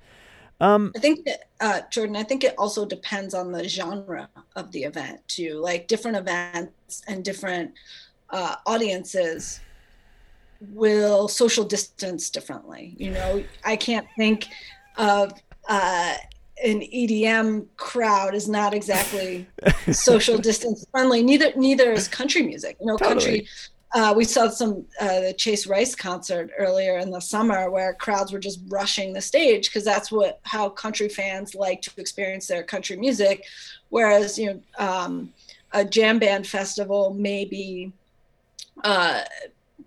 Um, 0.61 0.93
I 0.97 0.99
think 0.99 1.25
that, 1.25 1.45
uh, 1.61 1.81
Jordan, 1.91 2.17
I 2.17 2.25
think 2.25 2.43
it 2.43 2.55
also 2.59 2.85
depends 2.85 3.33
on 3.33 3.53
the 3.53 3.69
genre 3.69 4.29
of 4.57 4.73
the 4.73 4.85
event 4.85 5.21
too. 5.29 5.61
Like 5.61 5.87
different 5.87 6.17
events 6.17 7.03
and 7.07 7.25
different 7.25 7.73
uh, 8.31 8.57
audiences 8.67 9.61
will 10.61 11.29
social 11.29 11.65
distance 11.65 12.31
differently. 12.31 12.95
You 12.99 13.13
know, 13.13 13.45
I 13.65 13.77
can't 13.77 14.07
think 14.17 14.49
of 14.97 15.33
uh, 15.69 16.15
an 16.65 16.81
EDM 16.81 17.67
crowd 17.77 18.35
is 18.35 18.49
not 18.49 18.75
exactly 18.75 19.47
social 19.93 20.39
distance 20.39 20.85
friendly. 20.91 21.23
Neither 21.23 21.53
neither 21.57 21.93
is 21.93 22.09
country 22.09 22.43
music. 22.43 22.77
You 22.81 22.87
know, 22.87 22.97
totally. 22.97 23.15
country. 23.15 23.49
Uh, 23.95 24.13
we 24.15 24.25
saw 24.25 24.49
some 24.49 24.85
uh, 25.01 25.21
the 25.21 25.33
Chase 25.33 25.67
Rice 25.67 25.95
concert 25.95 26.51
earlier 26.59 26.99
in 26.99 27.11
the 27.11 27.21
summer 27.21 27.71
where 27.71 27.95
crowds 27.95 28.33
were 28.33 28.39
just 28.39 28.61
rushing 28.69 29.13
the 29.13 29.21
stage 29.21 29.69
because 29.69 29.85
that's 29.85 30.13
what 30.13 30.41
how 30.43 30.69
country 30.69 31.09
fans 31.09 31.55
like 31.55 31.81
to 31.83 31.91
experience 31.97 32.47
their 32.47 32.63
country 32.63 32.97
music, 32.97 33.45
whereas 33.89 34.39
you 34.39 34.53
know 34.53 34.61
um, 34.79 35.33
a 35.73 35.85
jam 35.85 36.19
band 36.19 36.47
festival 36.47 37.15
may 37.15 37.47
be 37.47 37.91
uh, 38.85 39.23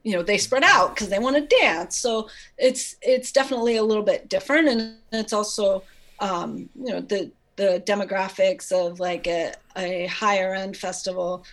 you 0.04 0.14
know 0.14 0.24
they 0.24 0.38
spread 0.38 0.64
out 0.64 0.96
because 0.96 1.10
they 1.10 1.20
want 1.20 1.36
to 1.36 1.58
dance. 1.62 1.96
So 1.96 2.28
it's 2.58 2.96
it's 3.02 3.32
definitely 3.32 3.78
a 3.78 3.84
little 3.84 4.04
bit 4.04 4.30
different 4.30 4.68
and 4.68 4.96
it's 5.12 5.34
also 5.34 5.84
um, 6.20 6.70
you 6.76 6.94
know 6.94 7.02
the 7.02 7.32
the 7.56 7.84
demographics 7.86 8.72
of 8.72 9.00
like 9.00 9.28
a, 9.28 9.54
a 9.78 10.08
higher 10.08 10.56
end 10.56 10.76
festival 10.76 11.46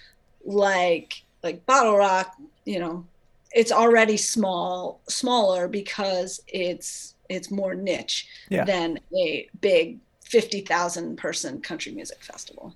like 0.44 1.22
like 1.42 1.64
bottle 1.66 1.96
rock 1.96 2.36
you 2.64 2.78
know 2.78 3.04
it's 3.52 3.72
already 3.72 4.16
small 4.16 5.00
smaller 5.08 5.68
because 5.68 6.40
it's 6.48 7.14
it's 7.28 7.50
more 7.50 7.74
niche 7.74 8.26
yeah. 8.48 8.64
than 8.64 8.98
a 9.14 9.48
big 9.60 9.98
50,000 10.28 11.16
person 11.16 11.60
country 11.60 11.92
music 11.92 12.22
festival. 12.22 12.74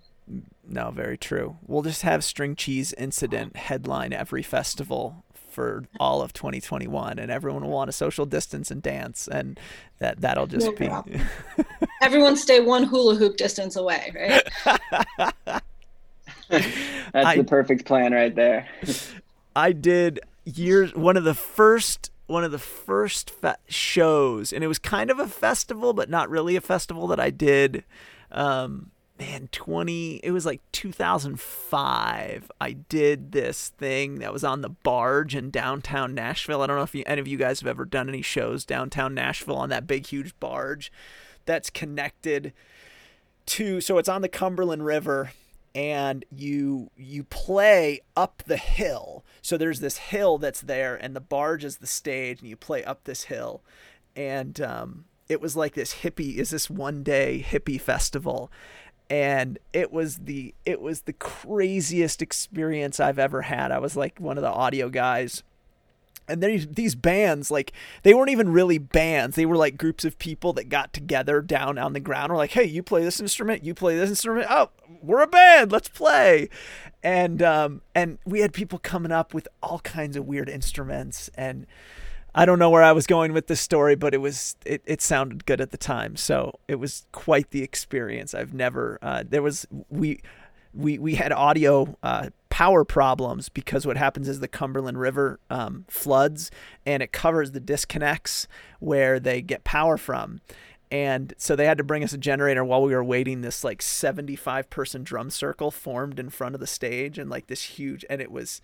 No 0.66 0.90
very 0.90 1.18
true. 1.18 1.56
We'll 1.66 1.82
just 1.82 2.02
have 2.02 2.24
string 2.24 2.56
cheese 2.56 2.94
incident 2.94 3.56
headline 3.56 4.12
every 4.12 4.42
festival 4.42 5.24
for 5.50 5.84
all 6.00 6.22
of 6.22 6.32
2021 6.32 7.18
and 7.18 7.30
everyone 7.30 7.62
will 7.62 7.70
want 7.70 7.88
to 7.88 7.92
social 7.92 8.24
distance 8.24 8.70
and 8.70 8.82
dance 8.82 9.28
and 9.28 9.60
that 9.98 10.18
that'll 10.22 10.46
just 10.46 10.64
no 10.64 10.72
be 10.72 11.20
everyone 12.02 12.38
stay 12.38 12.58
one 12.58 12.84
hula 12.84 13.16
hoop 13.16 13.36
distance 13.36 13.76
away 13.76 14.10
right 14.66 15.62
that's 17.12 17.26
I, 17.26 17.36
the 17.36 17.44
perfect 17.44 17.84
plan 17.84 18.12
right 18.12 18.34
there. 18.34 18.68
I 19.56 19.72
did 19.72 20.20
years 20.44 20.94
one 20.94 21.16
of 21.16 21.24
the 21.24 21.34
first 21.34 22.10
one 22.26 22.44
of 22.44 22.50
the 22.50 22.58
first 22.58 23.30
fe- 23.30 23.54
shows 23.68 24.52
and 24.52 24.64
it 24.64 24.66
was 24.66 24.78
kind 24.78 25.10
of 25.10 25.18
a 25.18 25.28
festival 25.28 25.92
but 25.92 26.08
not 26.08 26.28
really 26.30 26.56
a 26.56 26.60
festival 26.60 27.06
that 27.06 27.20
i 27.20 27.30
did. 27.30 27.84
Um, 28.30 28.90
man 29.18 29.48
20 29.52 30.16
it 30.22 30.30
was 30.30 30.46
like 30.46 30.60
2005 30.72 32.50
i 32.60 32.72
did 32.72 33.32
this 33.32 33.68
thing 33.76 34.18
that 34.18 34.32
was 34.32 34.42
on 34.42 34.62
the 34.62 34.70
barge 34.70 35.36
in 35.36 35.50
downtown 35.50 36.14
nashville. 36.14 36.62
I 36.62 36.66
don't 36.66 36.76
know 36.76 36.82
if 36.82 36.94
you, 36.94 37.04
any 37.06 37.20
of 37.20 37.28
you 37.28 37.36
guys 37.36 37.60
have 37.60 37.68
ever 37.68 37.84
done 37.84 38.08
any 38.08 38.22
shows 38.22 38.64
downtown 38.64 39.14
nashville 39.14 39.56
on 39.56 39.68
that 39.68 39.86
big 39.86 40.06
huge 40.06 40.38
barge 40.40 40.90
that's 41.44 41.70
connected 41.70 42.52
to 43.46 43.80
so 43.80 43.98
it's 43.98 44.08
on 44.08 44.22
the 44.22 44.28
cumberland 44.28 44.84
river 44.84 45.32
and 45.74 46.24
you 46.30 46.90
you 46.96 47.24
play 47.24 48.00
up 48.16 48.42
the 48.46 48.56
hill 48.56 49.24
so 49.40 49.56
there's 49.56 49.80
this 49.80 49.96
hill 49.96 50.36
that's 50.38 50.60
there 50.60 50.96
and 50.96 51.16
the 51.16 51.20
barge 51.20 51.64
is 51.64 51.78
the 51.78 51.86
stage 51.86 52.40
and 52.40 52.48
you 52.48 52.56
play 52.56 52.84
up 52.84 53.04
this 53.04 53.24
hill 53.24 53.62
and 54.14 54.60
um, 54.60 55.04
it 55.28 55.40
was 55.40 55.56
like 55.56 55.74
this 55.74 55.94
hippie 56.02 56.36
is 56.36 56.50
this 56.50 56.68
one 56.68 57.02
day 57.02 57.44
hippie 57.48 57.80
festival 57.80 58.50
and 59.12 59.58
it 59.74 59.92
was 59.92 60.20
the 60.20 60.54
it 60.64 60.80
was 60.80 61.02
the 61.02 61.12
craziest 61.12 62.22
experience 62.22 62.98
I've 62.98 63.18
ever 63.18 63.42
had. 63.42 63.70
I 63.70 63.78
was 63.78 63.94
like 63.94 64.18
one 64.18 64.38
of 64.38 64.42
the 64.42 64.50
audio 64.50 64.88
guys. 64.88 65.42
And 66.28 66.42
then 66.42 66.68
these 66.72 66.94
bands, 66.94 67.50
like 67.50 67.72
they 68.02 68.14
weren't 68.14 68.30
even 68.30 68.52
really 68.52 68.78
bands. 68.78 69.36
They 69.36 69.46
were 69.46 69.56
like 69.56 69.76
groups 69.76 70.04
of 70.04 70.18
people 70.18 70.52
that 70.54 70.68
got 70.68 70.92
together 70.92 71.40
down 71.40 71.78
on 71.78 71.92
the 71.92 72.00
ground. 72.00 72.30
We're 72.30 72.38
like, 72.38 72.52
"Hey, 72.52 72.64
you 72.64 72.82
play 72.82 73.02
this 73.02 73.20
instrument. 73.20 73.64
You 73.64 73.74
play 73.74 73.96
this 73.96 74.10
instrument. 74.10 74.46
Oh, 74.48 74.70
we're 75.02 75.22
a 75.22 75.26
band. 75.26 75.72
Let's 75.72 75.88
play." 75.88 76.48
And 77.02 77.42
um, 77.42 77.82
and 77.94 78.18
we 78.24 78.40
had 78.40 78.52
people 78.52 78.78
coming 78.78 79.12
up 79.12 79.34
with 79.34 79.48
all 79.62 79.80
kinds 79.80 80.16
of 80.16 80.26
weird 80.26 80.48
instruments 80.48 81.30
and 81.34 81.66
I 82.34 82.46
don't 82.46 82.58
know 82.58 82.70
where 82.70 82.82
I 82.82 82.92
was 82.92 83.06
going 83.06 83.32
with 83.32 83.46
this 83.46 83.60
story, 83.60 83.94
but 83.94 84.14
it 84.14 84.18
was 84.18 84.56
it, 84.64 84.82
it 84.86 85.02
sounded 85.02 85.44
good 85.44 85.60
at 85.60 85.70
the 85.70 85.76
time, 85.76 86.16
so 86.16 86.58
it 86.66 86.76
was 86.76 87.04
quite 87.12 87.50
the 87.50 87.62
experience. 87.62 88.34
I've 88.34 88.54
never 88.54 88.98
uh, 89.02 89.24
there 89.28 89.42
was 89.42 89.66
we 89.90 90.20
we 90.72 90.98
we 90.98 91.14
had 91.16 91.30
audio 91.32 91.96
uh, 92.02 92.30
power 92.52 92.84
problems 92.84 93.48
because 93.48 93.86
what 93.86 93.96
happens 93.96 94.28
is 94.28 94.40
the 94.40 94.46
Cumberland 94.46 95.00
River 95.00 95.40
um, 95.48 95.86
floods 95.88 96.50
and 96.84 97.02
it 97.02 97.10
covers 97.10 97.52
the 97.52 97.60
disconnects 97.60 98.46
where 98.78 99.18
they 99.18 99.40
get 99.40 99.64
power 99.64 99.96
from. 99.96 100.42
And 100.90 101.32
so 101.38 101.56
they 101.56 101.64
had 101.64 101.78
to 101.78 101.82
bring 101.82 102.04
us 102.04 102.12
a 102.12 102.18
generator 102.18 102.62
while 102.62 102.82
we 102.82 102.94
were 102.94 103.02
waiting. 103.02 103.40
This 103.40 103.64
like 103.64 103.80
75 103.80 104.68
person 104.68 105.02
drum 105.02 105.30
circle 105.30 105.70
formed 105.70 106.20
in 106.20 106.28
front 106.28 106.54
of 106.54 106.60
the 106.60 106.66
stage 106.66 107.18
and 107.18 107.30
like 107.30 107.46
this 107.46 107.62
huge, 107.62 108.04
and 108.10 108.20
it 108.20 108.30
was, 108.30 108.60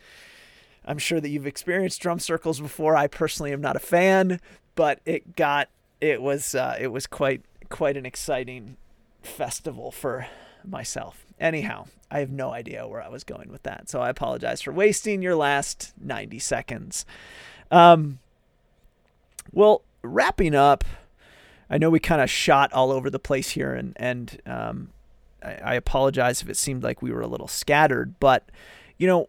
I'm 0.84 0.98
sure 0.98 1.18
that 1.18 1.30
you've 1.30 1.46
experienced 1.46 2.02
drum 2.02 2.18
circles 2.18 2.60
before. 2.60 2.94
I 2.94 3.06
personally 3.06 3.54
am 3.54 3.62
not 3.62 3.74
a 3.74 3.80
fan, 3.80 4.38
but 4.74 5.00
it 5.06 5.34
got 5.34 5.70
it 6.02 6.20
was 6.20 6.54
uh, 6.54 6.76
it 6.78 6.88
was 6.88 7.06
quite 7.06 7.40
quite 7.70 7.96
an 7.96 8.04
exciting 8.04 8.76
festival 9.22 9.90
for 9.90 10.26
myself. 10.62 11.24
Anyhow, 11.40 11.86
I 12.10 12.20
have 12.20 12.30
no 12.30 12.50
idea 12.50 12.86
where 12.86 13.02
I 13.02 13.08
was 13.08 13.24
going 13.24 13.50
with 13.50 13.62
that, 13.64 13.88
so 13.88 14.00
I 14.00 14.08
apologize 14.08 14.62
for 14.62 14.72
wasting 14.72 15.20
your 15.22 15.36
last 15.36 15.92
90 16.00 16.38
seconds. 16.38 17.04
Um, 17.70 18.18
well, 19.52 19.82
wrapping 20.02 20.54
up, 20.54 20.84
I 21.68 21.78
know 21.78 21.90
we 21.90 22.00
kind 22.00 22.22
of 22.22 22.30
shot 22.30 22.72
all 22.72 22.90
over 22.90 23.10
the 23.10 23.18
place 23.18 23.50
here, 23.50 23.74
and 23.74 23.92
and 23.96 24.40
um, 24.46 24.88
I, 25.42 25.54
I 25.54 25.74
apologize 25.74 26.40
if 26.40 26.48
it 26.48 26.56
seemed 26.56 26.82
like 26.82 27.02
we 27.02 27.12
were 27.12 27.20
a 27.20 27.26
little 27.26 27.48
scattered, 27.48 28.18
but 28.20 28.50
you 28.96 29.06
know 29.06 29.28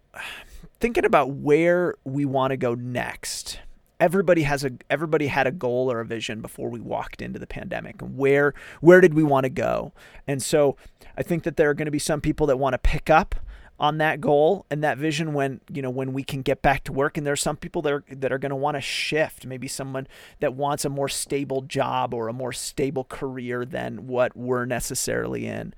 thinking 0.79 1.05
about 1.05 1.31
where 1.31 1.95
we 2.05 2.25
want 2.25 2.51
to 2.51 2.57
go 2.57 2.73
next 2.73 3.59
everybody 3.99 4.43
has 4.43 4.63
a 4.63 4.71
everybody 4.89 5.27
had 5.27 5.47
a 5.47 5.51
goal 5.51 5.91
or 5.91 5.99
a 5.99 6.05
vision 6.05 6.41
before 6.41 6.69
we 6.69 6.79
walked 6.79 7.21
into 7.21 7.39
the 7.39 7.47
pandemic 7.47 8.01
and 8.01 8.17
where 8.17 8.53
where 8.81 9.01
did 9.01 9.13
we 9.13 9.23
want 9.23 9.43
to 9.43 9.49
go? 9.49 9.93
And 10.27 10.41
so 10.41 10.77
i 11.17 11.23
think 11.23 11.43
that 11.43 11.57
there 11.57 11.69
are 11.69 11.73
going 11.73 11.85
to 11.85 11.91
be 11.91 11.99
some 11.99 12.21
people 12.21 12.47
that 12.47 12.57
want 12.57 12.73
to 12.73 12.77
pick 12.77 13.09
up 13.09 13.35
on 13.79 13.97
that 13.97 14.19
goal 14.19 14.65
and 14.69 14.83
that 14.83 14.97
vision 14.97 15.33
when 15.33 15.61
you 15.71 15.81
know 15.81 15.89
when 15.89 16.11
we 16.11 16.23
can 16.23 16.41
get 16.41 16.61
back 16.61 16.83
to 16.83 16.91
work. 16.91 17.17
And 17.17 17.25
there 17.25 17.33
are 17.33 17.37
some 17.37 17.55
people 17.55 17.81
that 17.83 17.93
are 17.93 18.03
that 18.11 18.31
are 18.31 18.37
going 18.37 18.49
to 18.49 18.55
want 18.55 18.75
to 18.75 18.81
shift. 18.81 19.45
Maybe 19.45 19.67
someone 19.67 20.07
that 20.39 20.53
wants 20.53 20.85
a 20.85 20.89
more 20.89 21.07
stable 21.07 21.61
job 21.61 22.13
or 22.13 22.27
a 22.27 22.33
more 22.33 22.51
stable 22.51 23.05
career 23.05 23.65
than 23.65 24.07
what 24.07 24.35
we're 24.35 24.65
necessarily 24.65 25.47
in. 25.47 25.73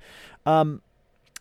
Um, 0.46 0.82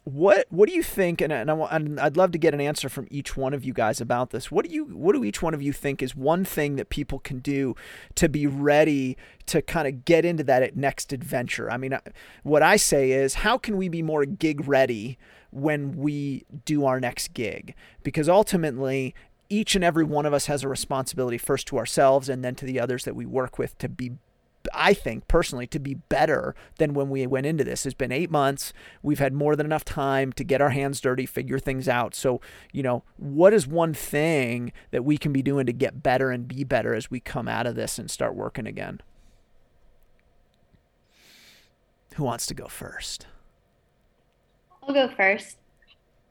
what 0.05 0.47
what 0.49 0.69
do 0.69 0.75
you 0.75 0.83
think 0.83 1.21
and, 1.21 1.33
and, 1.33 1.51
I, 1.51 1.55
and 1.71 2.01
I'd 2.01 2.17
love 2.17 2.33
to 2.33 2.39
get 2.39 2.55
an 2.55 2.61
answer 2.61 2.89
from 2.89 3.07
each 3.11 3.37
one 3.37 3.53
of 3.53 3.65
you 3.65 3.73
guys 3.73 4.01
about 4.01 4.31
this. 4.31 4.51
What 4.51 4.67
do 4.67 4.73
you 4.73 4.85
what 4.87 5.15
do 5.15 5.25
each 5.25 5.43
one 5.43 5.53
of 5.53 5.61
you 5.61 5.73
think 5.73 6.03
is 6.03 6.17
one 6.17 6.45
thing 6.45 6.77
that 6.77 6.89
people 6.89 7.19
can 7.19 7.41
do 7.41 7.75
to 8.15 8.29
be 8.29 8.47
ready 8.47 9.17
to 9.47 9.61
kind 9.61 9.87
of 9.87 10.05
get 10.05 10.25
into 10.25 10.43
that 10.45 10.77
next 10.77 11.13
adventure? 11.13 11.71
I 11.71 11.77
mean 11.77 11.99
what 12.43 12.63
I 12.63 12.77
say 12.77 13.13
is 13.13 13.35
how 13.35 13.59
can 13.59 13.77
we 13.77 13.89
be 13.89 14.03
more 14.03 14.25
gig 14.25 14.67
ready 14.67 15.19
when 15.51 15.97
we 15.97 16.47
do 16.65 16.87
our 16.87 16.99
next 16.99 17.35
gig? 17.35 17.75
Because 18.03 18.29
ultimately 18.29 19.15
each 19.51 19.75
and 19.75 19.85
every 19.85 20.05
one 20.05 20.25
of 20.25 20.33
us 20.33 20.47
has 20.47 20.63
a 20.63 20.69
responsibility 20.69 21.37
first 21.37 21.67
to 21.67 21.77
ourselves 21.77 22.29
and 22.29 22.43
then 22.43 22.55
to 22.55 22.65
the 22.65 22.81
others 22.81 23.05
that 23.05 23.17
we 23.17 23.27
work 23.27 23.59
with 23.59 23.77
to 23.79 23.89
be 23.89 24.13
I 24.75 24.93
think 24.95 25.27
personally 25.29 25.67
to 25.69 25.79
be 25.79 25.95
better 25.95 26.55
than 26.79 26.95
when 26.95 27.09
we 27.09 27.27
went 27.27 27.47
into 27.47 27.65
this. 27.65 27.87
It's 27.87 27.95
been 27.95 28.13
eight 28.13 28.31
months. 28.31 28.73
We've 29.03 29.19
had 29.19 29.33
more 29.33 29.57
than 29.57 29.67
enough 29.67 29.85
time 29.85 30.33
to 30.35 30.45
get 30.45 30.61
our 30.61 30.71
hands 30.71 31.01
dirty, 31.01 31.27
figure 31.27 31.59
things 31.59 31.89
out. 31.89 32.15
So, 32.15 32.41
you 32.73 32.83
know, 32.83 33.03
what 33.17 33.55
is 33.55 33.67
one 33.67 33.95
thing 33.95 34.73
that 34.91 35.05
we 35.05 35.17
can 35.17 35.33
be 35.33 35.43
doing 35.43 35.67
to 35.67 35.73
get 35.73 36.03
better 36.03 36.31
and 36.31 36.47
be 36.47 36.65
better 36.65 36.95
as 36.95 37.11
we 37.11 37.21
come 37.21 37.49
out 37.49 37.67
of 37.67 37.75
this 37.75 37.99
and 37.99 38.11
start 38.11 38.35
working 38.35 38.67
again? 38.67 39.01
Who 42.17 42.25
wants 42.25 42.47
to 42.47 42.55
go 42.55 42.67
first? 42.67 43.27
I'll 44.83 44.95
go 44.95 45.09
first. 45.17 45.57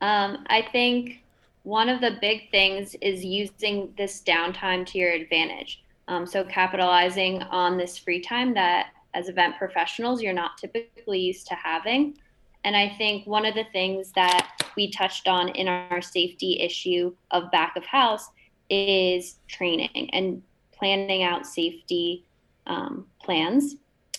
Um, 0.01 0.45
I 0.49 0.67
think 0.71 1.23
one 1.63 1.89
of 1.89 2.01
the 2.01 2.17
big 2.21 2.51
things 2.51 2.95
is 3.01 3.23
using 3.23 3.93
this 3.97 4.21
downtime 4.21 4.85
to 4.87 4.97
your 4.97 5.11
advantage. 5.11 5.83
Um, 6.09 6.25
so 6.25 6.43
capitalizing 6.43 7.43
on 7.43 7.77
this 7.77 7.97
free 7.97 8.19
time 8.19 8.53
that 8.55 8.87
as 9.13 9.29
event 9.29 9.57
professionals 9.57 10.21
you're 10.21 10.33
not 10.33 10.57
typically 10.57 11.19
used 11.19 11.47
to 11.47 11.55
having. 11.55 12.17
And 12.63 12.75
I 12.75 12.89
think 12.97 13.25
one 13.25 13.45
of 13.45 13.53
the 13.53 13.65
things 13.71 14.11
that 14.13 14.49
we 14.75 14.91
touched 14.91 15.27
on 15.27 15.49
in 15.49 15.67
our 15.67 16.01
safety 16.01 16.59
issue 16.59 17.15
of 17.31 17.51
back 17.51 17.75
of 17.77 17.85
house 17.85 18.27
is 18.69 19.37
training 19.47 20.09
and 20.11 20.41
planning 20.71 21.23
out 21.23 21.45
safety 21.45 22.25
um, 22.67 23.05
plans. 23.23 23.75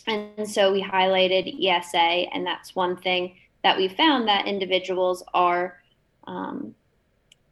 And 0.06 0.48
so 0.48 0.72
we 0.72 0.82
highlighted 0.82 1.54
ESA, 1.62 1.98
and 1.98 2.46
that's 2.46 2.74
one 2.74 2.96
thing 2.96 3.36
that 3.62 3.76
we 3.76 3.88
found 3.88 4.26
that 4.28 4.46
individuals 4.46 5.22
are 5.34 5.80
um, 6.26 6.74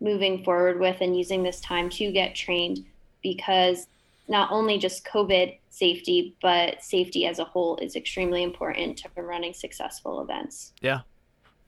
moving 0.01 0.45
forward 0.45 0.80
with 0.80 1.01
and 1.01 1.16
using 1.16 1.43
this 1.43 1.61
time 1.61 1.91
to 1.91 2.11
get 2.12 2.34
trained 2.34 2.84
because 3.22 3.89
not 4.29 4.53
only 4.53 4.79
just 4.79 5.05
COVID 5.07 5.59
safety, 5.70 6.37
but 6.43 6.83
safety 6.83 7.26
as 7.26 7.39
a 7.39 7.45
whole 7.45 7.76
is 7.79 7.97
extremely 7.97 8.43
important 8.43 8.99
to 8.99 9.22
running 9.22 9.55
successful 9.55 10.20
events. 10.20 10.72
Yeah, 10.81 11.01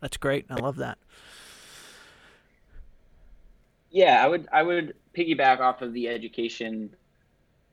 that's 0.01 0.17
great. 0.17 0.47
I 0.51 0.57
love 0.57 0.77
that. 0.77 0.99
Yeah, 3.91 4.25
I 4.25 4.29
would 4.29 4.49
I 4.53 4.63
would 4.63 4.95
piggyback 5.17 5.61
off 5.61 5.83
of 5.83 5.93
the 5.93 6.09
education 6.09 6.95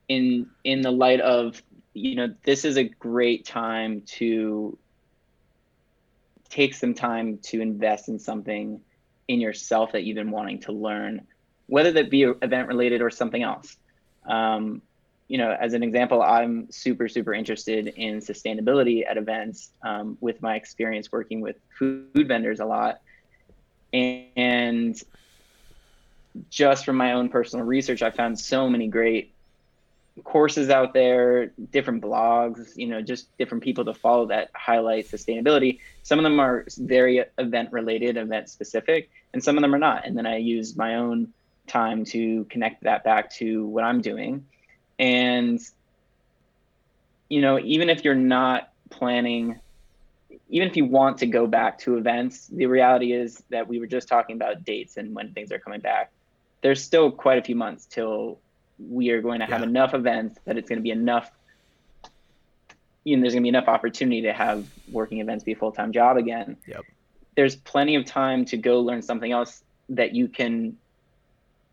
in 0.08 0.50
in 0.64 0.82
the 0.82 0.92
light 0.92 1.20
of 1.22 1.62
you 1.94 2.16
know 2.16 2.34
this 2.44 2.66
is 2.66 2.78
a 2.78 2.84
great 2.84 3.46
time 3.46 4.02
to 4.02 4.78
take 6.50 6.74
some 6.74 6.94
time 6.94 7.38
to 7.40 7.62
invest 7.62 8.08
in 8.10 8.18
something 8.18 8.80
in 9.28 9.42
yourself 9.42 9.92
that 9.92 10.04
you've 10.04 10.16
been 10.16 10.32
wanting 10.32 10.60
to 10.62 10.72
learn, 10.72 11.28
whether 11.68 11.92
that 11.92 12.10
be 12.10 12.24
event 12.24 12.68
related 12.68 13.02
or 13.02 13.10
something 13.10 13.44
else. 13.44 13.78
Um, 14.28 14.82
you 15.28 15.38
know, 15.38 15.52
as 15.52 15.74
an 15.74 15.84
example, 15.84 16.22
I'm 16.22 16.72
super, 16.72 17.10
super 17.10 17.34
interested 17.34 17.88
in 17.88 18.20
sustainability 18.20 19.06
at 19.10 19.18
events 19.18 19.72
um, 19.84 20.18
with 20.22 20.42
my 20.42 20.56
experience 20.56 21.12
working 21.12 21.42
with 21.42 21.58
food 21.78 22.28
vendors 22.28 22.60
a 22.60 22.66
lot. 22.66 23.02
And 23.94 25.02
just 26.50 26.86
from 26.86 26.96
my 26.96 27.14
own 27.14 27.30
personal 27.30 27.66
research, 27.66 28.02
I 28.02 28.12
found 28.12 28.40
so 28.40 28.70
many 28.70 28.88
great 28.88 29.34
courses 30.24 30.70
out 30.70 30.94
there, 30.94 31.48
different 31.72 32.02
blogs, 32.02 32.76
you 32.76 32.88
know, 32.88 33.02
just 33.02 33.36
different 33.38 33.64
people 33.64 33.86
to 33.86 33.94
follow 33.94 34.28
that 34.28 34.50
highlight 34.56 35.10
sustainability. 35.10 35.80
Some 36.04 36.20
of 36.20 36.24
them 36.24 36.40
are 36.40 36.66
very 36.78 37.24
event 37.38 37.72
related, 37.72 38.18
event 38.18 38.50
specific, 38.50 39.10
and 39.34 39.44
some 39.44 39.58
of 39.58 39.62
them 39.62 39.76
are 39.76 39.80
not. 39.80 40.06
And 40.06 40.18
then 40.18 40.26
I 40.26 40.38
use 40.38 40.76
my 40.76 40.96
own 40.96 41.34
time 41.68 42.06
to 42.06 42.46
connect 42.46 42.84
that 42.84 43.04
back 43.04 43.32
to 43.36 43.66
what 43.68 43.84
I'm 43.84 44.02
doing. 44.02 44.46
And, 45.00 45.60
you 47.30 47.42
know, 47.42 47.60
even 47.60 47.90
if 47.90 48.04
you're 48.04 48.16
not 48.16 48.72
planning, 48.90 49.60
even 50.50 50.68
if 50.68 50.76
you 50.76 50.86
want 50.86 51.18
to 51.20 51.28
go 51.28 51.46
back 51.48 51.78
to 51.80 51.98
events, 51.98 52.48
the 52.48 52.66
reality 52.66 53.14
is 53.14 53.44
that 53.50 53.68
we 53.68 53.80
were 53.80 53.88
just 53.88 54.08
talking 54.08 54.36
about 54.36 54.64
dates 54.64 54.98
and 54.98 55.14
when 55.14 55.34
things 55.34 55.52
are 55.52 55.60
coming 55.60 55.82
back. 55.82 56.12
There's 56.62 56.84
still 56.84 57.12
quite 57.12 57.38
a 57.38 57.44
few 57.44 57.56
months 57.56 57.86
till 57.86 58.40
we 58.80 59.10
are 59.10 59.22
going 59.22 59.40
to 59.40 59.46
have 59.46 59.62
yeah. 59.62 59.68
enough 59.68 59.94
events 59.94 60.40
that 60.46 60.58
it's 60.58 60.70
going 60.70 60.80
to 60.80 60.84
be 60.84 60.92
enough 60.92 61.32
you 63.08 63.16
know, 63.16 63.22
there's 63.22 63.34
going 63.34 63.44
to 63.44 63.46
be 63.46 63.50
enough 63.50 63.70
opportunity 63.70 64.24
to 64.24 64.34
have 64.34 64.68
working 64.92 65.22
events 65.22 65.46
be 65.46 65.54
a 65.54 65.56
full-time 65.56 65.94
job 65.94 66.18
again. 66.18 66.58
Yep. 66.68 66.82
There's 67.38 67.56
plenty 67.56 67.96
of 67.96 68.04
time 68.04 68.44
to 68.46 68.58
go 68.58 68.82
learn 68.82 69.02
something 69.02 69.32
else 69.32 69.64
that 69.88 70.14
you 70.14 70.28
can 70.28 70.76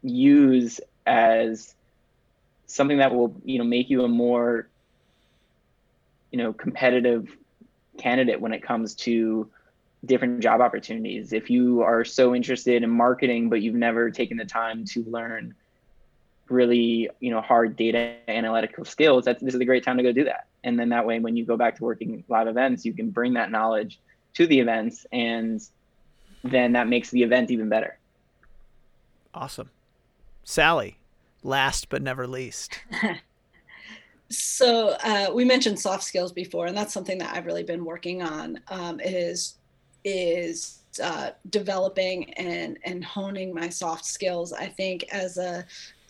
use 0.04 0.80
as 1.06 1.74
something 2.66 2.98
that 2.98 3.14
will, 3.14 3.34
you 3.44 3.58
know, 3.58 3.64
make 3.64 3.90
you 3.90 4.04
a 4.04 4.08
more, 4.08 4.68
you 6.30 6.38
know, 6.38 6.52
competitive 6.52 7.36
candidate 7.98 8.40
when 8.40 8.52
it 8.52 8.62
comes 8.62 8.94
to 8.94 9.48
different 10.04 10.40
job 10.40 10.60
opportunities. 10.60 11.32
If 11.32 11.50
you 11.50 11.82
are 11.82 12.04
so 12.04 12.34
interested 12.34 12.82
in 12.82 12.90
marketing, 12.90 13.48
but 13.48 13.62
you've 13.62 13.74
never 13.74 14.10
taken 14.10 14.36
the 14.36 14.44
time 14.44 14.84
to 14.86 15.02
learn 15.04 15.54
really 16.50 17.08
you 17.20 17.30
know 17.30 17.40
hard 17.40 17.74
data 17.74 18.16
analytical 18.28 18.84
skills 18.84 19.24
that's 19.24 19.42
this 19.42 19.54
is 19.54 19.60
a 19.62 19.64
great 19.64 19.82
time 19.82 19.96
to 19.96 20.02
go 20.02 20.12
do 20.12 20.24
that. 20.24 20.46
And 20.62 20.78
then 20.78 20.90
that 20.90 21.06
way 21.06 21.18
when 21.18 21.38
you 21.38 21.44
go 21.46 21.56
back 21.56 21.76
to 21.76 21.84
working 21.84 22.22
live 22.28 22.48
events 22.48 22.84
you 22.84 22.92
can 22.92 23.08
bring 23.08 23.32
that 23.34 23.50
knowledge 23.50 23.98
to 24.34 24.46
the 24.46 24.60
events 24.60 25.06
and 25.10 25.66
then 26.42 26.72
that 26.72 26.86
makes 26.86 27.08
the 27.08 27.22
event 27.22 27.50
even 27.50 27.70
better. 27.70 27.96
Awesome 29.32 29.70
sally 30.44 30.98
last 31.42 31.88
but 31.88 32.02
never 32.02 32.26
least 32.26 32.80
so 34.30 34.96
uh, 35.02 35.30
we 35.34 35.44
mentioned 35.44 35.78
soft 35.78 36.02
skills 36.02 36.32
before 36.32 36.66
and 36.66 36.76
that's 36.76 36.92
something 36.92 37.18
that 37.18 37.34
i've 37.34 37.46
really 37.46 37.62
been 37.62 37.84
working 37.84 38.22
on 38.22 38.58
um, 38.68 39.00
is 39.00 39.56
is 40.04 40.80
uh, 41.02 41.30
developing 41.50 42.32
and 42.34 42.78
and 42.84 43.04
honing 43.04 43.52
my 43.52 43.68
soft 43.68 44.04
skills 44.04 44.52
i 44.52 44.66
think 44.66 45.04
as 45.10 45.38
a 45.38 45.64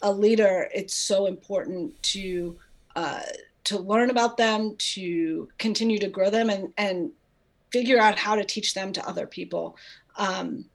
a 0.05 0.12
leader, 0.12 0.68
it's 0.72 0.95
so 0.95 1.26
important 1.26 2.01
to 2.03 2.57
uh, 2.95 3.22
to 3.64 3.78
learn 3.78 4.11
about 4.11 4.37
them, 4.37 4.76
to 4.76 5.49
continue 5.59 5.99
to 5.99 6.09
grow 6.09 6.30
them, 6.30 6.51
and 6.51 6.72
and 6.76 7.11
figure 7.72 7.99
out 7.99 8.18
how 8.18 8.37
to 8.37 8.45
teach 8.45 8.74
them 8.74 8.93
to 8.93 9.09
other 9.09 9.26
people. 9.26 9.76
Um, 10.16 10.66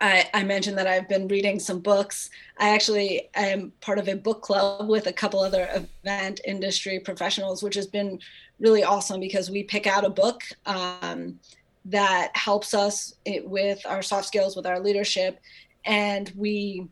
I, 0.00 0.28
I, 0.32 0.44
mentioned 0.44 0.78
that 0.78 0.86
I've 0.86 1.08
been 1.08 1.26
reading 1.28 1.58
some 1.58 1.80
books. 1.80 2.30
I 2.58 2.70
actually 2.70 3.28
am 3.34 3.72
part 3.80 3.98
of 3.98 4.08
a 4.08 4.14
book 4.14 4.42
club 4.42 4.88
with 4.88 5.06
a 5.06 5.12
couple 5.12 5.40
other 5.40 5.68
event 6.04 6.40
industry 6.44 7.00
professionals, 7.00 7.62
which 7.62 7.74
has 7.74 7.86
been 7.86 8.20
really 8.60 8.84
awesome 8.84 9.20
because 9.20 9.50
we 9.50 9.62
pick 9.64 9.86
out 9.86 10.04
a 10.04 10.10
book 10.10 10.42
um, 10.66 11.38
that 11.84 12.30
helps 12.36 12.74
us 12.74 13.14
it, 13.24 13.48
with 13.48 13.84
our 13.86 14.02
soft 14.02 14.26
skills, 14.26 14.56
with 14.56 14.66
our 14.66 14.80
leadership, 14.80 15.40
and 15.84 16.32
we 16.36 16.86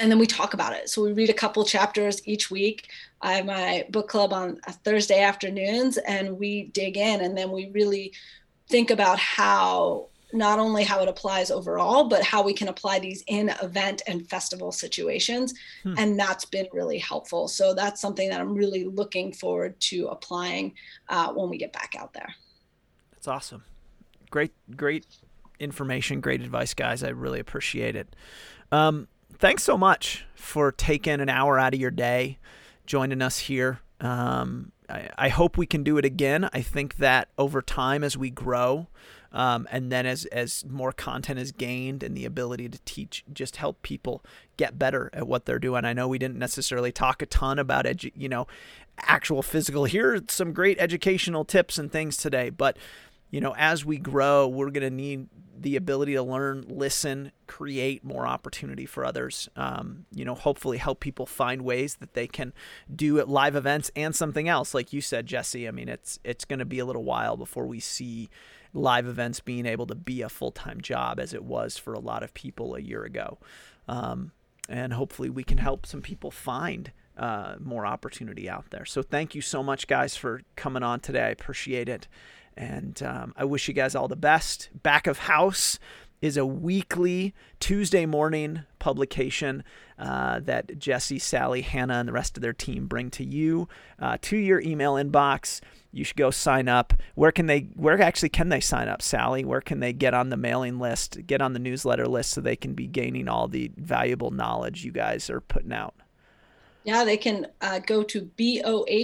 and 0.00 0.10
then 0.10 0.18
we 0.18 0.26
talk 0.26 0.54
about 0.54 0.74
it. 0.74 0.88
So 0.88 1.02
we 1.02 1.12
read 1.12 1.30
a 1.30 1.34
couple 1.34 1.64
chapters 1.64 2.26
each 2.26 2.52
week. 2.52 2.88
I 3.20 3.34
have 3.34 3.46
my 3.46 3.84
book 3.90 4.08
club 4.08 4.32
on 4.32 4.60
Thursday 4.84 5.22
afternoons, 5.22 5.96
and 5.98 6.38
we 6.38 6.64
dig 6.64 6.96
in, 6.96 7.20
and 7.20 7.36
then 7.36 7.50
we 7.50 7.70
really 7.70 8.12
think 8.68 8.90
about 8.90 9.18
how 9.18 10.08
not 10.32 10.58
only 10.58 10.84
how 10.84 11.02
it 11.02 11.08
applies 11.08 11.50
overall, 11.50 12.04
but 12.04 12.22
how 12.22 12.42
we 12.42 12.52
can 12.52 12.68
apply 12.68 12.98
these 12.98 13.24
in 13.26 13.50
event 13.62 14.02
and 14.06 14.28
festival 14.28 14.72
situations. 14.72 15.54
Hmm. 15.82 15.94
And 15.96 16.18
that's 16.18 16.44
been 16.44 16.66
really 16.72 16.98
helpful. 16.98 17.48
So 17.48 17.74
that's 17.74 18.00
something 18.00 18.28
that 18.28 18.40
I'm 18.40 18.54
really 18.54 18.84
looking 18.84 19.32
forward 19.32 19.78
to 19.80 20.08
applying 20.08 20.74
uh, 21.08 21.32
when 21.32 21.48
we 21.48 21.56
get 21.56 21.72
back 21.72 21.94
out 21.98 22.12
there. 22.12 22.34
That's 23.12 23.28
awesome. 23.28 23.64
Great, 24.30 24.52
great 24.76 25.06
information, 25.58 26.20
great 26.20 26.42
advice, 26.42 26.74
guys. 26.74 27.02
I 27.02 27.08
really 27.08 27.40
appreciate 27.40 27.96
it. 27.96 28.14
Um, 28.70 29.08
thanks 29.38 29.62
so 29.62 29.78
much 29.78 30.26
for 30.34 30.72
taking 30.72 31.20
an 31.20 31.28
hour 31.28 31.58
out 31.58 31.74
of 31.74 31.80
your 31.80 31.90
day, 31.90 32.38
joining 32.86 33.22
us 33.22 33.38
here. 33.38 33.80
Um, 34.00 34.72
I, 34.88 35.08
I, 35.18 35.28
hope 35.28 35.58
we 35.58 35.66
can 35.66 35.82
do 35.82 35.98
it 35.98 36.04
again. 36.04 36.48
I 36.52 36.60
think 36.60 36.98
that 36.98 37.28
over 37.36 37.60
time, 37.60 38.04
as 38.04 38.16
we 38.16 38.30
grow, 38.30 38.86
um, 39.32 39.68
and 39.70 39.92
then 39.92 40.06
as 40.06 40.24
as 40.26 40.64
more 40.68 40.92
content 40.92 41.38
is 41.38 41.52
gained 41.52 42.02
and 42.02 42.16
the 42.16 42.24
ability 42.24 42.68
to 42.68 42.78
teach, 42.84 43.24
just 43.32 43.56
help 43.56 43.82
people 43.82 44.24
get 44.56 44.78
better 44.78 45.10
at 45.12 45.26
what 45.26 45.44
they're 45.44 45.58
doing. 45.58 45.84
I 45.84 45.92
know 45.92 46.08
we 46.08 46.18
didn't 46.18 46.38
necessarily 46.38 46.92
talk 46.92 47.22
a 47.22 47.26
ton 47.26 47.58
about 47.58 47.84
edu- 47.84 48.12
you 48.16 48.28
know, 48.28 48.46
actual 48.98 49.42
physical. 49.42 49.84
Here 49.84 50.14
are 50.14 50.20
some 50.28 50.52
great 50.52 50.78
educational 50.78 51.44
tips 51.44 51.78
and 51.78 51.92
things 51.92 52.16
today, 52.16 52.50
but 52.50 52.76
you 53.30 53.40
know, 53.40 53.54
as 53.58 53.84
we 53.84 53.98
grow, 53.98 54.48
we're 54.48 54.70
going 54.70 54.88
to 54.88 54.90
need 54.90 55.28
the 55.60 55.76
ability 55.76 56.14
to 56.14 56.22
learn, 56.22 56.64
listen, 56.68 57.32
create 57.46 58.04
more 58.04 58.26
opportunity 58.26 58.86
for 58.86 59.04
others. 59.04 59.48
Um, 59.56 60.06
you 60.14 60.24
know, 60.24 60.34
hopefully 60.34 60.78
help 60.78 61.00
people 61.00 61.26
find 61.26 61.62
ways 61.62 61.96
that 61.96 62.14
they 62.14 62.26
can 62.26 62.52
do 62.94 63.18
at 63.18 63.28
live 63.28 63.56
events 63.56 63.90
and 63.96 64.14
something 64.14 64.48
else. 64.48 64.72
Like 64.72 64.92
you 64.92 65.00
said, 65.00 65.26
Jesse. 65.26 65.68
I 65.68 65.72
mean, 65.72 65.88
it's 65.88 66.18
it's 66.24 66.44
going 66.44 66.60
to 66.60 66.64
be 66.64 66.78
a 66.78 66.86
little 66.86 67.04
while 67.04 67.36
before 67.36 67.66
we 67.66 67.80
see 67.80 68.30
live 68.72 69.06
events 69.06 69.40
being 69.40 69.66
able 69.66 69.86
to 69.86 69.94
be 69.94 70.22
a 70.22 70.28
full 70.28 70.50
time 70.50 70.80
job 70.80 71.18
as 71.20 71.34
it 71.34 71.44
was 71.44 71.76
for 71.76 71.94
a 71.94 72.00
lot 72.00 72.22
of 72.22 72.34
people 72.34 72.74
a 72.74 72.80
year 72.80 73.04
ago. 73.04 73.38
Um, 73.86 74.32
and 74.68 74.92
hopefully 74.92 75.30
we 75.30 75.44
can 75.44 75.58
help 75.58 75.86
some 75.86 76.02
people 76.02 76.30
find 76.30 76.92
uh, 77.16 77.56
more 77.58 77.86
opportunity 77.86 78.48
out 78.48 78.70
there. 78.70 78.84
So 78.84 79.02
thank 79.02 79.34
you 79.34 79.40
so 79.40 79.62
much, 79.62 79.86
guys, 79.86 80.16
for 80.16 80.42
coming 80.56 80.82
on 80.82 81.00
today. 81.00 81.24
I 81.24 81.30
appreciate 81.30 81.88
it. 81.88 82.06
And 82.56 83.02
um, 83.02 83.34
I 83.36 83.44
wish 83.44 83.68
you 83.68 83.74
guys 83.74 83.94
all 83.94 84.08
the 84.08 84.16
best. 84.16 84.68
Back 84.82 85.06
of 85.06 85.18
House 85.18 85.78
is 86.20 86.36
a 86.36 86.44
weekly 86.44 87.34
Tuesday 87.60 88.04
morning 88.04 88.62
publication 88.78 89.62
uh, 89.98 90.40
that 90.40 90.78
Jesse, 90.78 91.18
Sally, 91.18 91.62
Hannah, 91.62 91.94
and 91.94 92.08
the 92.08 92.12
rest 92.12 92.36
of 92.36 92.42
their 92.42 92.52
team 92.52 92.86
bring 92.86 93.10
to 93.10 93.24
you 93.24 93.68
uh, 94.00 94.18
to 94.22 94.36
your 94.36 94.60
email 94.60 94.94
inbox. 94.94 95.60
You 95.90 96.04
should 96.04 96.16
go 96.16 96.30
sign 96.30 96.68
up. 96.68 96.92
Where 97.14 97.32
can 97.32 97.46
they? 97.46 97.68
Where 97.74 98.00
actually 98.00 98.28
can 98.28 98.50
they 98.50 98.60
sign 98.60 98.88
up, 98.88 99.02
Sally? 99.02 99.44
Where 99.44 99.60
can 99.60 99.80
they 99.80 99.92
get 99.92 100.14
on 100.14 100.28
the 100.28 100.36
mailing 100.36 100.78
list, 100.78 101.26
get 101.26 101.40
on 101.40 101.54
the 101.54 101.58
newsletter 101.58 102.06
list, 102.06 102.30
so 102.30 102.40
they 102.40 102.56
can 102.56 102.74
be 102.74 102.86
gaining 102.86 103.28
all 103.28 103.48
the 103.48 103.70
valuable 103.76 104.30
knowledge 104.30 104.84
you 104.84 104.92
guys 104.92 105.30
are 105.30 105.40
putting 105.40 105.72
out? 105.72 105.94
Yeah, 106.84 107.04
they 107.04 107.16
can 107.16 107.48
uh, 107.60 107.80
go 107.80 108.02
to 108.04 108.30
bohlive.com 108.38 109.02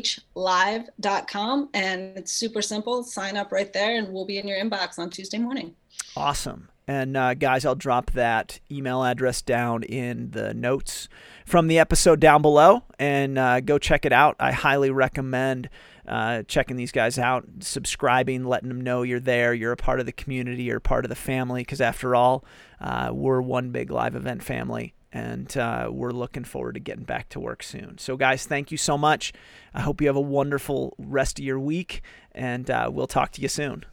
and 1.75 2.17
it's 2.17 2.33
super 2.33 2.63
simple. 2.63 3.03
Sign 3.03 3.37
up 3.37 3.53
right 3.53 3.71
there 3.73 3.99
and 3.99 4.11
we'll 4.13 4.25
be 4.25 4.39
in 4.39 4.49
your 4.49 4.59
inbox 4.59 4.99
on 4.99 5.11
Tuesday 5.11 5.37
morning. 5.39 5.75
Awesome. 6.17 6.71
And 6.87 7.17
uh, 7.17 7.35
guys, 7.35 7.65
I'll 7.67 7.75
drop 7.75 8.13
that 8.13 8.61
email 8.71 9.05
address 9.05 9.43
down 9.43 9.83
in 9.83 10.31
the 10.31 10.55
notes 10.55 11.09
from 11.45 11.69
the 11.69 11.79
episode 11.79 12.21
down 12.21 12.43
below 12.43 12.83
and 12.99 13.39
uh, 13.39 13.61
go 13.61 13.79
check 13.79 14.05
it 14.05 14.13
out. 14.13 14.37
I 14.41 14.53
highly 14.53 14.91
recommend 14.91 15.69
uh, 16.07 16.43
checking 16.45 16.77
these 16.77 16.93
guys 16.93 17.19
out, 17.19 17.45
subscribing, 17.61 18.45
letting 18.45 18.69
them 18.69 18.81
know 18.81 19.03
you're 19.03 19.21
there, 19.21 19.55
you're 19.55 19.73
a 19.73 19.77
part 19.77 20.01
of 20.01 20.07
the 20.07 20.13
community, 20.13 20.65
you're 20.65 20.79
a 20.79 20.81
part 20.81 21.05
of 21.05 21.09
the 21.09 21.15
family, 21.15 21.63
because 21.63 21.81
after 21.81 22.15
all, 22.15 22.45
uh, 22.81 23.11
we're 23.13 23.41
one 23.41 23.71
big 23.71 23.91
live 23.91 24.15
event 24.15 24.43
family. 24.43 24.95
And 25.13 25.57
uh, 25.57 25.91
we're 25.93 26.11
looking 26.11 26.43
forward 26.43 26.75
to 26.75 26.81
getting 26.81 27.05
back 27.05 27.29
to 27.29 27.41
work 27.41 27.63
soon. 27.63 27.99
So, 27.99 28.17
guys, 28.17 28.47
thank 28.47 28.73
you 28.73 28.77
so 28.77 28.99
much. 28.99 29.33
I 29.73 29.81
hope 29.81 30.01
you 30.01 30.09
have 30.09 30.17
a 30.17 30.21
wonderful 30.21 30.97
rest 30.99 31.39
of 31.39 31.45
your 31.45 31.61
week, 31.61 32.03
and 32.33 32.69
uh, 32.69 32.91
we'll 32.93 33.07
talk 33.07 33.31
to 33.33 33.41
you 33.41 33.47
soon. 33.47 33.85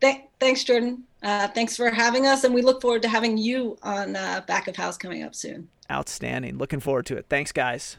Th- 0.00 0.22
thanks, 0.40 0.64
Jordan. 0.64 1.04
Uh, 1.22 1.48
thanks 1.48 1.76
for 1.76 1.90
having 1.90 2.26
us, 2.26 2.44
and 2.44 2.54
we 2.54 2.60
look 2.60 2.82
forward 2.82 3.02
to 3.02 3.08
having 3.08 3.38
you 3.38 3.78
on 3.82 4.14
uh, 4.14 4.42
Back 4.46 4.68
of 4.68 4.76
House 4.76 4.98
coming 4.98 5.22
up 5.22 5.34
soon. 5.34 5.68
Outstanding. 5.90 6.58
Looking 6.58 6.80
forward 6.80 7.06
to 7.06 7.16
it. 7.16 7.26
Thanks, 7.28 7.52
guys. 7.52 7.96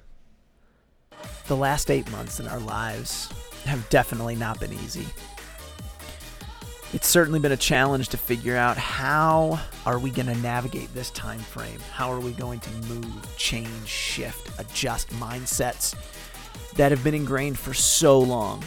The 1.48 1.56
last 1.56 1.90
eight 1.90 2.10
months 2.12 2.40
in 2.40 2.48
our 2.48 2.60
lives 2.60 3.32
have 3.66 3.88
definitely 3.90 4.36
not 4.36 4.60
been 4.60 4.74
easy. 4.74 5.06
It's 6.94 7.08
certainly 7.08 7.40
been 7.40 7.52
a 7.52 7.58
challenge 7.58 8.10
to 8.10 8.18
figure 8.18 8.56
out 8.56 8.78
how 8.78 9.60
are 9.86 10.00
we 10.00 10.12
going 10.12 10.28
to 10.28 10.36
navigate 10.36 10.94
this 10.94 11.10
time 11.12 11.40
frame? 11.40 11.80
How 11.92 12.12
are 12.12 12.20
we 12.20 12.32
going 12.32 12.60
to 12.60 12.70
move, 12.88 13.38
change, 13.38 13.88
shift, 13.88 14.58
adjust 14.60 15.10
mindsets 15.10 15.96
that 16.76 16.92
have 16.92 17.04
been 17.04 17.14
ingrained 17.14 17.60
for 17.60 17.74
so 17.74 18.20
long? 18.20 18.64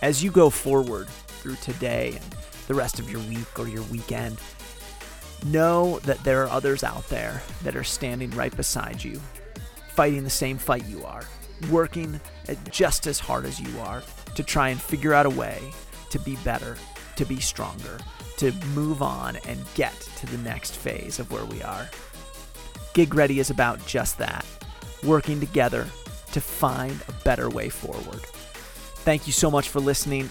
As 0.00 0.22
you 0.24 0.30
go 0.30 0.50
forward 0.50 1.08
through 1.42 1.56
today 1.56 2.12
and 2.14 2.36
the 2.68 2.74
rest 2.74 2.98
of 3.00 3.10
your 3.10 3.20
week 3.22 3.58
or 3.58 3.68
your 3.68 3.82
weekend, 3.84 4.40
know 5.44 5.98
that 6.00 6.22
there 6.22 6.44
are 6.44 6.50
others 6.50 6.84
out 6.84 7.06
there 7.08 7.42
that 7.64 7.74
are 7.74 7.84
standing 7.84 8.30
right 8.30 8.56
beside 8.56 9.02
you, 9.02 9.20
fighting 9.88 10.22
the 10.22 10.30
same 10.30 10.56
fight 10.56 10.86
you 10.86 11.04
are, 11.04 11.24
working 11.70 12.20
just 12.70 13.06
as 13.06 13.18
hard 13.18 13.44
as 13.44 13.60
you 13.60 13.80
are 13.80 14.02
to 14.34 14.42
try 14.42 14.68
and 14.68 14.80
figure 14.80 15.12
out 15.12 15.26
a 15.26 15.30
way 15.30 15.60
to 16.10 16.18
be 16.20 16.36
better, 16.36 16.76
to 17.16 17.24
be 17.24 17.40
stronger, 17.40 17.98
to 18.36 18.52
move 18.74 19.02
on 19.02 19.36
and 19.48 19.60
get 19.74 19.92
to 20.16 20.26
the 20.26 20.38
next 20.38 20.76
phase 20.76 21.18
of 21.18 21.30
where 21.32 21.44
we 21.44 21.62
are. 21.62 21.88
Gig 22.94 23.14
Ready 23.14 23.40
is 23.40 23.50
about 23.50 23.84
just 23.86 24.18
that 24.18 24.44
working 25.02 25.40
together 25.40 25.86
to 26.32 26.40
find 26.40 26.98
a 27.08 27.12
better 27.24 27.50
way 27.50 27.68
forward. 27.68 28.20
Thank 29.04 29.26
you 29.26 29.32
so 29.32 29.50
much 29.50 29.68
for 29.68 29.80
listening, 29.80 30.30